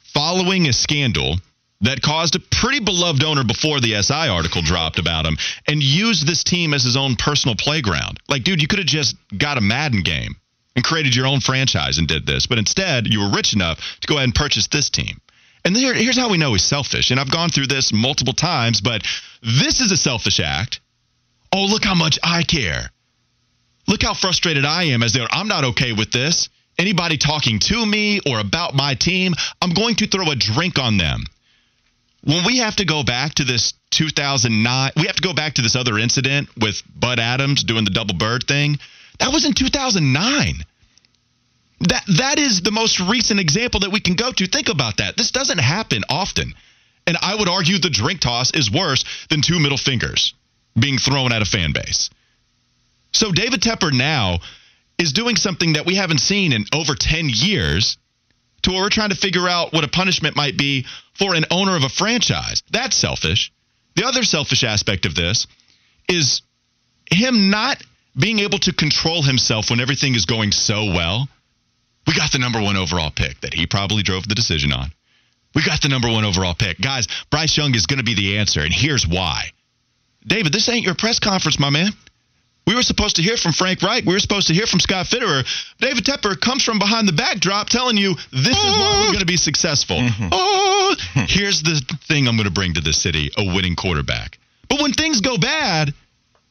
following 0.00 0.66
a 0.66 0.72
scandal 0.72 1.36
that 1.82 2.02
caused 2.02 2.34
a 2.34 2.40
pretty 2.40 2.80
beloved 2.80 3.22
owner 3.22 3.44
before 3.44 3.78
the 3.78 4.02
SI 4.02 4.26
article 4.26 4.62
dropped 4.62 4.98
about 4.98 5.26
him 5.26 5.36
and 5.68 5.80
used 5.80 6.26
this 6.26 6.42
team 6.42 6.74
as 6.74 6.82
his 6.82 6.96
own 6.96 7.14
personal 7.14 7.54
playground. 7.54 8.18
Like, 8.28 8.42
dude, 8.42 8.60
you 8.60 8.66
could 8.66 8.80
have 8.80 8.88
just 8.88 9.14
got 9.38 9.58
a 9.58 9.60
Madden 9.60 10.02
game 10.02 10.34
and 10.74 10.84
created 10.84 11.14
your 11.14 11.26
own 11.26 11.40
franchise 11.40 11.98
and 11.98 12.08
did 12.08 12.26
this. 12.26 12.46
But 12.46 12.58
instead, 12.58 13.06
you 13.06 13.20
were 13.20 13.30
rich 13.30 13.52
enough 13.54 13.78
to 14.00 14.06
go 14.06 14.14
ahead 14.14 14.24
and 14.24 14.34
purchase 14.34 14.66
this 14.68 14.90
team. 14.90 15.20
And 15.64 15.76
here, 15.76 15.94
here's 15.94 16.18
how 16.18 16.30
we 16.30 16.38
know 16.38 16.52
he's 16.52 16.64
selfish. 16.64 17.10
And 17.10 17.20
I've 17.20 17.30
gone 17.30 17.50
through 17.50 17.68
this 17.68 17.92
multiple 17.92 18.32
times, 18.32 18.80
but 18.80 19.02
this 19.42 19.80
is 19.80 19.92
a 19.92 19.96
selfish 19.96 20.40
act. 20.40 20.80
Oh, 21.52 21.66
look 21.66 21.84
how 21.84 21.94
much 21.94 22.18
I 22.22 22.42
care. 22.42 22.90
Look 23.86 24.02
how 24.02 24.14
frustrated 24.14 24.64
I 24.64 24.84
am 24.84 25.02
as 25.02 25.12
they're, 25.12 25.28
I'm 25.30 25.48
not 25.48 25.64
okay 25.64 25.92
with 25.92 26.10
this. 26.10 26.48
Anybody 26.78 27.18
talking 27.18 27.58
to 27.58 27.84
me 27.84 28.20
or 28.26 28.40
about 28.40 28.74
my 28.74 28.94
team, 28.94 29.34
I'm 29.60 29.74
going 29.74 29.96
to 29.96 30.06
throw 30.06 30.30
a 30.30 30.36
drink 30.36 30.78
on 30.78 30.96
them. 30.96 31.24
When 32.24 32.46
we 32.46 32.58
have 32.58 32.76
to 32.76 32.84
go 32.84 33.02
back 33.02 33.34
to 33.34 33.44
this 33.44 33.74
2009, 33.90 34.92
we 34.96 35.06
have 35.06 35.16
to 35.16 35.22
go 35.22 35.34
back 35.34 35.54
to 35.54 35.62
this 35.62 35.76
other 35.76 35.98
incident 35.98 36.48
with 36.56 36.82
Bud 36.94 37.18
Adams 37.18 37.64
doing 37.64 37.84
the 37.84 37.90
double 37.90 38.14
bird 38.14 38.44
thing. 38.46 38.78
That 39.22 39.32
was 39.32 39.44
in 39.44 39.52
2009. 39.52 40.64
That 41.80 42.04
that 42.18 42.38
is 42.38 42.60
the 42.60 42.72
most 42.72 42.98
recent 42.98 43.38
example 43.38 43.80
that 43.80 43.92
we 43.92 44.00
can 44.00 44.14
go 44.14 44.32
to. 44.32 44.46
Think 44.48 44.68
about 44.68 44.96
that. 44.96 45.16
This 45.16 45.30
doesn't 45.30 45.58
happen 45.58 46.02
often. 46.08 46.54
And 47.06 47.16
I 47.22 47.34
would 47.34 47.48
argue 47.48 47.78
the 47.78 47.88
drink 47.88 48.20
toss 48.20 48.50
is 48.50 48.70
worse 48.70 49.04
than 49.30 49.40
two 49.40 49.60
middle 49.60 49.78
fingers 49.78 50.34
being 50.78 50.98
thrown 50.98 51.32
at 51.32 51.40
a 51.40 51.44
fan 51.44 51.72
base. 51.72 52.10
So 53.12 53.30
David 53.30 53.60
Tepper 53.60 53.92
now 53.92 54.40
is 54.98 55.12
doing 55.12 55.36
something 55.36 55.74
that 55.74 55.86
we 55.86 55.94
haven't 55.94 56.18
seen 56.18 56.52
in 56.52 56.64
over 56.74 56.94
10 56.96 57.28
years 57.28 57.98
to 58.62 58.70
where 58.70 58.82
we're 58.82 58.90
trying 58.90 59.10
to 59.10 59.16
figure 59.16 59.48
out 59.48 59.72
what 59.72 59.84
a 59.84 59.88
punishment 59.88 60.34
might 60.34 60.56
be 60.56 60.86
for 61.14 61.34
an 61.34 61.44
owner 61.50 61.76
of 61.76 61.84
a 61.84 61.88
franchise. 61.88 62.62
That's 62.72 62.96
selfish. 62.96 63.52
The 63.94 64.04
other 64.04 64.24
selfish 64.24 64.64
aspect 64.64 65.06
of 65.06 65.14
this 65.14 65.46
is 66.08 66.42
him 67.10 67.50
not 67.50 67.82
being 68.16 68.40
able 68.40 68.58
to 68.58 68.72
control 68.72 69.22
himself 69.22 69.70
when 69.70 69.80
everything 69.80 70.14
is 70.14 70.26
going 70.26 70.52
so 70.52 70.86
well. 70.86 71.28
We 72.06 72.14
got 72.14 72.32
the 72.32 72.38
number 72.38 72.60
one 72.60 72.76
overall 72.76 73.10
pick 73.14 73.40
that 73.40 73.54
he 73.54 73.66
probably 73.66 74.02
drove 74.02 74.28
the 74.28 74.34
decision 74.34 74.72
on. 74.72 74.92
We 75.54 75.62
got 75.62 75.82
the 75.82 75.88
number 75.88 76.10
one 76.10 76.24
overall 76.24 76.54
pick. 76.54 76.80
Guys, 76.80 77.06
Bryce 77.30 77.56
Young 77.56 77.74
is 77.74 77.86
going 77.86 77.98
to 77.98 78.04
be 78.04 78.14
the 78.14 78.38
answer, 78.38 78.60
and 78.60 78.72
here's 78.72 79.06
why. 79.06 79.52
David, 80.26 80.52
this 80.52 80.68
ain't 80.68 80.84
your 80.84 80.94
press 80.94 81.18
conference, 81.18 81.58
my 81.58 81.70
man. 81.70 81.92
We 82.66 82.76
were 82.76 82.82
supposed 82.82 83.16
to 83.16 83.22
hear 83.22 83.36
from 83.36 83.52
Frank 83.52 83.82
Reich. 83.82 84.04
We 84.04 84.12
were 84.12 84.20
supposed 84.20 84.46
to 84.46 84.54
hear 84.54 84.66
from 84.66 84.78
Scott 84.78 85.06
Fitterer. 85.06 85.44
David 85.78 86.04
Tepper 86.04 86.40
comes 86.40 86.62
from 86.62 86.78
behind 86.78 87.08
the 87.08 87.12
backdrop 87.12 87.68
telling 87.68 87.96
you 87.96 88.14
this 88.30 88.56
is 88.56 88.78
why 88.78 88.98
we're 89.00 89.12
going 89.12 89.18
to 89.18 89.26
be 89.26 89.36
successful. 89.36 89.98
Oh, 90.30 90.94
here's 91.28 91.62
the 91.62 91.82
thing 92.06 92.28
I'm 92.28 92.36
going 92.36 92.48
to 92.48 92.54
bring 92.54 92.74
to 92.74 92.80
the 92.80 92.92
city 92.92 93.30
a 93.36 93.44
winning 93.44 93.74
quarterback. 93.74 94.38
But 94.68 94.80
when 94.80 94.92
things 94.92 95.20
go 95.20 95.38
bad, 95.38 95.92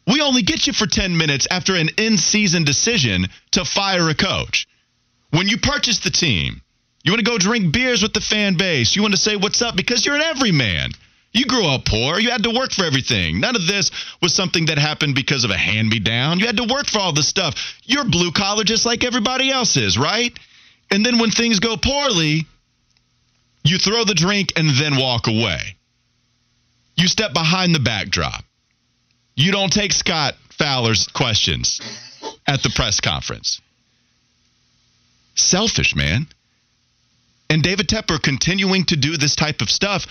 we 0.08 0.22
only 0.22 0.42
get 0.42 0.68
you 0.68 0.74
for 0.74 0.88
10 0.88 1.16
minutes 1.16 1.48
after 1.52 1.76
an 1.76 1.90
in 1.98 2.18
season 2.18 2.64
decision 2.64 3.28
to 3.52 3.66
fire 3.66 4.10
a 4.10 4.16
coach. 4.16 4.68
When 5.32 5.48
you 5.48 5.58
purchase 5.58 6.00
the 6.00 6.10
team, 6.10 6.62
you 7.04 7.12
want 7.12 7.24
to 7.24 7.32
go 7.32 7.38
drink 7.38 7.74
beers 7.74 8.02
with 8.02 8.14
the 8.14 8.22
fan 8.22 8.58
base. 8.58 8.96
You 8.96 9.02
want 9.02 9.14
to 9.14 9.20
say 9.20 9.36
what's 9.36 9.62
up 9.62 9.76
because 9.76 10.06
you're 10.06 10.16
an 10.16 10.22
everyman. 10.22 10.92
You 11.34 11.46
grew 11.46 11.66
up 11.66 11.86
poor. 11.86 12.20
You 12.20 12.30
had 12.30 12.44
to 12.44 12.52
work 12.52 12.72
for 12.72 12.84
everything. 12.84 13.40
None 13.40 13.56
of 13.56 13.66
this 13.66 13.90
was 14.22 14.34
something 14.34 14.66
that 14.66 14.78
happened 14.78 15.16
because 15.16 15.46
of 15.46 15.52
a 15.52 15.58
hand 15.58 15.90
me 15.90 16.00
down. 16.00 16.40
You 16.40 16.46
had 16.46 16.58
to 16.58 16.68
work 16.70 16.88
for 16.88 17.00
all 17.00 17.14
this 17.14 17.28
stuff. 17.28 17.56
You're 17.84 18.04
blue 18.04 18.32
collar 18.32 18.66
just 18.66 18.86
like 18.86 19.06
everybody 19.06 19.50
else 19.50 19.78
is, 19.78 19.98
right? 19.98 20.38
And 20.92 21.06
then 21.06 21.20
when 21.20 21.32
things 21.32 21.60
go 21.60 21.78
poorly, 21.78 22.46
you 23.64 23.78
throw 23.78 24.04
the 24.04 24.14
drink 24.14 24.54
and 24.58 24.70
then 24.78 24.98
walk 24.98 25.28
away. 25.28 25.78
You 26.98 27.08
step 27.08 27.32
behind 27.34 27.74
the 27.74 27.80
backdrop. 27.80 28.44
You 29.36 29.52
don't 29.52 29.72
take 29.72 29.94
Scott 29.94 30.36
Fowler's 30.58 31.08
questions 31.08 31.80
at 32.48 32.64
the 32.64 32.72
press 32.76 33.00
conference. 33.00 33.62
Selfish, 35.36 35.96
man. 35.96 36.28
And 37.50 37.64
David 37.64 37.88
Tepper 37.88 38.22
continuing 38.22 38.86
to 38.86 38.96
do 38.96 39.18
this 39.18 39.36
type 39.36 39.62
of 39.62 39.70
stuff 39.70 40.06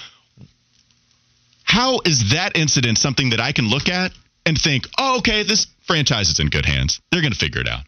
how 1.71 2.01
is 2.05 2.33
that 2.33 2.57
incident 2.57 2.99
something 2.99 3.31
that 3.31 3.39
I 3.39 3.53
can 3.53 3.69
look 3.69 3.89
at 3.89 4.11
and 4.45 4.61
think, 4.61 4.89
oh, 4.99 5.19
okay, 5.19 5.45
this 5.45 5.69
franchise 5.87 6.29
is 6.29 6.41
in 6.41 6.49
good 6.49 6.67
hands? 6.67 7.01
They're 7.11 7.21
going 7.21 7.33
to 7.33 7.39
figure 7.39 7.61
it 7.61 7.69
out. 7.69 7.85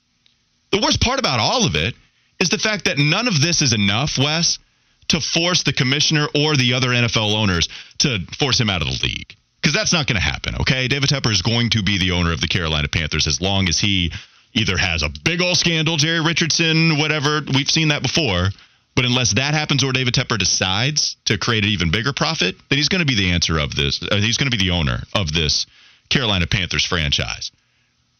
The 0.70 0.80
worst 0.80 1.00
part 1.00 1.18
about 1.18 1.40
all 1.40 1.66
of 1.66 1.74
it 1.74 1.94
is 2.38 2.48
the 2.48 2.58
fact 2.58 2.84
that 2.84 2.98
none 2.98 3.26
of 3.26 3.40
this 3.40 3.60
is 3.60 3.72
enough, 3.72 4.18
Wes, 4.18 4.60
to 5.08 5.20
force 5.20 5.64
the 5.64 5.72
commissioner 5.72 6.28
or 6.32 6.56
the 6.56 6.74
other 6.74 6.90
NFL 6.90 7.34
owners 7.34 7.68
to 7.98 8.20
force 8.38 8.60
him 8.60 8.70
out 8.70 8.82
of 8.82 8.86
the 8.86 9.00
league. 9.02 9.34
Because 9.62 9.74
that's 9.74 9.92
not 9.92 10.08
going 10.08 10.16
to 10.16 10.22
happen, 10.22 10.56
okay? 10.62 10.88
David 10.88 11.08
Tepper 11.08 11.30
is 11.30 11.40
going 11.40 11.70
to 11.70 11.84
be 11.84 11.96
the 11.98 12.10
owner 12.10 12.32
of 12.32 12.40
the 12.40 12.48
Carolina 12.48 12.88
Panthers 12.88 13.28
as 13.28 13.40
long 13.40 13.68
as 13.68 13.78
he 13.78 14.12
either 14.54 14.76
has 14.76 15.02
a 15.02 15.08
big 15.24 15.40
old 15.40 15.56
scandal, 15.56 15.96
Jerry 15.96 16.20
Richardson, 16.20 16.98
whatever. 16.98 17.40
We've 17.54 17.70
seen 17.70 17.88
that 17.88 18.02
before 18.02 18.50
but 18.94 19.04
unless 19.04 19.34
that 19.34 19.54
happens 19.54 19.82
or 19.82 19.92
David 19.92 20.14
Tepper 20.14 20.38
decides 20.38 21.16
to 21.24 21.38
create 21.38 21.64
an 21.64 21.70
even 21.70 21.90
bigger 21.90 22.12
profit, 22.12 22.56
then 22.68 22.76
he's 22.76 22.88
going 22.88 23.00
to 23.00 23.06
be 23.06 23.14
the 23.14 23.30
answer 23.30 23.58
of 23.58 23.74
this. 23.74 24.02
Uh, 24.02 24.16
he's 24.16 24.36
going 24.36 24.50
to 24.50 24.56
be 24.56 24.62
the 24.62 24.70
owner 24.70 25.02
of 25.14 25.32
this 25.32 25.66
Carolina 26.10 26.46
Panthers 26.46 26.84
franchise. 26.84 27.50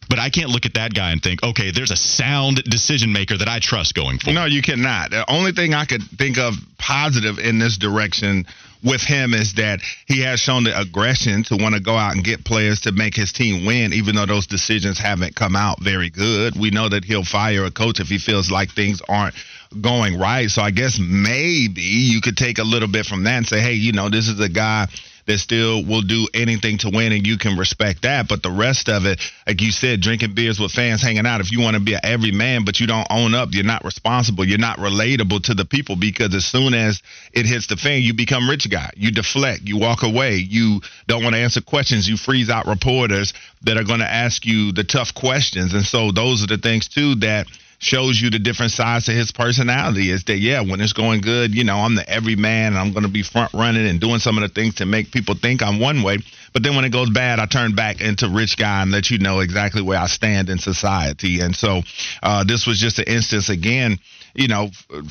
But 0.09 0.19
I 0.19 0.29
can't 0.29 0.49
look 0.49 0.65
at 0.65 0.73
that 0.73 0.93
guy 0.93 1.11
and 1.11 1.21
think, 1.21 1.43
okay, 1.43 1.71
there's 1.71 1.91
a 1.91 1.95
sound 1.95 2.63
decision 2.63 3.13
maker 3.13 3.37
that 3.37 3.47
I 3.47 3.59
trust 3.59 3.95
going 3.95 4.19
forward. 4.19 4.35
No, 4.35 4.45
you 4.45 4.61
cannot. 4.61 5.11
The 5.11 5.29
only 5.31 5.53
thing 5.53 5.73
I 5.73 5.85
could 5.85 6.01
think 6.03 6.37
of 6.37 6.55
positive 6.77 7.39
in 7.39 7.59
this 7.59 7.77
direction 7.77 8.45
with 8.83 9.01
him 9.01 9.33
is 9.33 9.53
that 9.53 9.81
he 10.05 10.21
has 10.21 10.39
shown 10.39 10.63
the 10.63 10.79
aggression 10.79 11.43
to 11.43 11.55
want 11.55 11.75
to 11.75 11.81
go 11.81 11.95
out 11.95 12.15
and 12.15 12.23
get 12.23 12.43
players 12.43 12.81
to 12.81 12.91
make 12.91 13.15
his 13.15 13.31
team 13.31 13.65
win, 13.65 13.93
even 13.93 14.15
though 14.15 14.25
those 14.25 14.47
decisions 14.47 14.99
haven't 14.99 15.35
come 15.35 15.55
out 15.55 15.81
very 15.81 16.09
good. 16.09 16.59
We 16.59 16.69
know 16.69 16.89
that 16.89 17.05
he'll 17.05 17.23
fire 17.23 17.65
a 17.65 17.71
coach 17.71 17.99
if 17.99 18.07
he 18.07 18.17
feels 18.17 18.51
like 18.51 18.71
things 18.71 19.01
aren't 19.07 19.35
going 19.81 20.19
right. 20.19 20.49
So 20.49 20.61
I 20.61 20.71
guess 20.71 20.99
maybe 20.99 21.81
you 21.81 22.21
could 22.21 22.37
take 22.37 22.57
a 22.59 22.63
little 22.63 22.89
bit 22.89 23.05
from 23.05 23.23
that 23.23 23.37
and 23.37 23.47
say, 23.47 23.61
hey, 23.61 23.73
you 23.73 23.93
know, 23.93 24.09
this 24.09 24.27
is 24.27 24.39
a 24.39 24.49
guy 24.49 24.87
that 25.25 25.37
still 25.37 25.83
will 25.83 26.01
do 26.01 26.27
anything 26.33 26.77
to 26.79 26.89
win 26.89 27.11
and 27.11 27.25
you 27.25 27.37
can 27.37 27.57
respect 27.57 28.01
that. 28.03 28.27
But 28.27 28.43
the 28.43 28.51
rest 28.51 28.89
of 28.89 29.05
it, 29.05 29.19
like 29.47 29.61
you 29.61 29.71
said, 29.71 30.01
drinking 30.01 30.35
beers 30.35 30.59
with 30.59 30.71
fans, 30.71 31.01
hanging 31.01 31.25
out, 31.25 31.41
if 31.41 31.51
you 31.51 31.61
want 31.61 31.75
to 31.75 31.81
be 31.81 31.93
an 31.93 32.01
every 32.03 32.31
man, 32.31 32.65
but 32.65 32.79
you 32.79 32.87
don't 32.87 33.07
own 33.09 33.33
up, 33.33 33.49
you're 33.51 33.63
not 33.63 33.85
responsible, 33.85 34.45
you're 34.45 34.57
not 34.57 34.77
relatable 34.77 35.43
to 35.43 35.53
the 35.53 35.65
people 35.65 35.95
because 35.95 36.33
as 36.35 36.45
soon 36.45 36.73
as 36.73 37.01
it 37.31 37.45
hits 37.45 37.67
the 37.67 37.77
fan, 37.77 38.01
you 38.01 38.13
become 38.13 38.49
rich 38.49 38.69
guy. 38.69 38.89
You 38.95 39.11
deflect, 39.11 39.63
you 39.63 39.77
walk 39.77 40.03
away, 40.03 40.35
you 40.35 40.81
don't 41.07 41.23
want 41.23 41.35
to 41.35 41.41
answer 41.41 41.61
questions, 41.61 42.07
you 42.07 42.17
freeze 42.17 42.49
out 42.49 42.67
reporters 42.67 43.33
that 43.63 43.77
are 43.77 43.83
going 43.83 43.99
to 43.99 44.11
ask 44.11 44.45
you 44.45 44.71
the 44.73 44.83
tough 44.83 45.13
questions. 45.13 45.73
And 45.73 45.85
so 45.85 46.11
those 46.11 46.43
are 46.43 46.47
the 46.47 46.57
things 46.57 46.87
too 46.87 47.15
that– 47.15 47.47
shows 47.83 48.19
you 48.19 48.29
the 48.29 48.39
different 48.39 48.71
sides 48.71 49.09
of 49.09 49.15
his 49.15 49.31
personality 49.31 50.09
is 50.09 50.23
that 50.23 50.37
yeah 50.37 50.61
when 50.61 50.79
it's 50.79 50.93
going 50.93 51.19
good 51.19 51.53
you 51.53 51.63
know 51.63 51.75
i'm 51.75 51.95
the 51.95 52.09
everyman 52.09 52.67
and 52.67 52.77
i'm 52.77 52.93
going 52.93 53.03
to 53.03 53.11
be 53.11 53.23
front 53.23 53.53
running 53.53 53.85
and 53.85 53.99
doing 53.99 54.19
some 54.19 54.37
of 54.37 54.41
the 54.41 54.47
things 54.47 54.75
to 54.75 54.85
make 54.85 55.11
people 55.11 55.35
think 55.35 55.61
i'm 55.61 55.79
one 55.79 56.01
way 56.01 56.17
but 56.53 56.63
then 56.63 56.75
when 56.75 56.85
it 56.85 56.91
goes 56.91 57.09
bad 57.09 57.39
i 57.39 57.45
turn 57.45 57.75
back 57.75 57.99
into 57.99 58.29
rich 58.29 58.57
guy 58.57 58.81
and 58.81 58.91
let 58.91 59.09
you 59.09 59.19
know 59.19 59.41
exactly 59.41 59.81
where 59.81 59.99
i 59.99 60.07
stand 60.07 60.49
in 60.49 60.57
society 60.57 61.41
and 61.41 61.55
so 61.55 61.81
uh, 62.23 62.43
this 62.45 62.65
was 62.65 62.79
just 62.79 62.99
an 62.99 63.05
instance 63.05 63.49
again 63.49 63.99
you 64.35 64.47
know, 64.47 64.69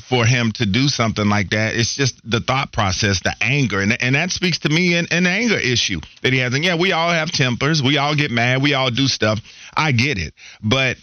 for 0.09 0.25
him 0.25 0.51
to 0.53 0.65
do 0.65 0.87
something 0.87 1.29
like 1.29 1.51
that. 1.51 1.75
It's 1.75 1.95
just 1.95 2.19
the 2.29 2.41
thought 2.41 2.73
process, 2.73 3.21
the 3.21 3.33
anger, 3.39 3.79
and 3.79 4.01
and 4.01 4.15
that 4.15 4.31
speaks 4.31 4.59
to 4.59 4.69
me 4.69 4.97
an, 4.97 5.07
an 5.11 5.25
anger 5.25 5.57
issue 5.57 6.01
that 6.21 6.33
he 6.33 6.39
has. 6.39 6.53
And 6.53 6.63
yeah, 6.63 6.75
we 6.75 6.91
all 6.91 7.09
have 7.09 7.31
tempers, 7.31 7.81
we 7.81 7.97
all 7.97 8.15
get 8.15 8.31
mad, 8.31 8.61
we 8.61 8.73
all 8.73 8.91
do 8.91 9.07
stuff. 9.07 9.39
I 9.75 9.91
get 9.91 10.17
it, 10.17 10.33
but 10.61 10.97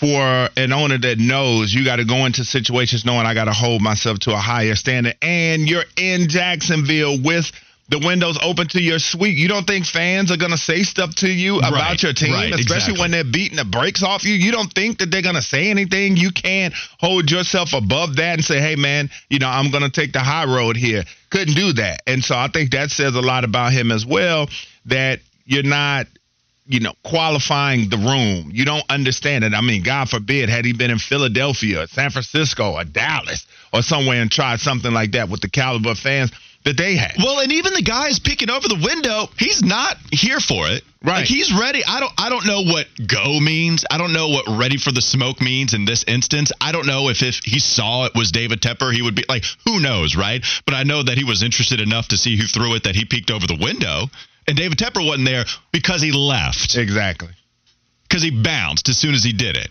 for 0.00 0.48
an 0.56 0.72
owner 0.72 0.96
that 0.96 1.18
knows 1.18 1.74
you 1.74 1.84
got 1.84 1.96
to 1.96 2.06
go 2.06 2.24
into 2.24 2.42
situations 2.42 3.04
knowing 3.04 3.26
I 3.26 3.34
got 3.34 3.44
to 3.44 3.52
hold 3.52 3.82
myself 3.82 4.18
to 4.20 4.32
a 4.32 4.38
higher 4.38 4.74
standard, 4.74 5.16
and 5.20 5.68
you're 5.68 5.84
in 5.98 6.30
Jacksonville 6.30 7.20
with 7.22 7.52
the 7.90 7.98
windows 7.98 8.38
open 8.40 8.68
to 8.68 8.80
your 8.80 8.98
suite. 8.98 9.36
You 9.36 9.48
don't 9.48 9.66
think 9.66 9.84
fans 9.84 10.30
are 10.30 10.36
going 10.36 10.52
to 10.52 10.58
say 10.58 10.84
stuff 10.84 11.16
to 11.16 11.28
you 11.28 11.58
about 11.58 11.72
right, 11.72 12.02
your 12.02 12.12
team, 12.12 12.32
right, 12.32 12.54
especially 12.54 12.94
exactly. 12.94 13.00
when 13.00 13.10
they're 13.10 13.24
beating 13.24 13.56
the 13.56 13.64
brakes 13.64 14.02
off 14.02 14.24
you? 14.24 14.32
You 14.32 14.52
don't 14.52 14.72
think 14.72 14.98
that 14.98 15.10
they're 15.10 15.22
going 15.22 15.34
to 15.34 15.42
say 15.42 15.70
anything? 15.70 16.16
You 16.16 16.30
can't 16.30 16.72
hold 16.98 17.30
yourself 17.30 17.74
above 17.74 18.16
that 18.16 18.34
and 18.34 18.44
say, 18.44 18.60
hey, 18.60 18.76
man, 18.76 19.10
you 19.28 19.40
know, 19.40 19.48
I'm 19.48 19.70
going 19.70 19.82
to 19.82 19.90
take 19.90 20.12
the 20.12 20.20
high 20.20 20.46
road 20.46 20.76
here. 20.76 21.04
Couldn't 21.30 21.54
do 21.54 21.72
that. 21.74 22.02
And 22.06 22.24
so 22.24 22.36
I 22.36 22.48
think 22.48 22.70
that 22.70 22.90
says 22.90 23.16
a 23.16 23.20
lot 23.20 23.44
about 23.44 23.72
him 23.72 23.90
as 23.90 24.06
well 24.06 24.48
that 24.86 25.18
you're 25.44 25.64
not 25.64 26.06
you 26.70 26.80
know, 26.80 26.94
qualifying 27.02 27.88
the 27.90 27.98
room. 27.98 28.50
You 28.54 28.64
don't 28.64 28.84
understand 28.88 29.44
it. 29.44 29.54
I 29.54 29.60
mean, 29.60 29.82
God 29.82 30.08
forbid, 30.08 30.48
had 30.48 30.64
he 30.64 30.72
been 30.72 30.90
in 30.90 30.98
Philadelphia, 30.98 31.82
or 31.82 31.86
San 31.88 32.10
Francisco, 32.10 32.74
or 32.74 32.84
Dallas, 32.84 33.44
or 33.72 33.82
somewhere 33.82 34.22
and 34.22 34.30
tried 34.30 34.60
something 34.60 34.92
like 34.92 35.12
that 35.12 35.28
with 35.28 35.40
the 35.40 35.50
caliber 35.50 35.90
of 35.90 35.98
fans 35.98 36.30
that 36.64 36.76
they 36.76 36.94
had. 36.94 37.14
Well, 37.18 37.40
and 37.40 37.52
even 37.52 37.72
the 37.74 37.82
guys 37.82 38.18
peeking 38.18 38.50
over 38.50 38.68
the 38.68 38.80
window, 38.82 39.28
he's 39.38 39.62
not 39.62 39.96
here 40.12 40.40
for 40.40 40.68
it. 40.68 40.84
Right. 41.02 41.20
Like 41.20 41.26
he's 41.26 41.50
ready. 41.58 41.82
I 41.86 41.98
don't 41.98 42.12
I 42.18 42.28
don't 42.28 42.46
know 42.46 42.60
what 42.60 42.86
go 43.06 43.40
means. 43.40 43.86
I 43.90 43.96
don't 43.96 44.12
know 44.12 44.28
what 44.28 44.44
ready 44.46 44.76
for 44.76 44.92
the 44.92 45.00
smoke 45.00 45.40
means 45.40 45.72
in 45.72 45.86
this 45.86 46.04
instance. 46.06 46.52
I 46.60 46.72
don't 46.72 46.86
know 46.86 47.08
if 47.08 47.22
if 47.22 47.40
he 47.42 47.58
saw 47.58 48.04
it 48.04 48.12
was 48.14 48.30
David 48.32 48.60
Tepper, 48.60 48.92
he 48.92 49.00
would 49.00 49.14
be 49.14 49.24
like, 49.26 49.44
who 49.64 49.80
knows, 49.80 50.14
right? 50.14 50.44
But 50.66 50.74
I 50.74 50.82
know 50.82 51.02
that 51.02 51.16
he 51.16 51.24
was 51.24 51.42
interested 51.42 51.80
enough 51.80 52.08
to 52.08 52.18
see 52.18 52.36
who 52.36 52.46
threw 52.46 52.74
it 52.74 52.84
that 52.84 52.94
he 52.94 53.06
peeked 53.06 53.30
over 53.30 53.46
the 53.46 53.56
window. 53.58 54.10
And 54.50 54.58
David 54.58 54.78
Tepper 54.78 55.06
wasn't 55.06 55.28
there 55.28 55.44
because 55.70 56.02
he 56.02 56.10
left. 56.10 56.76
Exactly. 56.76 57.28
Because 58.08 58.20
he 58.20 58.32
bounced 58.32 58.88
as 58.88 58.98
soon 58.98 59.14
as 59.14 59.22
he 59.22 59.32
did 59.32 59.56
it. 59.56 59.70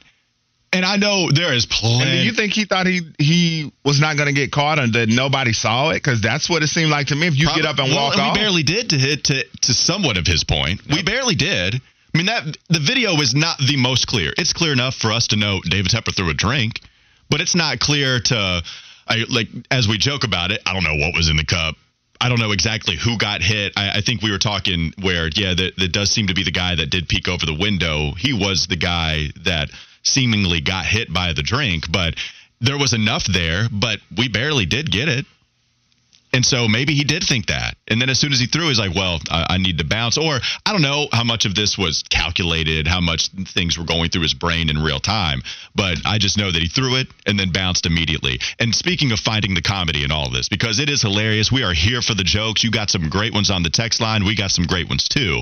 And 0.71 0.85
I 0.85 0.95
know 0.95 1.29
there 1.29 1.53
is 1.53 1.65
plenty. 1.65 2.03
And 2.03 2.11
do 2.21 2.25
you 2.25 2.31
think 2.31 2.53
he 2.53 2.63
thought 2.63 2.87
he 2.87 3.01
he 3.17 3.73
was 3.83 3.99
not 3.99 4.15
going 4.15 4.27
to 4.27 4.33
get 4.33 4.53
caught 4.53 4.79
and 4.79 4.93
that 4.93 5.09
nobody 5.09 5.51
saw 5.51 5.89
it? 5.89 5.95
Because 5.95 6.21
that's 6.21 6.49
what 6.49 6.63
it 6.63 6.67
seemed 6.67 6.91
like 6.91 7.07
to 7.07 7.15
me. 7.15 7.27
If 7.27 7.37
you 7.37 7.47
Probably- 7.47 7.63
get 7.63 7.69
up 7.69 7.79
and 7.79 7.89
well, 7.89 8.05
walk 8.05 8.13
and 8.13 8.21
off, 8.21 8.37
we 8.37 8.39
barely 8.39 8.63
did 8.63 8.91
to 8.91 8.97
hit 8.97 9.25
to 9.25 9.43
to 9.43 9.73
somewhat 9.73 10.15
of 10.15 10.25
his 10.25 10.45
point. 10.45 10.79
We 10.89 11.03
barely 11.03 11.35
did. 11.35 11.75
I 11.75 12.17
mean 12.17 12.27
that 12.27 12.55
the 12.69 12.79
video 12.79 13.19
is 13.19 13.35
not 13.35 13.57
the 13.57 13.75
most 13.75 14.07
clear. 14.07 14.31
It's 14.37 14.53
clear 14.53 14.71
enough 14.71 14.95
for 14.95 15.11
us 15.11 15.27
to 15.27 15.35
know 15.35 15.59
David 15.67 15.91
Tepper 15.91 16.15
threw 16.15 16.29
a 16.29 16.33
drink, 16.33 16.79
but 17.29 17.41
it's 17.41 17.55
not 17.55 17.79
clear 17.79 18.21
to 18.21 18.63
I 19.09 19.25
like 19.27 19.49
as 19.71 19.89
we 19.89 19.97
joke 19.97 20.23
about 20.23 20.51
it. 20.51 20.61
I 20.65 20.73
don't 20.73 20.83
know 20.85 20.95
what 20.95 21.13
was 21.15 21.27
in 21.27 21.35
the 21.35 21.45
cup. 21.45 21.75
I 22.21 22.27
don't 22.27 22.39
know 22.39 22.51
exactly 22.51 22.97
who 22.97 23.17
got 23.17 23.41
hit. 23.41 23.73
I, 23.77 23.97
I 23.97 24.01
think 24.01 24.21
we 24.21 24.31
were 24.31 24.39
talking 24.39 24.93
where 25.01 25.29
yeah, 25.35 25.53
that 25.53 25.77
that 25.77 25.91
does 25.91 26.11
seem 26.11 26.27
to 26.27 26.33
be 26.33 26.43
the 26.43 26.51
guy 26.51 26.75
that 26.75 26.89
did 26.89 27.07
peek 27.07 27.27
over 27.27 27.45
the 27.45 27.53
window. 27.53 28.11
He 28.17 28.33
was 28.33 28.67
the 28.67 28.75
guy 28.75 29.29
that 29.43 29.69
seemingly 30.03 30.61
got 30.61 30.85
hit 30.85 31.13
by 31.13 31.33
the 31.33 31.43
drink, 31.43 31.91
but 31.91 32.15
there 32.61 32.77
was 32.77 32.93
enough 32.93 33.25
there, 33.25 33.67
but 33.71 33.99
we 34.15 34.27
barely 34.27 34.65
did 34.65 34.91
get 34.91 35.07
it. 35.07 35.25
And 36.31 36.45
so 36.45 36.67
maybe 36.67 36.93
he 36.93 37.03
did 37.03 37.23
think 37.23 37.47
that. 37.47 37.75
And 37.87 37.99
then 37.99 38.09
as 38.09 38.19
soon 38.19 38.33
as 38.33 38.39
he 38.39 38.45
threw, 38.45 38.67
he's 38.67 38.79
like, 38.79 38.93
well, 38.93 39.19
I, 39.31 39.55
I 39.55 39.57
need 39.57 39.79
to 39.79 39.83
bounce. 39.83 40.17
Or 40.17 40.39
I 40.65 40.71
don't 40.71 40.83
know 40.83 41.07
how 41.11 41.23
much 41.23 41.45
of 41.45 41.55
this 41.55 41.77
was 41.77 42.03
calculated, 42.09 42.87
how 42.87 43.01
much 43.01 43.29
things 43.29 43.77
were 43.77 43.85
going 43.85 44.11
through 44.11 44.21
his 44.21 44.35
brain 44.35 44.69
in 44.69 44.77
real 44.77 44.99
time. 44.99 45.41
But 45.73 45.97
I 46.05 46.19
just 46.19 46.37
know 46.37 46.51
that 46.51 46.61
he 46.61 46.67
threw 46.67 46.97
it 46.97 47.07
and 47.25 47.39
then 47.39 47.51
bounced 47.51 47.87
immediately. 47.87 48.39
And 48.59 48.75
speaking 48.75 49.11
of 49.11 49.19
finding 49.19 49.55
the 49.55 49.61
comedy 49.61 50.03
in 50.03 50.11
all 50.11 50.27
of 50.27 50.33
this, 50.33 50.49
because 50.49 50.79
it 50.79 50.89
is 50.89 51.01
hilarious, 51.01 51.51
we 51.51 51.63
are 51.63 51.73
here 51.73 52.01
for 52.01 52.13
the 52.13 52.23
jokes. 52.23 52.63
You 52.63 52.69
got 52.69 52.91
some 52.91 53.09
great 53.09 53.33
ones 53.33 53.49
on 53.49 53.63
the 53.63 53.71
text 53.71 53.99
line. 53.99 54.23
We 54.23 54.35
got 54.35 54.51
some 54.51 54.65
great 54.65 54.87
ones 54.87 55.05
too. 55.05 55.41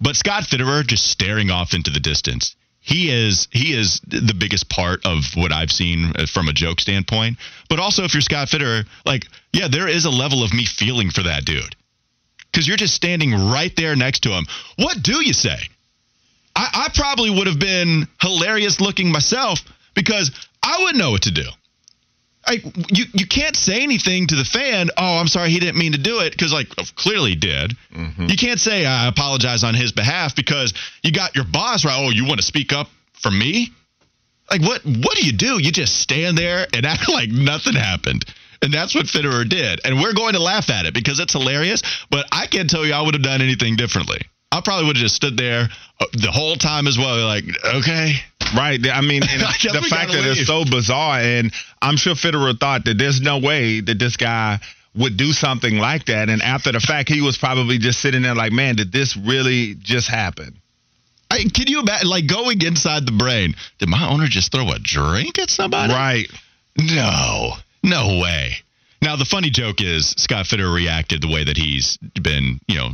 But 0.00 0.16
Scott 0.16 0.44
Fitterer 0.44 0.86
just 0.86 1.06
staring 1.06 1.50
off 1.50 1.74
into 1.74 1.90
the 1.90 2.00
distance. 2.00 2.54
He 2.84 3.10
is 3.10 3.46
he 3.52 3.72
is 3.74 4.00
the 4.04 4.34
biggest 4.36 4.68
part 4.68 5.06
of 5.06 5.22
what 5.36 5.52
I've 5.52 5.70
seen 5.70 6.12
from 6.26 6.48
a 6.48 6.52
joke 6.52 6.80
standpoint. 6.80 7.38
But 7.68 7.78
also, 7.78 8.02
if 8.02 8.12
you're 8.12 8.20
Scott 8.20 8.48
Fitterer, 8.48 8.84
like 9.06 9.24
yeah, 9.52 9.68
there 9.68 9.88
is 9.88 10.04
a 10.04 10.10
level 10.10 10.42
of 10.42 10.52
me 10.52 10.64
feeling 10.64 11.10
for 11.10 11.22
that 11.24 11.44
dude. 11.44 11.76
because 12.52 12.68
you're 12.68 12.76
just 12.76 12.94
standing 12.94 13.32
right 13.32 13.74
there 13.76 13.96
next 13.96 14.20
to 14.24 14.30
him. 14.30 14.44
What 14.76 15.02
do 15.02 15.24
you 15.24 15.32
say? 15.32 15.56
I, 16.54 16.86
I 16.86 16.88
probably 16.94 17.30
would 17.30 17.46
have 17.46 17.58
been 17.58 18.06
hilarious 18.20 18.80
looking 18.80 19.10
myself 19.10 19.60
because 19.94 20.30
I 20.62 20.78
wouldn't 20.80 20.98
know 20.98 21.10
what 21.10 21.22
to 21.22 21.30
do. 21.30 21.48
Like 22.46 22.64
you, 22.90 23.04
you 23.14 23.26
can't 23.26 23.56
say 23.56 23.82
anything 23.82 24.26
to 24.26 24.36
the 24.36 24.44
fan. 24.44 24.90
Oh, 24.96 25.16
I'm 25.18 25.28
sorry, 25.28 25.50
he 25.50 25.60
didn't 25.60 25.78
mean 25.78 25.92
to 25.92 25.98
do 25.98 26.18
it 26.20 26.32
because, 26.32 26.52
like, 26.52 26.68
clearly 26.96 27.30
he 27.30 27.36
did. 27.36 27.76
Mm-hmm. 27.94 28.26
You 28.26 28.36
can't 28.36 28.58
say 28.58 28.84
I 28.84 29.06
apologize 29.06 29.62
on 29.62 29.74
his 29.74 29.92
behalf 29.92 30.34
because 30.34 30.74
you 31.04 31.12
got 31.12 31.36
your 31.36 31.44
boss 31.44 31.84
right. 31.84 31.96
Oh, 31.96 32.10
you 32.10 32.26
want 32.26 32.40
to 32.40 32.46
speak 32.46 32.72
up 32.72 32.88
for 33.12 33.30
me? 33.30 33.68
Like, 34.50 34.60
what? 34.60 34.82
What 34.84 35.16
do 35.16 35.24
you 35.24 35.32
do? 35.32 35.62
You 35.62 35.70
just 35.70 36.00
stand 36.00 36.36
there 36.36 36.66
and 36.74 36.84
act 36.84 37.08
like 37.12 37.30
nothing 37.30 37.74
happened. 37.74 38.24
And 38.62 38.72
that's 38.72 38.94
what 38.94 39.06
Fitterer 39.06 39.48
did. 39.48 39.80
And 39.84 40.00
we're 40.00 40.14
going 40.14 40.34
to 40.34 40.42
laugh 40.42 40.70
at 40.70 40.86
it 40.86 40.94
because 40.94 41.18
it's 41.18 41.32
hilarious. 41.32 41.82
But 42.10 42.26
I 42.30 42.46
can't 42.46 42.70
tell 42.70 42.86
you 42.86 42.94
I 42.94 43.02
would 43.02 43.14
have 43.14 43.22
done 43.22 43.42
anything 43.42 43.76
differently. 43.76 44.20
I 44.52 44.60
probably 44.60 44.86
would 44.86 44.96
have 44.96 45.02
just 45.02 45.16
stood 45.16 45.36
there 45.36 45.68
uh, 45.98 46.06
the 46.12 46.30
whole 46.30 46.56
time 46.56 46.86
as 46.86 46.96
well. 46.96 47.26
Like, 47.26 47.44
okay. 47.64 48.14
Right. 48.54 48.78
I 48.86 49.00
mean, 49.00 49.22
and 49.22 49.42
I 49.42 49.54
the 49.60 49.86
fact 49.88 50.12
that 50.12 50.24
it's 50.24 50.46
so 50.46 50.64
bizarre, 50.64 51.18
and 51.20 51.52
I'm 51.80 51.96
sure 51.96 52.14
Fitterer 52.14 52.58
thought 52.58 52.84
that 52.84 52.98
there's 52.98 53.20
no 53.20 53.38
way 53.38 53.80
that 53.80 53.98
this 53.98 54.16
guy 54.16 54.60
would 54.94 55.16
do 55.16 55.32
something 55.32 55.78
like 55.78 56.04
that. 56.06 56.28
And 56.28 56.42
after 56.42 56.70
the 56.70 56.80
fact, 56.80 57.08
he 57.08 57.20
was 57.20 57.38
probably 57.38 57.78
just 57.78 58.00
sitting 58.00 58.22
there 58.22 58.34
like, 58.34 58.52
man, 58.52 58.76
did 58.76 58.92
this 58.92 59.16
really 59.16 59.74
just 59.74 60.08
happen? 60.08 60.60
I, 61.30 61.44
can 61.52 61.66
you 61.66 61.80
imagine, 61.80 62.08
like, 62.10 62.26
going 62.26 62.60
inside 62.60 63.06
the 63.06 63.12
brain? 63.12 63.54
Did 63.78 63.88
my 63.88 64.06
owner 64.06 64.26
just 64.26 64.52
throw 64.52 64.70
a 64.70 64.78
drink 64.78 65.38
at 65.38 65.48
somebody? 65.48 65.94
Right. 65.94 66.26
No, 66.76 67.54
no 67.82 68.20
way. 68.20 68.54
Now 69.00 69.16
the 69.16 69.24
funny 69.24 69.50
joke 69.50 69.80
is 69.80 70.10
Scott 70.10 70.46
Fitterer 70.46 70.74
reacted 70.74 71.22
the 71.22 71.32
way 71.32 71.44
that 71.44 71.56
he's 71.56 71.96
been, 71.98 72.60
you 72.68 72.76
know, 72.76 72.90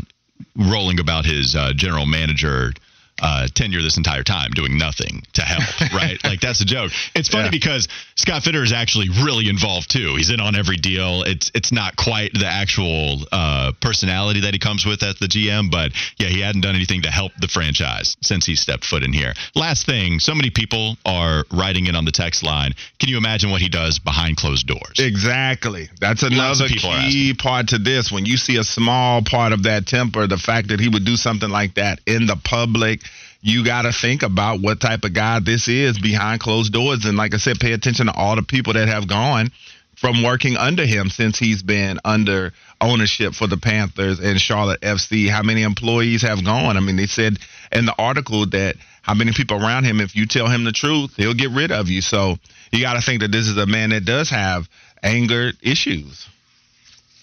rolling 0.56 1.00
about 1.00 1.26
his 1.26 1.54
uh, 1.54 1.72
general 1.74 2.06
manager 2.06 2.72
uh, 3.20 3.48
tenure 3.54 3.82
this 3.82 3.96
entire 3.96 4.22
time, 4.22 4.50
doing 4.52 4.78
nothing 4.78 5.22
to 5.34 5.42
help. 5.42 5.64
Right? 5.98 6.22
like 6.22 6.40
that's 6.40 6.60
a 6.60 6.64
joke. 6.64 6.92
It's 7.14 7.28
funny 7.28 7.44
Yeah. 7.44 7.50
because 7.50 7.88
Scott 8.14 8.42
Fitterer 8.42 8.62
is 8.62 8.72
actually 8.72 9.08
really 9.24 9.48
involved 9.48 9.90
too. 9.90 10.14
He's 10.16 10.30
in 10.30 10.38
on 10.40 10.54
every 10.54 10.76
deal. 10.76 11.22
It's 11.24 11.50
it's 11.54 11.72
not 11.72 11.96
quite 11.96 12.32
the 12.34 12.46
actual 12.46 13.20
uh, 13.32 13.72
personality 13.80 14.40
that 14.42 14.52
he 14.54 14.58
comes 14.60 14.84
with 14.86 15.02
as 15.02 15.18
the 15.18 15.26
GM, 15.26 15.70
but 15.70 15.92
yeah, 16.18 16.28
he 16.28 16.40
hadn't 16.40 16.60
done 16.60 16.74
anything 16.76 17.02
to 17.02 17.10
help 17.10 17.32
the 17.40 17.48
franchise 17.48 18.16
since 18.22 18.44
he 18.46 18.54
stepped 18.54 18.84
foot 18.84 19.02
in 19.02 19.12
here. 19.12 19.32
Last 19.54 19.86
thing, 19.86 20.18
so 20.20 20.34
many 20.34 20.50
people 20.50 20.96
are 21.06 21.44
writing 21.52 21.86
in 21.86 21.96
on 21.96 22.04
the 22.04 22.12
text 22.12 22.42
line. 22.42 22.74
Can 23.00 23.08
you 23.08 23.16
imagine 23.18 23.50
what 23.50 23.60
he 23.60 23.68
does 23.68 23.98
behind 23.98 24.36
closed 24.36 24.66
doors? 24.66 24.98
Exactly. 24.98 25.88
That's 26.00 26.22
another 26.22 26.68
key 26.68 27.34
part 27.36 27.68
to 27.68 27.78
this. 27.78 28.12
When 28.12 28.26
you 28.26 28.36
see 28.36 28.56
a 28.56 28.64
small 28.64 29.22
part 29.22 29.52
of 29.52 29.64
that 29.64 29.86
temper, 29.86 30.26
the 30.26 30.36
fact 30.38 30.68
that 30.68 30.80
he 30.80 30.88
would 30.88 31.04
do 31.04 31.16
something 31.16 31.48
like 31.50 31.74
that 31.74 32.00
in 32.06 32.26
the 32.26 32.36
public, 32.36 33.00
you 33.40 33.64
got 33.64 33.82
to 33.82 33.92
think 33.92 34.22
about 34.22 34.60
what 34.60 34.80
type 34.80 35.04
of 35.04 35.14
guy 35.14 35.40
this 35.40 35.68
is 35.68 35.98
behind 35.98 36.40
closed 36.40 36.72
doors. 36.72 37.04
And 37.04 37.16
like 37.16 37.34
I 37.34 37.38
said, 37.38 37.58
pay 37.60 37.72
attention 37.72 38.06
to 38.06 38.12
all 38.12 38.36
the 38.36 38.42
people 38.42 38.72
that 38.72 38.88
have 38.88 39.08
gone 39.08 39.50
from 39.96 40.22
working 40.22 40.56
under 40.56 40.86
him 40.86 41.08
since 41.08 41.38
he's 41.38 41.62
been 41.62 41.98
under 42.04 42.52
ownership 42.80 43.34
for 43.34 43.46
the 43.46 43.56
Panthers 43.56 44.20
and 44.20 44.40
Charlotte 44.40 44.80
FC. 44.80 45.28
How 45.28 45.42
many 45.42 45.62
employees 45.62 46.22
have 46.22 46.44
gone? 46.44 46.76
I 46.76 46.80
mean, 46.80 46.96
they 46.96 47.06
said 47.06 47.38
in 47.72 47.86
the 47.86 47.94
article 47.98 48.46
that 48.46 48.76
how 49.02 49.14
many 49.14 49.32
people 49.32 49.56
around 49.56 49.84
him, 49.84 50.00
if 50.00 50.14
you 50.14 50.26
tell 50.26 50.48
him 50.48 50.64
the 50.64 50.72
truth, 50.72 51.14
he'll 51.16 51.34
get 51.34 51.50
rid 51.50 51.72
of 51.72 51.88
you. 51.88 52.00
So 52.00 52.36
you 52.72 52.82
got 52.82 52.94
to 52.94 53.00
think 53.00 53.22
that 53.22 53.32
this 53.32 53.46
is 53.46 53.56
a 53.56 53.66
man 53.66 53.90
that 53.90 54.04
does 54.04 54.30
have 54.30 54.68
anger 55.02 55.52
issues. 55.62 56.28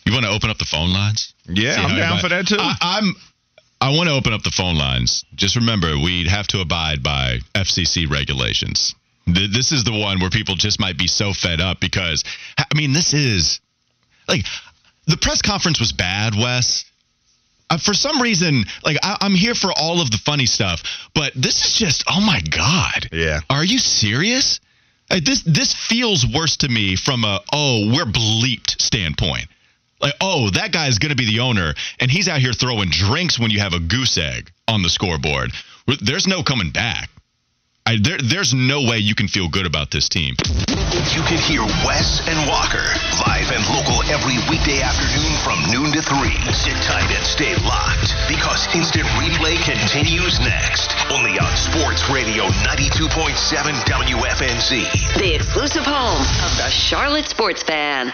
You 0.05 0.13
want 0.13 0.26
to 0.26 0.32
open 0.32 0.49
up 0.49 0.57
the 0.57 0.66
phone 0.66 0.93
lines? 0.93 1.34
Yeah, 1.47 1.76
See 1.76 1.82
I'm 1.82 1.97
down 1.97 2.20
for 2.20 2.30
that 2.30 2.47
too. 2.47 2.57
I, 2.59 2.76
I'm. 2.82 3.16
I 3.86 3.90
want 3.90 4.10
to 4.10 4.16
open 4.16 4.34
up 4.34 4.42
the 4.42 4.50
phone 4.50 4.78
lines. 4.80 5.26
Just 5.36 5.56
remember, 5.56 5.96
we'd 5.96 6.26
have 6.26 6.48
to 6.48 6.60
abide 6.60 7.04
by 7.04 7.38
FCC 7.54 8.10
regulations. 8.10 8.96
This 9.28 9.72
is 9.72 9.84
the 9.84 9.92
one 9.92 10.20
where 10.20 10.32
people 10.32 10.56
just 10.56 10.80
might 10.80 10.98
be 10.98 11.06
so 11.06 11.34
fed 11.34 11.62
up 11.62 11.80
because, 11.80 12.24
I 12.58 12.66
mean, 12.76 12.94
this 12.94 13.14
is 13.14 13.60
like 14.28 14.44
the 15.06 15.18
press 15.18 15.44
conference 15.44 15.80
was 15.80 15.92
bad, 15.92 16.34
Wes. 16.34 16.86
Uh, 17.70 17.78
for 17.78 17.94
some 17.94 18.24
reason, 18.24 18.66
like 18.84 18.98
I, 19.04 19.18
I'm 19.22 19.36
here 19.36 19.54
for 19.54 19.72
all 19.72 20.02
of 20.02 20.10
the 20.10 20.18
funny 20.18 20.48
stuff, 20.48 20.82
but 21.14 21.34
this 21.36 21.64
is 21.64 21.74
just, 21.74 22.06
oh 22.10 22.22
my 22.22 22.42
god. 22.42 23.10
Yeah. 23.12 23.42
Are 23.52 23.64
you 23.64 23.78
serious? 23.78 24.62
This 25.12 25.44
this 25.44 25.76
feels 25.76 26.26
worse 26.26 26.58
to 26.58 26.70
me 26.70 26.96
from 26.96 27.24
a 27.24 27.40
oh 27.54 27.92
we're 27.94 28.06
bleeped 28.06 28.82
standpoint. 28.82 29.46
Like 30.06 30.14
oh 30.22 30.51
that 30.51 30.72
guy's 30.72 30.99
gonna 30.99 31.18
be 31.18 31.26
the 31.26 31.39
owner 31.39 31.74
and 31.99 32.12
he's 32.12 32.30
out 32.30 32.38
here 32.38 32.53
throwing 32.53 32.89
drinks 32.93 33.39
when 33.39 33.49
you 33.49 33.58
have 33.58 33.74
a 33.74 33.80
goose 33.80 34.20
egg 34.20 34.51
on 34.68 34.84
the 34.84 34.89
scoreboard. 34.89 35.49
There's 35.99 36.28
no 36.28 36.43
coming 36.43 36.70
back. 36.70 37.10
I, 37.88 37.97
there, 38.01 38.18
there's 38.18 38.53
no 38.53 38.82
way 38.82 38.97
you 38.97 39.14
can 39.14 39.28
feel 39.28 39.49
good 39.49 39.66
about 39.66 39.89
this 39.89 40.10
team. 40.10 40.34
You 41.14 41.22
can 41.26 41.38
hear 41.38 41.62
Wes 41.86 42.22
and 42.30 42.38
Walker 42.49 42.86
live 43.26 43.49
and 43.49 43.62
local 43.74 44.01
every 44.10 44.38
weekday 44.49 44.82
afternoon 44.82 45.34
from 45.41 45.58
noon 45.74 45.93
to 45.93 46.01
3. 46.01 46.53
Sit 46.53 46.78
tight 46.86 47.10
and 47.10 47.26
stay 47.26 47.53
locked 47.66 48.14
because 48.30 48.66
instant 48.74 49.06
replay 49.18 49.58
continues 49.66 50.39
next. 50.41 50.93
Only 51.10 51.38
on 51.38 51.49
Sports 51.58 52.10
Radio 52.10 52.45
92.7 52.66 53.34
WFNZ. 53.86 55.18
The 55.18 55.34
exclusive 55.34 55.86
home 55.86 56.22
of 56.45 56.58
the 56.58 56.70
Charlotte 56.70 57.28
Sports 57.28 57.62
Fan. 57.62 58.14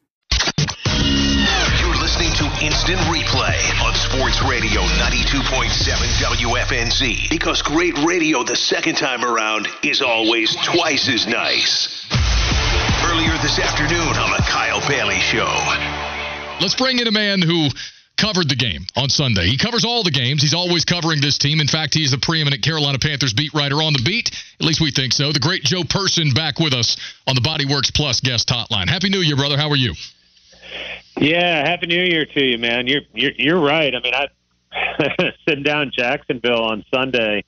Instant 2.61 2.99
Replay 3.09 3.57
on 3.81 3.95
Sports 3.95 4.43
Radio 4.47 4.81
92.7 5.01 5.65
WFNZ 6.21 7.27
because 7.31 7.63
great 7.63 7.97
radio 8.05 8.43
the 8.43 8.55
second 8.55 8.93
time 8.93 9.25
around 9.25 9.67
is 9.81 10.03
always 10.03 10.55
twice 10.63 11.09
as 11.09 11.25
nice. 11.25 12.05
Earlier 13.03 13.35
this 13.41 13.57
afternoon 13.57 14.13
on 14.13 14.29
the 14.29 14.43
Kyle 14.47 14.79
Bailey 14.87 15.19
Show. 15.19 15.49
Let's 16.61 16.75
bring 16.75 16.99
in 16.99 17.07
a 17.07 17.11
man 17.11 17.41
who 17.41 17.69
covered 18.15 18.47
the 18.47 18.55
game 18.55 18.85
on 18.95 19.09
Sunday. 19.09 19.47
He 19.47 19.57
covers 19.57 19.83
all 19.83 20.03
the 20.03 20.11
games. 20.11 20.43
He's 20.43 20.53
always 20.53 20.85
covering 20.85 21.19
this 21.19 21.39
team. 21.39 21.61
In 21.61 21.67
fact, 21.67 21.95
he's 21.95 22.11
the 22.11 22.19
preeminent 22.19 22.61
Carolina 22.61 22.99
Panthers 22.99 23.33
beat 23.33 23.55
writer 23.55 23.81
on 23.81 23.93
the 23.93 24.03
beat. 24.05 24.29
At 24.59 24.67
least 24.67 24.81
we 24.81 24.91
think 24.91 25.13
so. 25.13 25.31
The 25.31 25.39
great 25.39 25.63
Joe 25.63 25.83
Person 25.83 26.31
back 26.35 26.59
with 26.59 26.75
us 26.75 26.95
on 27.25 27.33
the 27.33 27.41
Bodyworks 27.41 27.91
Plus 27.91 28.19
guest 28.19 28.49
hotline. 28.49 28.87
Happy 28.87 29.09
New 29.09 29.21
Year, 29.21 29.35
brother. 29.35 29.57
How 29.57 29.71
are 29.71 29.75
you? 29.75 29.95
Yeah, 31.21 31.67
happy 31.67 31.85
New 31.85 32.01
Year 32.01 32.25
to 32.25 32.43
you, 32.43 32.57
man. 32.57 32.87
You're 32.87 33.03
you're, 33.13 33.33
you're 33.37 33.59
right. 33.59 33.93
I 33.93 33.99
mean, 33.99 34.13
I 34.15 34.27
sitting 35.47 35.63
down 35.63 35.83
in 35.83 35.91
Jacksonville 35.91 36.63
on 36.63 36.83
Sunday. 36.91 37.43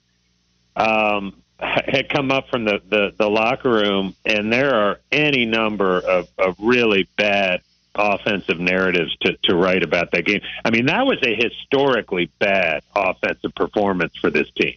Um, 0.76 1.42
I 1.60 1.84
had 1.88 2.08
come 2.08 2.32
up 2.32 2.50
from 2.50 2.66
the, 2.66 2.82
the 2.88 3.16
the 3.18 3.28
locker 3.28 3.72
room, 3.72 4.16
and 4.28 4.54
there 4.54 4.76
are 4.76 5.00
any 5.12 5.46
number 5.46 5.98
of, 5.98 6.28
of 6.38 6.56
really 6.60 7.10
bad 7.18 7.62
offensive 7.96 8.60
narratives 8.60 9.16
to, 9.22 9.38
to 9.44 9.56
write 9.56 9.82
about 9.82 10.12
that 10.12 10.26
game. 10.26 10.42
I 10.64 10.70
mean, 10.70 10.86
that 10.86 11.08
was 11.08 11.18
a 11.24 11.34
historically 11.34 12.30
bad 12.38 12.84
offensive 12.96 13.56
performance 13.56 14.16
for 14.18 14.30
this 14.30 14.52
team. 14.52 14.76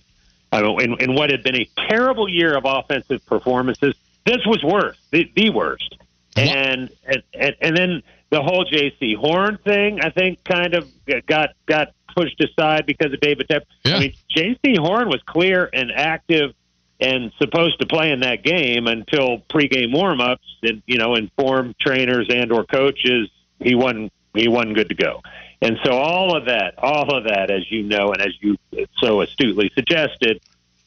I 0.53 0.63
mean, 0.63 0.81
in, 0.81 1.01
in 1.03 1.15
what 1.15 1.29
had 1.29 1.43
been 1.43 1.57
a 1.57 1.69
terrible 1.89 2.31
year 2.31 2.57
of 2.57 2.65
offensive 2.65 3.25
performances, 3.27 3.95
this 4.25 4.45
was 4.47 4.63
worse, 4.63 4.97
the, 5.11 5.31
the 5.35 5.51
worst. 5.51 5.99
And, 6.39 6.91
and 7.07 7.23
and 7.33 7.57
and 7.63 7.77
then 7.77 8.03
the 8.31 8.43
whole 8.43 8.65
Jaycee 8.65 9.17
Horn 9.17 9.59
thing, 9.65 10.01
I 10.01 10.11
think, 10.11 10.43
kind 10.45 10.75
of 10.75 10.89
got 11.27 11.51
got 11.67 11.93
pushed 12.17 12.43
aside 12.43 12.87
because 12.87 13.13
of 13.13 13.21
David 13.21 13.49
Tep. 13.49 13.67
I 13.85 13.99
mean, 13.99 14.15
Jaycee 14.35 14.79
Horn 14.79 15.09
was 15.09 15.23
clear 15.27 15.69
and 15.73 15.93
active 15.93 16.55
and 16.99 17.31
supposed 17.39 17.79
to 17.81 17.87
play 17.87 18.11
in 18.11 18.21
that 18.21 18.43
game 18.43 18.87
until 18.87 19.39
pregame 19.51 19.95
warmups 19.95 20.39
and 20.63 20.83
you 20.87 20.99
know 20.99 21.15
informed 21.15 21.77
trainers 21.79 22.29
and 22.31 22.51
or 22.53 22.65
coaches 22.65 23.31
he 23.61 23.75
wasn't 23.75 24.13
he 24.35 24.49
wasn't 24.49 24.75
good 24.75 24.89
to 24.89 24.95
go. 24.95 25.23
And 25.63 25.79
so 25.85 25.93
all 25.93 26.37
of 26.37 26.47
that, 26.47 26.75
all 26.79 27.17
of 27.17 27.25
that, 27.25 27.51
as 27.51 27.71
you 27.71 27.83
know, 27.83 28.13
and 28.13 28.21
as 28.21 28.35
you 28.41 28.59
so 28.99 29.23
astutely 29.23 29.71
suggested, 29.75 30.41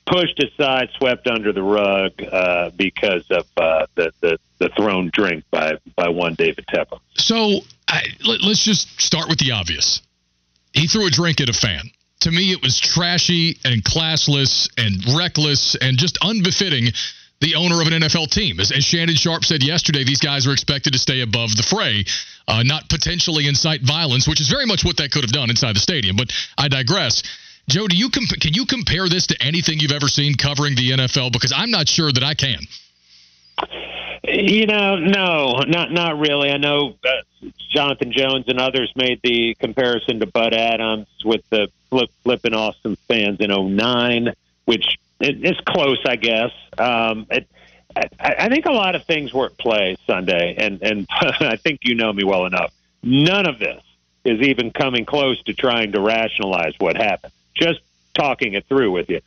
pushed 0.06 0.42
aside, 0.44 0.90
swept 0.98 1.28
under 1.28 1.52
the 1.52 1.64
rug 1.64 2.12
uh, 2.24 2.70
because 2.76 3.26
of 3.32 3.48
uh, 3.58 3.88
the, 3.96 4.12
the 4.22 4.40
the 4.60 4.70
thrown 4.78 5.10
drink 5.14 5.44
by 5.52 5.74
by 5.96 6.10
one 6.10 6.36
David 6.36 6.66
Tepper. 6.68 7.00
So 7.16 7.62
I, 7.88 8.04
let, 8.26 8.42
let's 8.42 8.64
just 8.64 9.02
start 9.02 9.30
with 9.30 9.40
the 9.40 9.52
obvious. 9.52 10.02
He 10.74 10.88
threw 10.88 11.08
a 11.08 11.10
drink 11.10 11.42
at 11.42 11.50
a 11.50 11.54
fan. 11.54 11.90
To 12.22 12.32
me, 12.32 12.52
it 12.52 12.62
was 12.62 12.80
trashy 12.80 13.58
and 13.64 13.84
classless 13.84 14.70
and 14.78 15.18
reckless 15.18 15.76
and 15.76 15.98
just 15.98 16.18
unbefitting 16.22 16.92
the 17.40 17.56
owner 17.56 17.82
of 17.82 17.88
an 17.88 17.94
NFL 18.02 18.30
team. 18.30 18.60
As, 18.60 18.72
as 18.72 18.84
Shannon 18.84 19.16
Sharpe 19.16 19.46
said 19.46 19.64
yesterday, 19.64 20.04
these 20.04 20.20
guys 20.20 20.46
are 20.46 20.52
expected 20.52 20.94
to 20.94 21.00
stay 21.00 21.22
above 21.22 21.56
the 21.56 21.64
fray, 21.64 22.04
uh, 22.48 22.64
not 22.64 22.90
potentially 22.90 23.48
incite 23.48 23.82
violence, 23.82 24.28
which 24.28 24.42
is 24.42 24.50
very 24.50 24.66
much 24.66 24.84
what 24.84 24.98
that 24.98 25.12
could 25.12 25.24
have 25.24 25.32
done 25.32 25.50
inside 25.50 25.76
the 25.76 25.80
stadium. 25.80 26.18
But 26.18 26.34
I 26.58 26.68
digress. 26.68 27.24
Joe, 27.70 27.88
do 27.88 27.96
you 27.96 28.10
comp- 28.10 28.40
can 28.42 28.54
you 28.54 28.66
compare 28.66 29.08
this 29.08 29.28
to 29.28 29.42
anything 29.42 29.80
you've 29.80 29.92
ever 29.92 30.08
seen 30.08 30.36
covering 30.36 30.76
the 30.76 30.92
NFL? 30.92 31.32
Because 31.32 31.54
I'm 31.56 31.72
not 31.72 31.88
sure 31.88 32.12
that 32.12 32.24
I 32.24 32.34
can. 32.34 32.60
You 34.24 34.66
know, 34.66 34.98
no, 34.98 35.64
not 35.68 35.92
not 35.92 36.20
really. 36.20 36.52
I 36.52 36.58
know 36.58 36.96
uh, 37.06 37.48
Jonathan 37.70 38.12
Jones 38.12 38.46
and 38.48 38.60
others 38.60 38.92
made 38.96 39.22
the 39.24 39.56
comparison 39.56 40.20
to 40.20 40.26
Bud 40.26 40.54
Adams 40.54 41.08
with 41.24 41.42
the 41.50 41.70
flip, 41.90 42.10
flipping 42.24 42.54
some 42.84 42.96
fans 43.08 43.40
in 43.40 43.50
09, 43.50 44.34
which 44.66 44.98
it's 45.20 45.60
close, 45.62 46.00
I 46.06 46.16
guess. 46.16 46.52
Um, 46.78 47.28
it, 47.30 47.48
I, 47.96 48.36
I 48.40 48.50
think 48.50 48.66
a 48.66 48.72
lot 48.72 48.96
of 48.96 49.04
things 49.06 49.34
were 49.34 49.48
at 49.48 49.58
play 49.58 49.98
Sunday, 50.06 50.56
and 50.58 50.82
and 50.82 51.08
I 51.40 51.56
think 51.56 51.82
you 51.84 51.96
know 51.96 52.12
me 52.12 52.24
well 52.24 52.46
enough. 52.46 52.74
None 53.02 53.48
of 53.48 53.60
this 53.60 53.82
is 54.26 54.42
even 54.42 54.72
coming 54.72 55.06
close 55.06 55.42
to 55.44 55.54
trying 55.54 55.94
to 55.94 56.02
rationalize 56.02 56.74
what 56.78 56.98
happened. 56.98 57.34
Just 57.56 57.80
talking 58.14 58.54
it 58.54 58.66
through 58.66 58.92
with 58.92 59.10
you. 59.10 59.22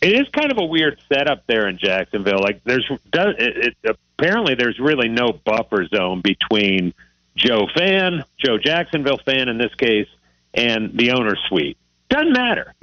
It 0.00 0.12
is 0.12 0.28
kind 0.28 0.52
of 0.52 0.58
a 0.58 0.64
weird 0.64 1.00
setup 1.08 1.46
there 1.46 1.68
in 1.68 1.78
Jacksonville. 1.78 2.40
Like 2.40 2.62
there's 2.64 2.88
does 3.10 3.34
it, 3.38 3.74
it, 3.82 3.98
apparently 4.18 4.54
there's 4.54 4.78
really 4.78 5.08
no 5.08 5.32
buffer 5.32 5.86
zone 5.86 6.20
between 6.20 6.92
Joe 7.36 7.66
fan, 7.74 8.24
Joe 8.38 8.58
Jacksonville 8.58 9.18
fan 9.24 9.48
in 9.48 9.58
this 9.58 9.74
case, 9.74 10.08
and 10.54 10.96
the 10.96 11.12
owner 11.12 11.36
suite. 11.48 11.78
Doesn't 12.08 12.32
matter. 12.32 12.74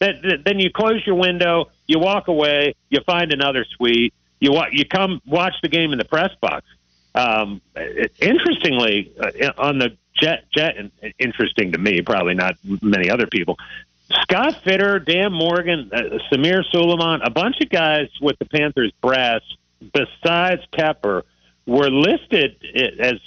then 0.00 0.58
you 0.58 0.70
close 0.70 1.04
your 1.06 1.16
window, 1.16 1.70
you 1.86 1.98
walk 1.98 2.28
away, 2.28 2.74
you 2.90 3.00
find 3.06 3.32
another 3.32 3.64
suite, 3.64 4.12
you 4.40 4.60
you 4.72 4.84
come 4.84 5.20
watch 5.26 5.54
the 5.62 5.68
game 5.68 5.92
in 5.92 5.98
the 5.98 6.04
press 6.04 6.34
box. 6.40 6.66
Um, 7.14 7.60
interestingly, 8.20 9.12
uh, 9.20 9.52
on 9.56 9.78
the 9.78 9.96
jet, 10.14 10.44
jet, 10.54 10.74
interesting 11.18 11.72
to 11.72 11.78
me, 11.78 12.02
probably 12.02 12.34
not 12.34 12.56
many 12.82 13.08
other 13.08 13.26
people. 13.26 13.56
Scott 14.22 14.62
Fitterer, 14.64 15.04
Dan 15.04 15.32
Morgan, 15.32 15.90
uh, 15.92 16.18
Samir 16.30 16.64
Suleiman, 16.70 17.20
a 17.22 17.30
bunch 17.30 17.60
of 17.60 17.70
guys 17.70 18.08
with 18.20 18.38
the 18.38 18.44
Panthers 18.44 18.92
brass, 19.00 19.42
besides 19.92 20.62
Tepper, 20.72 21.22
were 21.66 21.90
listed 21.90 22.56
as 23.00 23.20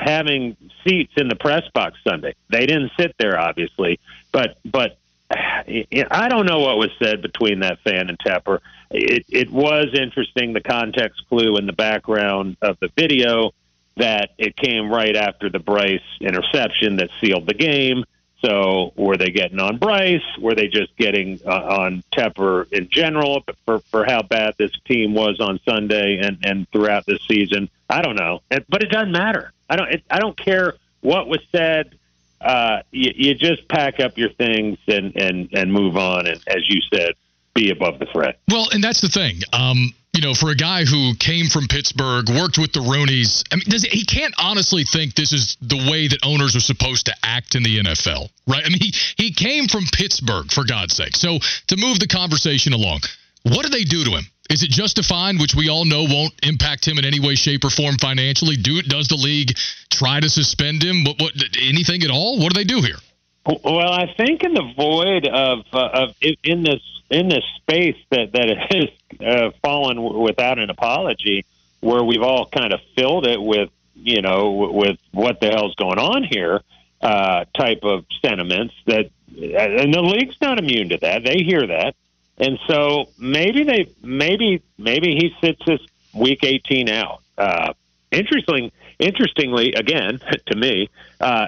having 0.00 0.56
seats 0.84 1.12
in 1.16 1.28
the 1.28 1.36
press 1.36 1.64
box 1.72 1.98
Sunday. 2.04 2.34
They 2.50 2.66
didn't 2.66 2.92
sit 2.98 3.14
there, 3.18 3.38
obviously, 3.38 3.98
but 4.30 4.58
but 4.64 4.98
I 5.30 6.28
don't 6.28 6.46
know 6.46 6.60
what 6.60 6.78
was 6.78 6.90
said 6.98 7.22
between 7.22 7.60
that 7.60 7.80
fan 7.80 8.08
and 8.08 8.18
Tepper. 8.18 8.60
It, 8.90 9.26
it 9.28 9.50
was 9.50 9.88
interesting 9.92 10.52
the 10.52 10.60
context 10.60 11.22
clue 11.28 11.56
in 11.56 11.66
the 11.66 11.72
background 11.72 12.56
of 12.62 12.78
the 12.80 12.88
video 12.96 13.52
that 13.96 14.30
it 14.38 14.56
came 14.56 14.90
right 14.90 15.14
after 15.16 15.50
the 15.50 15.58
Bryce 15.58 16.00
interception 16.20 16.96
that 16.96 17.10
sealed 17.20 17.46
the 17.46 17.54
game. 17.54 18.04
So 18.40 18.92
were 18.96 19.16
they 19.16 19.30
getting 19.30 19.58
on 19.58 19.78
Bryce? 19.78 20.22
Were 20.40 20.54
they 20.54 20.68
just 20.68 20.96
getting 20.96 21.40
uh, 21.44 21.50
on 21.50 22.04
Tepper 22.12 22.72
in 22.72 22.88
general 22.88 23.44
for, 23.64 23.80
for 23.80 24.04
how 24.04 24.22
bad 24.22 24.54
this 24.58 24.70
team 24.86 25.12
was 25.12 25.40
on 25.40 25.58
Sunday 25.64 26.18
and, 26.18 26.38
and 26.44 26.70
throughout 26.70 27.04
this 27.06 27.20
season? 27.26 27.68
I 27.90 28.00
don't 28.00 28.16
know, 28.16 28.42
but 28.68 28.82
it 28.82 28.90
doesn't 28.90 29.12
matter. 29.12 29.52
I 29.68 29.76
don't. 29.76 29.90
It, 29.90 30.02
I 30.10 30.18
don't 30.18 30.36
care 30.36 30.74
what 31.00 31.26
was 31.26 31.40
said. 31.50 31.96
Uh, 32.40 32.82
you, 32.92 33.12
you 33.14 33.34
just 33.34 33.66
pack 33.68 33.98
up 33.98 34.16
your 34.16 34.30
things 34.30 34.78
and 34.86 35.16
and 35.16 35.48
and 35.52 35.72
move 35.72 35.96
on. 35.96 36.26
And 36.26 36.40
as 36.46 36.68
you 36.68 36.80
said, 36.92 37.14
be 37.54 37.70
above 37.70 37.98
the 37.98 38.06
threat. 38.06 38.38
Well, 38.48 38.68
and 38.72 38.84
that's 38.84 39.00
the 39.00 39.08
thing. 39.08 39.40
Um, 39.52 39.92
you 40.18 40.22
know, 40.22 40.34
for 40.34 40.50
a 40.50 40.56
guy 40.56 40.84
who 40.84 41.14
came 41.14 41.46
from 41.46 41.68
Pittsburgh, 41.68 42.28
worked 42.28 42.58
with 42.58 42.72
the 42.72 42.80
Rooneys, 42.80 43.44
I 43.52 43.54
mean, 43.54 43.66
does, 43.68 43.84
he 43.84 44.04
can't 44.04 44.34
honestly 44.36 44.82
think 44.82 45.14
this 45.14 45.32
is 45.32 45.56
the 45.62 45.76
way 45.76 46.08
that 46.08 46.18
owners 46.24 46.56
are 46.56 46.60
supposed 46.60 47.06
to 47.06 47.14
act 47.22 47.54
in 47.54 47.62
the 47.62 47.78
NFL, 47.78 48.28
right? 48.48 48.64
I 48.66 48.68
mean, 48.68 48.80
he, 48.80 48.92
he 49.16 49.32
came 49.32 49.68
from 49.68 49.84
Pittsburgh, 49.92 50.50
for 50.50 50.64
God's 50.64 50.96
sake. 50.96 51.14
So 51.14 51.38
to 51.68 51.76
move 51.76 52.00
the 52.00 52.08
conversation 52.08 52.72
along, 52.72 53.02
what 53.44 53.62
do 53.62 53.68
they 53.68 53.84
do 53.84 54.02
to 54.06 54.10
him? 54.10 54.24
Is 54.50 54.64
it 54.64 54.70
just 54.70 54.98
a 54.98 55.04
fine, 55.04 55.38
which 55.38 55.54
we 55.54 55.68
all 55.68 55.84
know 55.84 56.02
won't 56.02 56.34
impact 56.42 56.84
him 56.88 56.98
in 56.98 57.04
any 57.04 57.20
way, 57.20 57.36
shape, 57.36 57.62
or 57.62 57.70
form 57.70 57.96
financially? 57.98 58.56
Do 58.56 58.82
does 58.82 59.06
the 59.06 59.14
league 59.14 59.56
try 59.88 60.18
to 60.18 60.28
suspend 60.28 60.82
him? 60.82 61.04
What, 61.04 61.20
what 61.20 61.34
anything 61.62 62.02
at 62.02 62.10
all? 62.10 62.40
What 62.40 62.52
do 62.52 62.58
they 62.58 62.64
do 62.64 62.82
here? 62.82 62.96
Well, 63.48 63.90
I 63.90 64.12
think 64.14 64.44
in 64.44 64.52
the 64.52 64.72
void 64.76 65.26
of 65.26 65.64
uh, 65.72 65.88
of 65.94 66.16
in 66.44 66.64
this 66.64 66.82
in 67.08 67.28
this 67.28 67.44
space 67.56 67.96
that 68.10 68.32
that 68.32 68.56
has 68.70 69.26
uh, 69.26 69.50
fallen 69.62 70.02
without 70.02 70.58
an 70.58 70.68
apology, 70.68 71.46
where 71.80 72.04
we've 72.04 72.22
all 72.22 72.46
kind 72.46 72.74
of 72.74 72.80
filled 72.94 73.26
it 73.26 73.40
with 73.40 73.70
you 73.94 74.20
know 74.20 74.70
with 74.72 74.98
what 75.12 75.40
the 75.40 75.48
hell's 75.48 75.74
going 75.76 75.98
on 75.98 76.24
here 76.24 76.60
uh, 77.00 77.46
type 77.56 77.80
of 77.84 78.04
sentiments 78.20 78.74
that 78.86 79.10
and 79.36 79.94
the 79.94 80.02
league's 80.02 80.36
not 80.42 80.58
immune 80.58 80.90
to 80.90 80.98
that. 80.98 81.24
They 81.24 81.42
hear 81.42 81.66
that, 81.66 81.94
and 82.36 82.58
so 82.66 83.08
maybe 83.18 83.64
they 83.64 83.90
maybe 84.02 84.62
maybe 84.76 85.14
he 85.14 85.34
sits 85.40 85.64
this 85.66 85.80
week 86.12 86.44
eighteen 86.44 86.90
out. 86.90 87.22
Uh, 87.38 87.72
interesting, 88.10 88.72
interestingly, 88.98 89.72
again 89.72 90.20
to 90.46 90.56
me, 90.56 90.90
uh, 91.20 91.46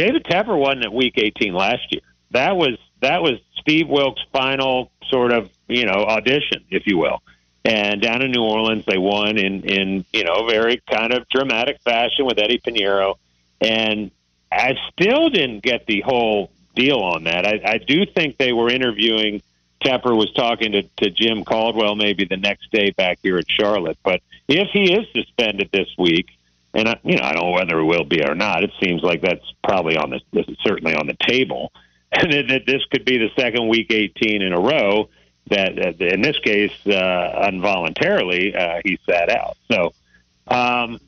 David 0.00 0.24
Tepper 0.24 0.58
wasn't 0.58 0.84
at 0.84 0.94
week 0.94 1.18
eighteen 1.18 1.52
last 1.52 1.82
year. 1.92 2.00
That 2.30 2.56
was 2.56 2.78
that 3.02 3.20
was 3.20 3.34
Steve 3.58 3.86
Wilks' 3.86 4.22
final 4.32 4.90
sort 5.10 5.30
of 5.30 5.50
you 5.68 5.84
know 5.84 5.92
audition, 5.92 6.64
if 6.70 6.86
you 6.86 6.96
will. 6.96 7.22
And 7.66 8.00
down 8.00 8.22
in 8.22 8.30
New 8.30 8.42
Orleans, 8.42 8.86
they 8.86 8.96
won 8.96 9.36
in 9.36 9.62
in 9.62 10.06
you 10.14 10.24
know 10.24 10.46
very 10.48 10.80
kind 10.90 11.12
of 11.12 11.28
dramatic 11.28 11.82
fashion 11.82 12.24
with 12.24 12.38
Eddie 12.38 12.58
Piñeiro. 12.58 13.16
And 13.60 14.10
I 14.50 14.72
still 14.90 15.28
didn't 15.28 15.62
get 15.62 15.84
the 15.84 16.00
whole 16.00 16.50
deal 16.74 17.00
on 17.00 17.24
that. 17.24 17.44
I, 17.44 17.60
I 17.62 17.76
do 17.76 18.06
think 18.06 18.38
they 18.38 18.54
were 18.54 18.70
interviewing. 18.70 19.42
Tepper 19.84 20.16
was 20.16 20.32
talking 20.32 20.72
to, 20.72 20.82
to 20.82 21.10
Jim 21.10 21.44
Caldwell 21.44 21.94
maybe 21.94 22.24
the 22.24 22.38
next 22.38 22.72
day 22.72 22.90
back 22.90 23.18
here 23.22 23.36
at 23.36 23.50
Charlotte. 23.50 23.98
But 24.02 24.22
if 24.48 24.68
he 24.72 24.94
is 24.94 25.06
suspended 25.12 25.68
this 25.72 25.88
week, 25.98 26.28
and 26.74 26.88
I, 26.88 27.00
you 27.02 27.16
know 27.16 27.22
I 27.22 27.32
don't 27.32 27.44
know 27.46 27.50
whether 27.52 27.78
it 27.78 27.84
will 27.84 28.04
be 28.04 28.22
or 28.24 28.34
not, 28.34 28.64
it 28.64 28.70
seems 28.82 29.02
like 29.02 29.20
that's 29.22 29.52
probably 29.62 29.96
on 29.96 30.10
the 30.10 30.56
certainly 30.64 30.94
on 30.94 31.06
the 31.06 31.16
table 31.26 31.72
and 32.12 32.50
that 32.50 32.66
this 32.66 32.84
could 32.90 33.04
be 33.04 33.18
the 33.18 33.30
second 33.38 33.68
week 33.68 33.86
18 33.90 34.42
in 34.42 34.52
a 34.52 34.60
row 34.60 35.08
that, 35.48 35.78
uh, 35.78 36.04
in 36.04 36.22
this 36.22 36.38
case, 36.40 36.72
uh, 36.86 37.48
involuntarily, 37.52 38.54
uh, 38.54 38.80
he 38.84 38.98
sat 39.08 39.28
out. 39.28 39.56
So, 39.70 39.92
um, 40.48 41.00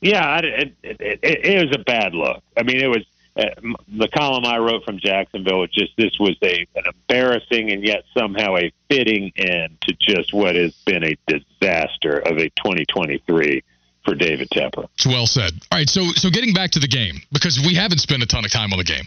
yeah, 0.00 0.38
it, 0.38 0.74
it, 0.82 1.00
it, 1.00 1.20
it 1.22 1.66
was 1.66 1.74
a 1.76 1.82
bad 1.82 2.14
look. 2.14 2.42
I 2.56 2.62
mean, 2.62 2.80
it 2.80 2.88
was 2.88 3.04
uh, 3.36 3.44
the 3.88 4.08
column 4.08 4.44
I 4.44 4.58
wrote 4.58 4.84
from 4.84 4.98
Jacksonville. 4.98 5.60
Was 5.60 5.70
just 5.70 5.92
this 5.96 6.18
was 6.18 6.36
a 6.42 6.66
an 6.76 6.84
embarrassing 6.86 7.70
and 7.70 7.82
yet 7.82 8.04
somehow 8.16 8.56
a 8.56 8.72
fitting 8.88 9.32
end 9.36 9.78
to 9.82 9.94
just 9.98 10.34
what 10.34 10.56
has 10.56 10.74
been 10.84 11.04
a 11.04 11.16
disaster 11.26 12.18
of 12.18 12.36
a 12.38 12.50
2023 12.50 13.62
for 14.04 14.14
David 14.14 14.48
Tepper. 14.50 14.88
It's 14.94 15.06
well 15.06 15.26
said. 15.26 15.52
All 15.72 15.78
right, 15.78 15.88
so 15.88 16.04
so 16.14 16.30
getting 16.30 16.54
back 16.54 16.72
to 16.72 16.80
the 16.80 16.88
game 16.88 17.20
because 17.32 17.58
we 17.58 17.74
haven't 17.74 17.98
spent 17.98 18.22
a 18.22 18.26
ton 18.26 18.44
of 18.44 18.50
time 18.50 18.72
on 18.72 18.78
the 18.78 18.84
game. 18.84 19.04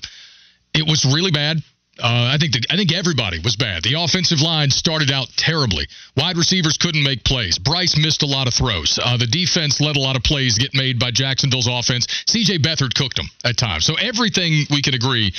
It 0.74 0.88
was 0.88 1.06
really 1.06 1.32
bad. 1.32 1.58
Uh, 2.00 2.30
I 2.34 2.38
think 2.38 2.54
the, 2.54 2.62
I 2.70 2.76
think 2.76 2.94
everybody 2.94 3.40
was 3.40 3.56
bad. 3.56 3.82
The 3.82 3.96
offensive 3.98 4.40
line 4.40 4.70
started 4.70 5.10
out 5.10 5.30
terribly. 5.36 5.88
Wide 6.16 6.38
receivers 6.38 6.78
couldn't 6.78 7.02
make 7.02 7.24
plays. 7.24 7.58
Bryce 7.58 7.98
missed 7.98 8.22
a 8.22 8.28
lot 8.28 8.48
of 8.48 8.54
throws. 8.54 9.00
Uh, 9.02 9.18
the 9.18 9.26
defense 9.26 9.82
let 9.82 9.96
a 9.96 10.00
lot 10.00 10.16
of 10.16 10.22
plays 10.22 10.60
get 10.60 10.76
made 10.76 11.00
by 11.00 11.10
Jacksonville's 11.10 11.68
offense. 11.68 12.06
C.J. 12.28 12.60
Beathard 12.60 12.94
cooked 12.94 13.18
them 13.18 13.26
at 13.44 13.58
times. 13.58 13.86
So 13.86 13.96
everything 13.96 14.66
we 14.70 14.84
can 14.84 14.94
agree 14.94 15.34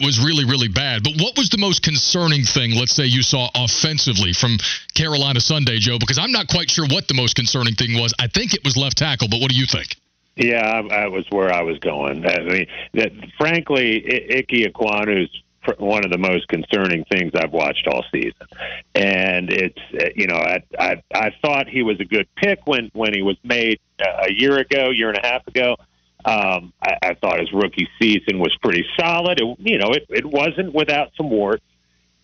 was 0.00 0.18
really 0.18 0.44
really 0.44 0.68
bad. 0.68 1.02
But 1.02 1.14
what 1.20 1.36
was 1.36 1.48
the 1.48 1.58
most 1.58 1.82
concerning 1.82 2.44
thing? 2.44 2.74
Let's 2.74 2.94
say 2.94 3.04
you 3.04 3.22
saw 3.22 3.50
offensively 3.54 4.32
from 4.32 4.58
Carolina 4.94 5.40
Sunday, 5.40 5.78
Joe, 5.78 5.98
because 5.98 6.18
I'm 6.18 6.32
not 6.32 6.48
quite 6.48 6.70
sure 6.70 6.86
what 6.86 7.08
the 7.08 7.14
most 7.14 7.36
concerning 7.36 7.74
thing 7.74 7.98
was. 8.00 8.14
I 8.18 8.28
think 8.28 8.54
it 8.54 8.64
was 8.64 8.76
left 8.76 8.98
tackle, 8.98 9.28
but 9.28 9.40
what 9.40 9.50
do 9.50 9.56
you 9.56 9.66
think? 9.66 9.96
Yeah, 10.36 10.82
that 10.82 11.12
was 11.12 11.24
where 11.30 11.52
I 11.52 11.62
was 11.62 11.78
going. 11.78 12.26
I 12.26 12.40
mean, 12.40 12.66
that 12.94 13.12
frankly, 13.38 14.04
Ike 14.36 14.72
Ekwonu's 14.72 15.30
one 15.78 16.04
of 16.04 16.10
the 16.10 16.18
most 16.18 16.48
concerning 16.48 17.04
things 17.04 17.32
I've 17.34 17.52
watched 17.52 17.86
all 17.86 18.04
season, 18.12 18.46
and 18.94 19.50
it's 19.50 19.78
you 20.16 20.26
know 20.26 20.36
I 20.36 20.62
I, 20.78 21.02
I 21.14 21.30
thought 21.40 21.68
he 21.68 21.82
was 21.82 22.00
a 22.00 22.04
good 22.04 22.28
pick 22.36 22.66
when 22.66 22.90
when 22.94 23.14
he 23.14 23.22
was 23.22 23.36
made 23.44 23.78
uh, 24.00 24.26
a 24.28 24.32
year 24.32 24.58
ago, 24.58 24.90
year 24.90 25.08
and 25.08 25.18
a 25.18 25.26
half 25.26 25.46
ago. 25.46 25.76
Um, 26.24 26.72
I, 26.82 26.96
I 27.02 27.14
thought 27.14 27.40
his 27.40 27.52
rookie 27.52 27.88
season 28.00 28.38
was 28.38 28.56
pretty 28.56 28.86
solid. 28.98 29.40
It, 29.40 29.56
you 29.58 29.78
know, 29.78 29.92
it, 29.92 30.06
it 30.08 30.24
wasn't 30.24 30.74
without 30.74 31.12
some 31.16 31.28
warts, 31.28 31.64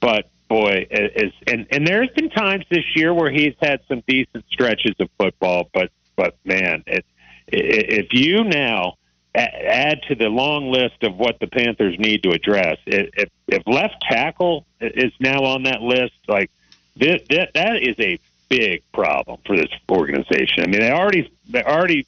but 0.01 0.31
boy, 0.49 0.87
is 0.91 1.33
and 1.47 1.67
and 1.71 1.87
there's 1.87 2.11
been 2.11 2.31
times 2.31 2.65
this 2.71 2.85
year 2.97 3.13
where 3.13 3.31
he's 3.31 3.55
had 3.61 3.81
some 3.89 4.03
decent 4.07 4.45
stretches 4.51 4.95
of 5.01 5.09
football, 5.19 5.69
but 5.73 5.91
but 6.17 6.37
man, 6.45 6.83
it 6.87 7.05
if 7.53 8.13
you 8.13 8.45
now 8.45 8.95
add 9.35 10.03
to 10.09 10.15
the 10.15 10.29
long 10.29 10.71
list 10.71 11.03
of 11.03 11.17
what 11.17 11.39
the 11.41 11.47
Panthers 11.47 11.99
need 11.99 12.23
to 12.25 12.31
address, 12.31 12.79
if, 12.87 13.29
if 13.47 13.63
left 13.67 13.95
tackle 14.09 14.67
is 14.81 15.13
now 15.21 15.45
on 15.45 15.65
that 15.65 15.81
list, 15.81 16.15
like 16.27 16.51
this, 16.97 17.23
that, 17.31 17.51
that 17.55 17.77
is 17.83 17.95
a 18.01 18.19
big 18.49 18.83
problem 18.93 19.39
for 19.47 19.57
this 19.57 19.71
organization. 19.89 20.65
I 20.65 20.67
mean, 20.67 20.81
they 20.81 20.91
already 20.91 21.33
they 21.49 21.63
already 21.63 22.07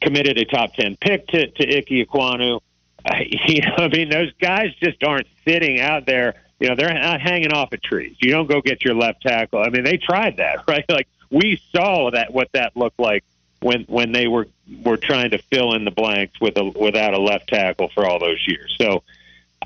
committed 0.00 0.38
a 0.38 0.44
top 0.44 0.74
ten 0.74 0.96
pick 0.96 1.26
to 1.28 1.50
to 1.50 1.78
Ike 1.78 1.86
Ekwonu. 1.86 2.60
Uh, 3.04 3.14
you 3.46 3.62
know, 3.62 3.74
I 3.78 3.88
mean, 3.88 4.08
those 4.08 4.32
guys 4.40 4.74
just 4.82 5.02
aren't 5.02 5.26
sitting 5.44 5.80
out 5.80 6.06
there. 6.06 6.34
You 6.60 6.68
know, 6.68 6.76
they're 6.76 6.94
not 6.94 7.20
hanging 7.20 7.52
off 7.52 7.72
of 7.72 7.82
trees. 7.82 8.16
You 8.20 8.30
don't 8.30 8.48
go 8.48 8.60
get 8.60 8.84
your 8.84 8.94
left 8.94 9.22
tackle. 9.22 9.60
I 9.60 9.68
mean, 9.68 9.84
they 9.84 9.96
tried 9.96 10.36
that, 10.36 10.64
right? 10.68 10.84
Like 10.88 11.08
we 11.30 11.60
saw 11.74 12.10
that 12.10 12.32
what 12.32 12.48
that 12.52 12.76
looked 12.76 13.00
like 13.00 13.24
when 13.60 13.84
when 13.84 14.12
they 14.12 14.26
were 14.26 14.48
were 14.84 14.96
trying 14.96 15.30
to 15.30 15.38
fill 15.38 15.74
in 15.74 15.84
the 15.84 15.90
blanks 15.90 16.40
with 16.40 16.56
a 16.56 16.64
without 16.64 17.14
a 17.14 17.20
left 17.20 17.48
tackle 17.48 17.88
for 17.88 18.06
all 18.06 18.18
those 18.18 18.42
years. 18.46 18.74
So 18.78 19.02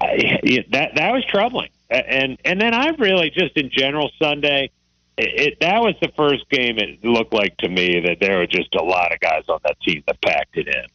I, 0.00 0.64
that 0.70 0.94
that 0.94 1.12
was 1.12 1.24
troubling. 1.24 1.70
And 1.90 2.38
and 2.44 2.60
then 2.60 2.74
I 2.74 2.88
really 2.98 3.30
just 3.30 3.56
in 3.56 3.70
general 3.70 4.10
Sunday, 4.18 4.70
it, 5.16 5.40
it 5.40 5.60
that 5.60 5.80
was 5.80 5.94
the 6.00 6.08
first 6.16 6.48
game. 6.50 6.78
It 6.78 7.04
looked 7.04 7.32
like 7.32 7.56
to 7.58 7.68
me 7.68 8.00
that 8.00 8.18
there 8.20 8.38
were 8.38 8.46
just 8.46 8.74
a 8.74 8.82
lot 8.82 9.12
of 9.12 9.20
guys 9.20 9.44
on 9.48 9.60
that 9.64 9.80
team 9.80 10.02
that 10.06 10.20
packed 10.20 10.56
it 10.56 10.68
in. 10.68 10.86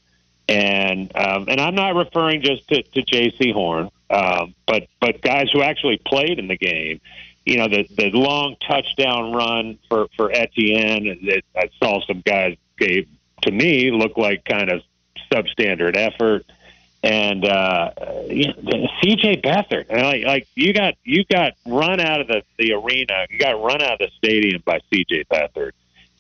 And 0.47 1.11
um, 1.15 1.45
and 1.47 1.61
I'm 1.61 1.75
not 1.75 1.95
referring 1.95 2.41
just 2.41 2.67
to, 2.69 2.83
to 2.83 3.01
Jaycee 3.03 3.53
Horn, 3.53 3.89
um, 4.09 4.53
but 4.65 4.87
but 4.99 5.21
guys 5.21 5.49
who 5.51 5.61
actually 5.61 5.97
played 6.05 6.39
in 6.39 6.47
the 6.47 6.57
game. 6.57 6.99
You 7.45 7.57
know 7.57 7.67
the 7.67 7.87
the 7.95 8.11
long 8.11 8.55
touchdown 8.67 9.33
run 9.33 9.79
for 9.89 10.07
for 10.15 10.31
Etienne. 10.31 11.05
That 11.25 11.43
I 11.55 11.69
saw 11.79 12.01
some 12.05 12.21
guys 12.25 12.57
gave 12.77 13.07
to 13.43 13.51
me 13.51 13.91
look 13.91 14.17
like 14.17 14.45
kind 14.45 14.69
of 14.69 14.81
substandard 15.31 15.95
effort. 15.95 16.45
And 17.03 17.43
uh, 17.45 17.91
you 18.27 18.47
know, 18.47 18.87
CJ 19.01 19.41
Beathard, 19.43 19.89
like, 19.89 20.23
like 20.23 20.47
you 20.53 20.71
got 20.71 20.93
you 21.03 21.25
got 21.25 21.53
run 21.65 21.99
out 21.99 22.21
of 22.21 22.27
the, 22.27 22.43
the 22.59 22.73
arena, 22.73 23.25
you 23.31 23.39
got 23.39 23.61
run 23.61 23.81
out 23.81 23.93
of 23.93 23.99
the 23.99 24.09
stadium 24.17 24.61
by 24.63 24.79
CJ 24.91 25.25
Beathard, 25.25 25.71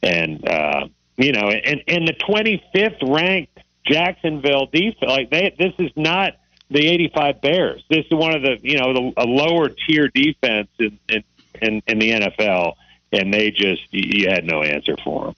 and 0.01 0.47
uh, 0.47 0.87
you 1.17 1.33
know, 1.33 1.49
and 1.49 1.83
and 1.87 2.07
the 2.07 2.13
25th 2.13 3.15
ranked 3.15 3.59
Jacksonville 3.85 4.67
defense, 4.67 5.07
like 5.07 5.29
they, 5.29 5.55
this 5.57 5.73
is 5.77 5.91
not 5.95 6.33
the 6.71 6.87
85 6.87 7.41
Bears. 7.41 7.83
This 7.89 8.05
is 8.05 8.11
one 8.11 8.33
of 8.33 8.41
the 8.41 8.57
you 8.61 8.79
know 8.79 8.93
the, 8.93 9.13
a 9.17 9.25
lower 9.25 9.69
tier 9.69 10.07
defense 10.07 10.69
in 10.79 10.97
in, 11.09 11.23
in, 11.61 11.83
in 11.85 11.99
the 11.99 12.11
NFL, 12.11 12.73
and 13.11 13.31
they 13.31 13.51
just 13.51 13.83
you 13.91 14.29
had 14.29 14.45
no 14.45 14.63
answer 14.63 14.95
for 15.03 15.25
them. 15.25 15.35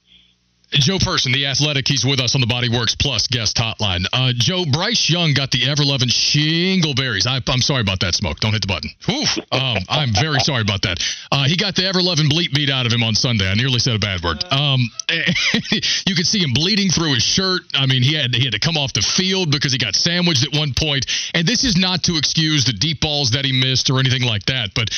Joe 0.70 0.98
Person, 0.98 1.32
the 1.32 1.46
athletic, 1.46 1.86
he's 1.86 2.04
with 2.04 2.20
us 2.20 2.34
on 2.34 2.40
the 2.40 2.46
Bodyworks 2.46 2.98
Plus 2.98 3.26
guest 3.28 3.56
hotline. 3.56 4.06
Uh, 4.12 4.32
Joe, 4.34 4.64
Bryce 4.70 5.08
Young 5.08 5.34
got 5.34 5.50
the 5.50 5.68
ever 5.70 5.84
loving 5.84 6.08
shingleberries. 6.08 7.26
I, 7.26 7.40
am 7.52 7.60
sorry 7.60 7.80
about 7.80 8.00
that, 8.00 8.14
Smoke. 8.14 8.40
Don't 8.40 8.52
hit 8.52 8.62
the 8.62 8.68
button. 8.68 8.90
Um, 9.52 9.78
I'm 9.88 10.12
very 10.12 10.40
sorry 10.40 10.62
about 10.62 10.82
that. 10.82 10.98
Uh, 11.30 11.44
he 11.44 11.56
got 11.56 11.76
the 11.76 11.86
ever 11.86 12.02
loving 12.02 12.28
bleep 12.28 12.52
beat 12.52 12.70
out 12.70 12.86
of 12.86 12.92
him 12.92 13.02
on 13.02 13.14
Sunday. 13.14 13.48
I 13.48 13.54
nearly 13.54 13.78
said 13.78 13.94
a 13.94 13.98
bad 13.98 14.22
word. 14.22 14.42
Um, 14.50 14.80
you 15.70 16.14
could 16.14 16.26
see 16.26 16.40
him 16.40 16.52
bleeding 16.54 16.90
through 16.90 17.14
his 17.14 17.22
shirt. 17.22 17.62
I 17.74 17.86
mean, 17.86 18.02
he 18.02 18.14
had 18.14 18.34
he 18.34 18.44
had 18.44 18.52
to 18.52 18.58
come 18.58 18.76
off 18.76 18.92
the 18.92 19.02
field 19.02 19.50
because 19.50 19.72
he 19.72 19.78
got 19.78 19.94
sandwiched 19.94 20.44
at 20.44 20.58
one 20.58 20.74
point. 20.74 21.06
And 21.34 21.46
this 21.46 21.64
is 21.64 21.76
not 21.76 22.02
to 22.04 22.16
excuse 22.16 22.64
the 22.64 22.72
deep 22.72 23.00
balls 23.00 23.30
that 23.32 23.44
he 23.44 23.52
missed 23.52 23.90
or 23.90 24.00
anything 24.00 24.22
like 24.22 24.46
that, 24.46 24.74
but 24.74 24.90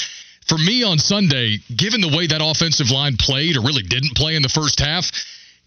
for 0.47 0.59
me 0.59 0.85
on 0.85 0.99
Sunday, 0.99 1.59
given 1.75 2.01
the 2.01 2.09
way 2.17 2.29
that 2.29 2.41
offensive 2.41 2.91
line 2.91 3.17
played 3.19 3.57
or 3.57 3.63
really 3.63 3.83
didn't 3.83 4.15
play 4.15 4.37
in 4.37 4.43
the 4.43 4.49
first 4.49 4.79
half 4.79 5.11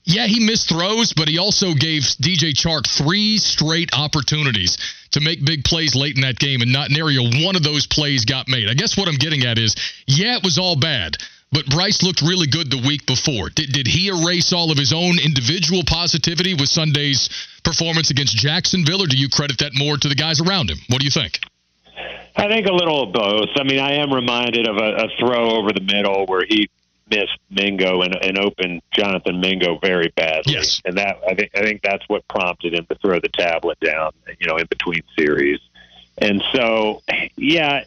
yeah, 0.10 0.26
he 0.26 0.40
missed 0.40 0.70
throws, 0.70 1.14
but 1.14 1.28
he 1.28 1.38
also 1.38 1.76
gave 1.76 2.02
DJ 2.18 2.52
Chark 2.58 2.88
three 2.88 3.38
straight 3.38 3.92
opportunities 3.94 4.76
to 5.12 5.22
make 5.22 5.46
big 5.46 5.64
plays 5.64 5.94
late 5.94 6.16
in 6.16 6.22
that 6.22 6.40
game, 6.40 6.62
and 6.62 6.74
not 6.74 6.90
nary 6.90 7.16
a 7.18 7.46
one 7.46 7.56
of 7.56 7.62
those 7.62 7.86
plays 7.86 8.26
got 8.26 8.48
made. 8.48 8.70
I 8.70 8.74
guess 8.74 8.98
what 8.98 9.08
I'm 9.08 9.22
getting 9.22 9.46
at 9.46 9.60
is, 9.60 9.76
yeah, 10.08 10.36
it 10.36 10.44
was 10.44 10.58
all 10.58 10.76
bad, 10.76 11.18
but 11.52 11.68
Bryce 11.68 12.02
looked 12.02 12.24
really 12.24 12.48
good 12.48 12.72
the 12.72 12.82
week 12.88 13.06
before. 13.06 13.50
Did, 13.50 13.72
did 13.72 13.86
he 13.86 14.08
erase 14.08 14.52
all 14.52 14.72
of 14.72 14.80
his 14.80 14.94
own 14.94 15.20
individual 15.20 15.84
positivity 15.86 16.56
with 16.56 16.70
Sunday's 16.70 17.30
performance 17.64 18.10
against 18.10 18.36
Jacksonville, 18.36 19.04
or 19.04 19.08
do 19.08 19.18
you 19.18 19.30
credit 19.30 19.60
that 19.60 19.74
more 19.76 19.96
to 19.96 20.10
the 20.10 20.16
guys 20.16 20.42
around 20.42 20.72
him? 20.72 20.78
What 20.88 21.00
do 21.00 21.06
you 21.06 21.12
think? 21.12 21.40
I 22.36 22.48
think 22.48 22.66
a 22.66 22.74
little 22.74 23.04
of 23.04 23.14
both. 23.14 23.50
I 23.58 23.64
mean, 23.64 23.80
I 23.80 24.02
am 24.02 24.12
reminded 24.12 24.68
of 24.68 24.78
a, 24.78 25.06
a 25.06 25.08
throw 25.20 25.52
over 25.52 25.72
the 25.72 25.82
middle 25.82 26.26
where 26.26 26.46
he 26.48 26.68
missed 27.10 27.38
Mingo 27.50 28.02
and, 28.02 28.16
and 28.16 28.38
opened 28.38 28.82
Jonathan 28.92 29.40
Mingo 29.40 29.78
very 29.80 30.12
badly. 30.16 30.54
Yes. 30.54 30.82
And 30.86 30.98
that 30.98 31.20
I 31.28 31.36
think 31.36 31.52
I 31.56 31.62
think 31.62 31.82
that's 31.82 32.08
what 32.08 32.28
prompted 32.28 32.74
him 32.74 32.86
to 32.86 32.96
throw 32.96 33.20
the 33.20 33.30
tablet 33.30 33.80
down, 33.80 34.12
you 34.40 34.48
know, 34.48 34.58
in 34.58 34.66
between 34.68 35.02
series. 35.18 35.60
And 36.18 36.44
so, 36.54 37.02
yeah, 37.38 37.86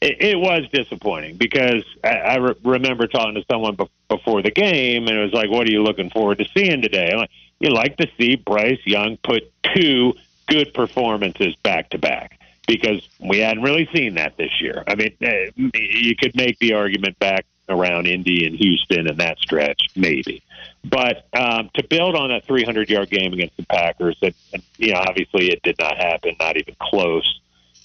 it, 0.00 0.16
it 0.20 0.38
was 0.38 0.66
disappointing 0.72 1.36
because 1.36 1.84
I, 2.02 2.08
I 2.08 2.36
re- 2.36 2.54
remember 2.64 3.06
talking 3.06 3.34
to 3.34 3.44
someone 3.50 3.74
be- 3.76 3.90
before 4.08 4.42
the 4.42 4.50
game, 4.50 5.08
and 5.08 5.16
it 5.16 5.22
was 5.22 5.32
like, 5.32 5.50
"What 5.50 5.66
are 5.66 5.70
you 5.70 5.82
looking 5.82 6.10
forward 6.10 6.38
to 6.38 6.46
seeing 6.56 6.80
today?" 6.80 7.10
I'm 7.12 7.18
like, 7.18 7.30
you 7.58 7.70
like 7.70 7.96
to 7.98 8.08
see 8.18 8.36
Bryce 8.36 8.80
Young 8.84 9.18
put 9.18 9.52
two 9.74 10.14
good 10.46 10.72
performances 10.72 11.54
back 11.56 11.90
to 11.90 11.98
back 11.98 12.40
because 12.66 13.06
we 13.20 13.38
hadn't 13.38 13.62
really 13.62 13.88
seen 13.94 14.14
that 14.14 14.36
this 14.36 14.60
year. 14.60 14.82
I 14.86 14.94
mean, 14.94 15.12
eh, 15.20 15.50
you 15.56 16.16
could 16.16 16.34
make 16.34 16.58
the 16.58 16.74
argument 16.74 17.18
back 17.18 17.44
around 17.70 18.06
Indy 18.06 18.46
and 18.46 18.56
Houston 18.56 19.08
and 19.08 19.18
that 19.18 19.38
stretch, 19.38 19.88
maybe. 19.96 20.42
But 20.84 21.26
um, 21.32 21.70
to 21.74 21.86
build 21.86 22.16
on 22.16 22.30
that 22.30 22.44
300 22.46 22.88
yard 22.88 23.10
game 23.10 23.32
against 23.32 23.56
the 23.56 23.64
Packers, 23.64 24.16
that 24.20 24.34
you 24.78 24.92
know, 24.92 25.02
obviously 25.06 25.50
it 25.50 25.62
did 25.62 25.76
not 25.78 25.96
happen, 25.96 26.36
not 26.38 26.56
even 26.56 26.74
close. 26.80 27.40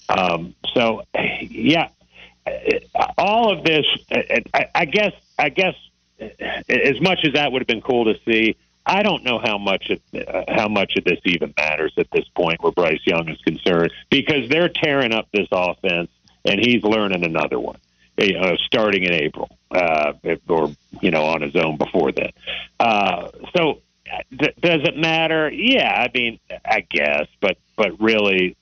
Um, 0.08 0.54
so, 0.72 1.02
yeah, 1.40 1.88
all 3.18 3.52
of 3.52 3.64
this, 3.64 3.86
I, 4.54 4.68
I 4.74 4.84
guess, 4.84 5.12
I 5.38 5.48
guess, 5.48 5.74
as 6.20 7.00
much 7.00 7.20
as 7.24 7.34
that 7.34 7.52
would 7.52 7.62
have 7.62 7.66
been 7.66 7.82
cool 7.82 8.06
to 8.06 8.18
see, 8.24 8.56
I 8.86 9.02
don't 9.02 9.24
know 9.24 9.40
how 9.42 9.58
much 9.58 9.90
it, 9.90 10.28
uh, 10.28 10.44
how 10.48 10.68
much 10.68 10.96
of 10.96 11.04
this 11.04 11.18
even 11.24 11.52
matters 11.56 11.92
at 11.98 12.08
this 12.12 12.26
point 12.28 12.62
where 12.62 12.72
Bryce 12.72 13.04
Young 13.04 13.28
is 13.28 13.40
concerned 13.42 13.90
because 14.10 14.48
they're 14.48 14.68
tearing 14.68 15.12
up 15.12 15.28
this 15.32 15.48
offense 15.50 16.08
and 16.44 16.60
he's 16.60 16.84
learning 16.84 17.24
another 17.24 17.58
one 17.58 17.78
uh, 18.18 18.56
starting 18.64 19.04
in 19.04 19.12
April, 19.12 19.55
uh, 19.70 20.12
or 20.48 20.70
you 21.00 21.10
know, 21.10 21.24
on 21.24 21.42
his 21.42 21.56
own 21.56 21.76
before 21.76 22.12
then. 22.12 22.30
Uh, 22.78 23.30
so, 23.56 23.80
th- 24.38 24.54
does 24.60 24.82
it 24.84 24.96
matter? 24.96 25.50
Yeah, 25.50 25.92
I 25.92 26.10
mean, 26.16 26.38
I 26.64 26.80
guess, 26.80 27.26
but 27.40 27.58
but 27.76 28.00
really, 28.00 28.56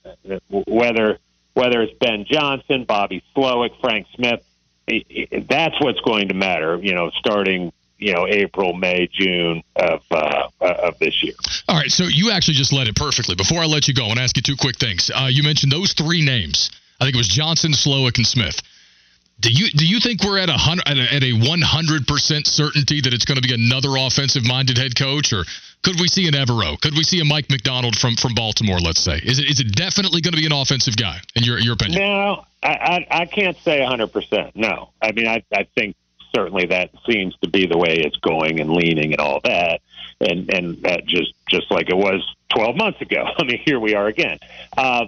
whether 0.50 1.18
whether 1.55 1.82
it's 1.82 1.96
Ben 1.98 2.24
Johnson, 2.28 2.84
Bobby 2.84 3.22
Slowik, 3.36 3.80
Frank 3.80 4.07
Smith, 4.14 4.42
that's 5.48 5.80
what's 5.80 6.00
going 6.00 6.28
to 6.28 6.34
matter. 6.34 6.78
You 6.82 6.94
know, 6.94 7.11
starting 7.11 7.72
you 7.98 8.12
know 8.12 8.26
April, 8.28 8.74
May, 8.74 9.09
June 9.12 9.62
of 9.76 10.02
uh, 10.11 10.48
of 10.61 10.98
this 10.98 11.22
year. 11.22 11.34
All 11.68 11.76
right, 11.76 11.90
so 11.90 12.05
you 12.05 12.30
actually 12.30 12.55
just 12.55 12.72
led 12.72 12.88
it 12.88 12.96
perfectly. 12.96 13.34
Before 13.34 13.61
I 13.61 13.66
let 13.66 13.88
you 13.88 13.94
go, 13.94 14.05
I 14.05 14.09
want 14.09 14.18
to 14.18 14.24
ask 14.24 14.36
you 14.36 14.42
two 14.42 14.57
quick 14.57 14.76
things. 14.76 15.11
Uh, 15.14 15.28
you 15.30 15.42
mentioned 15.42 15.72
those 15.72 15.92
three 15.92 16.24
names. 16.24 16.70
I 17.00 17.05
think 17.05 17.14
it 17.14 17.18
was 17.18 17.28
Johnson, 17.28 17.72
Slowik, 17.72 18.16
and 18.16 18.26
Smith. 18.26 18.61
Do 19.41 19.51
you 19.51 19.68
do 19.70 19.87
you 19.87 20.01
think 20.01 20.22
we're 20.22 20.39
at 20.39 20.49
a 20.49 20.55
hundred 20.55 20.87
at 20.87 21.22
a 21.22 21.32
one 21.32 21.61
hundred 21.61 22.07
percent 22.07 22.47
certainty 22.47 23.01
that 23.01 23.12
it's 23.12 23.24
going 23.24 23.41
to 23.41 23.47
be 23.47 23.53
another 23.53 23.97
offensive 23.99 24.47
minded 24.47 24.78
head 24.78 24.97
coach, 24.97 25.32
or 25.32 25.45
could 25.82 26.01
we 26.01 26.07
see 26.07 26.28
an 26.28 26.35
Evero? 26.35 26.80
Could 26.80 26.95
we 26.95 27.03
see 27.03 27.20
a 27.20 27.24
Mike 27.24 27.51
Macdonald 27.51 27.99
from 27.99 28.14
from 28.16 28.35
Baltimore? 28.35 28.78
Let's 28.78 29.01
say 29.01 29.18
is 29.18 29.39
it 29.39 29.51
is 29.51 29.61
it 29.61 29.74
definitely 29.74 30.20
going 30.20 30.35
to 30.35 30.41
be 30.41 30.47
an 30.47 30.53
offensive 30.53 30.97
guy 30.97 31.18
in 31.35 31.43
your 31.43 31.59
your 31.59 31.74
opinion? 31.74 32.01
No, 32.01 32.45
I 32.62 32.68
I, 32.68 33.07
I 33.22 33.26
can't 33.26 33.57
say 33.59 33.85
hundred 33.85 34.12
percent. 34.12 34.55
No, 34.55 34.91
I 35.03 35.11
mean 35.11 35.26
I 35.26 35.43
I 35.53 35.66
think 35.74 35.97
certainly 36.35 36.66
that 36.66 36.91
seems 37.09 37.37
to 37.43 37.49
be 37.49 37.66
the 37.66 37.78
way 37.78 37.99
it's 37.99 38.16
going 38.16 38.61
and 38.61 38.70
leaning 38.70 39.12
and 39.12 39.20
all 39.20 39.41
that, 39.43 39.80
and 40.20 40.49
and 40.49 40.80
that 40.82 41.07
just 41.07 41.35
just 41.49 41.70
like 41.72 41.91
it 41.91 41.97
was 41.97 42.24
twelve 42.55 42.76
months 42.76 43.01
ago. 43.01 43.24
I 43.39 43.43
mean 43.43 43.61
here 43.64 43.80
we 43.80 43.95
are 43.97 44.07
again. 44.07 44.39
Uh, 44.76 45.07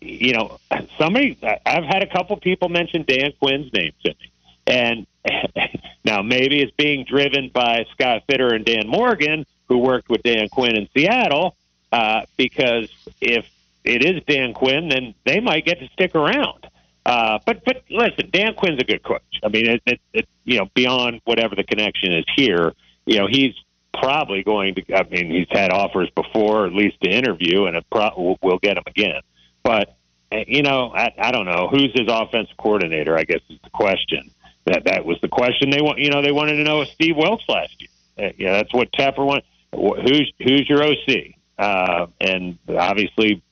you 0.00 0.32
know, 0.32 0.58
somebody, 0.98 1.38
I've 1.64 1.84
had 1.84 2.02
a 2.02 2.06
couple 2.06 2.36
people 2.36 2.68
mention 2.68 3.04
Dan 3.06 3.32
Quinn's 3.40 3.72
name 3.72 3.92
to 4.04 4.10
me. 4.10 4.30
And 4.66 5.06
now 6.04 6.22
maybe 6.22 6.60
it's 6.60 6.72
being 6.76 7.04
driven 7.04 7.50
by 7.52 7.86
Scott 7.92 8.24
Fitterer 8.28 8.54
and 8.54 8.64
Dan 8.64 8.88
Morgan, 8.88 9.46
who 9.68 9.78
worked 9.78 10.08
with 10.08 10.22
Dan 10.22 10.48
Quinn 10.48 10.76
in 10.76 10.88
Seattle, 10.94 11.56
uh, 11.92 12.22
because 12.36 12.90
if 13.20 13.46
it 13.84 14.04
is 14.04 14.22
Dan 14.26 14.54
Quinn, 14.54 14.88
then 14.88 15.14
they 15.24 15.40
might 15.40 15.64
get 15.64 15.78
to 15.80 15.88
stick 15.88 16.14
around. 16.14 16.66
Uh, 17.06 17.38
but 17.44 17.64
but 17.64 17.84
listen, 17.90 18.30
Dan 18.32 18.54
Quinn's 18.54 18.80
a 18.80 18.84
good 18.84 19.02
coach. 19.02 19.22
I 19.42 19.48
mean, 19.48 19.66
it, 19.66 19.82
it, 19.84 20.00
it, 20.14 20.28
you 20.44 20.58
know, 20.58 20.70
beyond 20.74 21.20
whatever 21.24 21.54
the 21.54 21.64
connection 21.64 22.14
is 22.14 22.24
here, 22.34 22.72
you 23.04 23.18
know, 23.18 23.26
he's 23.26 23.54
probably 23.92 24.42
going 24.42 24.74
to. 24.76 24.94
I 24.94 25.06
mean, 25.08 25.30
he's 25.30 25.46
had 25.50 25.70
offers 25.70 26.08
before, 26.10 26.66
at 26.66 26.72
least 26.72 27.00
to 27.02 27.10
interview, 27.10 27.66
and 27.66 27.76
it 27.76 27.84
pro- 27.90 28.38
we'll 28.42 28.58
get 28.58 28.78
him 28.78 28.84
again. 28.86 29.20
But 29.64 29.96
eh, 30.30 30.44
you 30.46 30.62
know, 30.62 30.92
I, 30.94 31.12
I 31.18 31.32
don't 31.32 31.46
know 31.46 31.68
who's 31.68 31.90
his 31.94 32.06
offensive 32.08 32.56
coordinator. 32.56 33.18
I 33.18 33.24
guess 33.24 33.40
is 33.48 33.58
the 33.64 33.70
question. 33.70 34.30
That 34.66 34.84
that 34.84 35.04
was 35.04 35.18
the 35.20 35.28
question 35.28 35.70
they 35.70 35.82
want. 35.82 35.98
You 35.98 36.10
know, 36.10 36.22
they 36.22 36.32
wanted 36.32 36.56
to 36.56 36.62
know 36.62 36.82
if 36.82 36.88
Steve 36.90 37.16
Wilks 37.16 37.44
last 37.48 37.74
year. 37.80 37.90
Uh, 38.16 38.32
yeah, 38.38 38.52
that's 38.52 38.72
what 38.72 38.92
Tepper 38.92 39.26
wants. 39.26 39.46
Who's 39.72 40.32
who's 40.38 40.68
your 40.68 40.84
OC? 40.84 41.34
Uh, 41.58 42.06
and 42.20 42.58
obviously, 42.68 43.42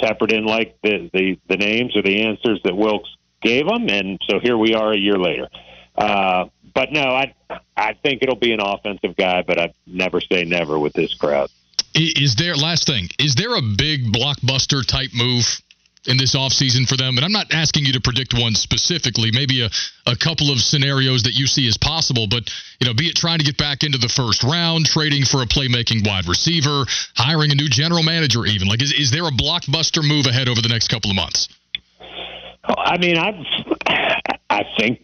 Tepper 0.00 0.28
didn't 0.28 0.46
like 0.46 0.76
the, 0.82 1.10
the 1.12 1.38
the 1.48 1.56
names 1.56 1.96
or 1.96 2.02
the 2.02 2.22
answers 2.22 2.60
that 2.64 2.76
Wilks 2.76 3.10
gave 3.40 3.66
him, 3.66 3.88
and 3.88 4.20
so 4.28 4.38
here 4.40 4.56
we 4.56 4.74
are 4.74 4.92
a 4.92 4.98
year 4.98 5.18
later. 5.18 5.48
Uh, 5.96 6.46
but 6.74 6.92
no, 6.92 7.02
I 7.02 7.34
I 7.76 7.94
think 7.94 8.22
it'll 8.22 8.36
be 8.36 8.52
an 8.52 8.60
offensive 8.60 9.16
guy, 9.16 9.42
but 9.42 9.58
I 9.58 9.74
never 9.86 10.20
say 10.20 10.44
never 10.44 10.78
with 10.78 10.92
this 10.92 11.14
crowd. 11.14 11.50
Is 11.94 12.36
there 12.36 12.54
last 12.54 12.86
thing? 12.86 13.08
Is 13.18 13.34
there 13.34 13.54
a 13.56 13.62
big 13.62 14.12
blockbuster 14.12 14.86
type 14.86 15.10
move 15.14 15.44
in 16.06 16.16
this 16.16 16.34
offseason 16.34 16.88
for 16.88 16.96
them? 16.96 17.16
And 17.16 17.24
I'm 17.24 17.32
not 17.32 17.52
asking 17.52 17.84
you 17.84 17.92
to 17.92 18.00
predict 18.00 18.34
one 18.34 18.54
specifically, 18.54 19.30
maybe 19.32 19.62
a, 19.62 19.70
a 20.06 20.16
couple 20.16 20.50
of 20.50 20.60
scenarios 20.60 21.22
that 21.24 21.34
you 21.34 21.46
see 21.46 21.68
as 21.68 21.76
possible, 21.76 22.26
but 22.26 22.50
you 22.80 22.86
know, 22.86 22.94
be 22.94 23.08
it 23.08 23.16
trying 23.16 23.38
to 23.38 23.44
get 23.44 23.58
back 23.58 23.82
into 23.82 23.98
the 23.98 24.08
first 24.08 24.42
round, 24.42 24.86
trading 24.86 25.24
for 25.24 25.42
a 25.42 25.46
playmaking 25.46 26.06
wide 26.06 26.26
receiver, 26.26 26.84
hiring 27.14 27.50
a 27.52 27.54
new 27.54 27.68
general 27.68 28.02
manager 28.02 28.46
even. 28.46 28.68
Like 28.68 28.82
is, 28.82 28.92
is 28.92 29.10
there 29.10 29.26
a 29.26 29.32
blockbuster 29.32 30.06
move 30.06 30.26
ahead 30.26 30.48
over 30.48 30.62
the 30.62 30.68
next 30.68 30.88
couple 30.88 31.10
of 31.10 31.16
months? 31.16 31.48
Oh, 32.64 32.74
I 32.78 32.96
mean, 32.98 33.18
I 33.18 34.24
I 34.48 34.62
think 34.78 35.00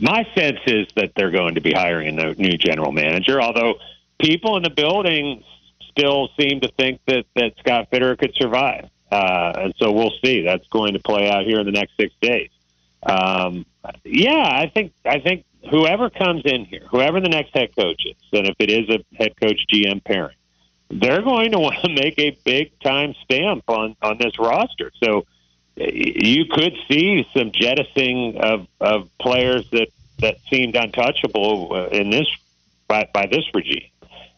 my 0.00 0.26
sense 0.34 0.58
is 0.66 0.86
that 0.96 1.12
they're 1.14 1.30
going 1.30 1.54
to 1.54 1.60
be 1.60 1.72
hiring 1.72 2.18
a 2.18 2.34
new 2.34 2.56
general 2.56 2.90
manager, 2.90 3.40
although 3.40 3.74
people 4.18 4.56
in 4.56 4.62
the 4.62 4.70
building 4.70 5.44
still 5.96 6.28
seem 6.38 6.60
to 6.60 6.68
think 6.68 7.00
that 7.06 7.24
that 7.36 7.52
Scott 7.58 7.88
Fitterer 7.90 8.18
could 8.18 8.34
survive. 8.34 8.88
Uh, 9.10 9.52
and 9.56 9.74
so 9.78 9.92
we'll 9.92 10.12
see. 10.24 10.42
That's 10.42 10.66
going 10.68 10.94
to 10.94 10.98
play 10.98 11.30
out 11.30 11.44
here 11.44 11.60
in 11.60 11.66
the 11.66 11.72
next 11.72 11.92
six 11.96 12.12
days. 12.20 12.50
Um, 13.04 13.64
yeah, 14.04 14.42
I 14.42 14.70
think 14.72 14.92
I 15.04 15.20
think 15.20 15.44
whoever 15.70 16.10
comes 16.10 16.42
in 16.44 16.64
here, 16.64 16.86
whoever 16.90 17.20
the 17.20 17.28
next 17.28 17.54
head 17.54 17.74
coach 17.76 18.02
is, 18.06 18.16
and 18.32 18.48
if 18.48 18.56
it 18.58 18.70
is 18.70 18.88
a 18.88 19.04
head 19.16 19.34
coach 19.40 19.60
GM 19.72 20.02
pairing, 20.04 20.36
they're 20.90 21.22
going 21.22 21.52
to 21.52 21.58
want 21.66 21.76
to 21.82 21.90
make 21.90 22.18
a 22.18 22.36
big 22.44 22.78
time 22.80 23.14
stamp 23.24 23.64
on 23.68 23.96
on 24.02 24.18
this 24.18 24.38
roster. 24.38 24.90
So 25.02 25.26
you 25.76 26.46
could 26.50 26.74
see 26.88 27.26
some 27.36 27.52
jettisoning 27.52 28.38
of 28.38 28.66
of 28.80 29.10
players 29.18 29.68
that 29.70 29.88
that 30.20 30.36
seemed 30.50 30.76
untouchable 30.76 31.72
uh, 31.72 31.86
in 31.88 32.10
this 32.10 32.26
by 32.88 33.08
by 33.12 33.26
this 33.26 33.44
regime. 33.54 33.88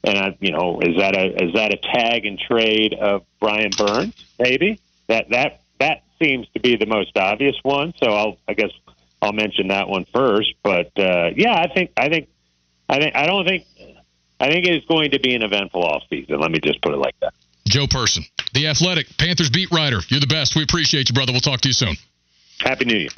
And 0.06 0.16
I, 0.16 0.36
you 0.40 0.52
know, 0.52 0.80
is 0.80 0.96
that 0.98 1.16
a 1.16 1.44
is 1.44 1.54
that 1.54 1.74
a 1.74 1.76
tag 1.76 2.24
and 2.24 2.38
trade 2.38 2.94
of 2.94 3.24
Brian 3.40 3.70
Burns? 3.76 4.14
Maybe 4.38 4.80
that 5.08 5.30
that 5.30 5.62
that 5.80 6.04
seems 6.22 6.46
to 6.54 6.60
be 6.60 6.76
the 6.76 6.86
most 6.86 7.16
obvious 7.16 7.56
one. 7.62 7.92
So 8.00 8.10
I'll 8.10 8.38
I 8.46 8.54
guess 8.54 8.70
I'll 9.20 9.32
mention 9.32 9.68
that 9.68 9.88
one 9.88 10.06
first. 10.14 10.54
But 10.62 10.92
uh, 10.96 11.30
yeah, 11.34 11.54
I 11.54 11.68
think 11.72 11.90
I 11.96 12.08
think 12.08 12.28
I 12.88 13.00
think 13.00 13.16
I 13.16 13.26
don't 13.26 13.46
think 13.46 13.66
I 14.38 14.48
think 14.48 14.66
it 14.66 14.76
is 14.76 14.84
going 14.86 15.10
to 15.10 15.18
be 15.18 15.34
an 15.34 15.42
eventful 15.42 15.82
off 15.82 16.02
season. 16.08 16.38
Let 16.38 16.50
me 16.50 16.60
just 16.62 16.80
put 16.82 16.92
it 16.92 16.98
like 16.98 17.14
that. 17.20 17.34
Joe 17.66 17.88
Person, 17.88 18.24
the 18.54 18.68
Athletic 18.68 19.08
Panthers 19.18 19.50
beat 19.50 19.72
writer. 19.72 19.98
You're 20.08 20.20
the 20.20 20.28
best. 20.28 20.54
We 20.54 20.62
appreciate 20.62 21.08
you, 21.08 21.14
brother. 21.14 21.32
We'll 21.32 21.40
talk 21.40 21.62
to 21.62 21.68
you 21.68 21.74
soon. 21.74 21.96
Happy 22.60 22.84
New 22.84 22.96
Year. 22.96 23.10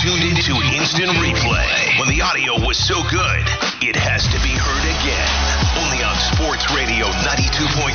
Tuned 0.00 0.24
into 0.24 0.56
instant 0.72 1.10
replay. 1.20 2.00
When 2.00 2.08
the 2.08 2.22
audio 2.22 2.56
was 2.66 2.78
so 2.78 3.02
good, 3.10 3.44
it 3.84 3.94
has 3.94 4.24
to 4.32 4.40
be 4.40 4.48
heard 4.48 4.84
again. 4.96 5.28
Only 5.76 6.00
on 6.00 6.16
Sports 6.16 6.64
Radio 6.72 7.04
92.7 7.04 7.92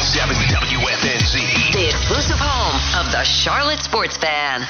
WFNZ. 0.54 1.74
The 1.74 1.90
exclusive 1.90 2.38
home 2.38 2.78
of 3.02 3.12
the 3.12 3.24
Charlotte 3.24 3.82
Sports 3.82 4.18
Fan. 4.18 4.68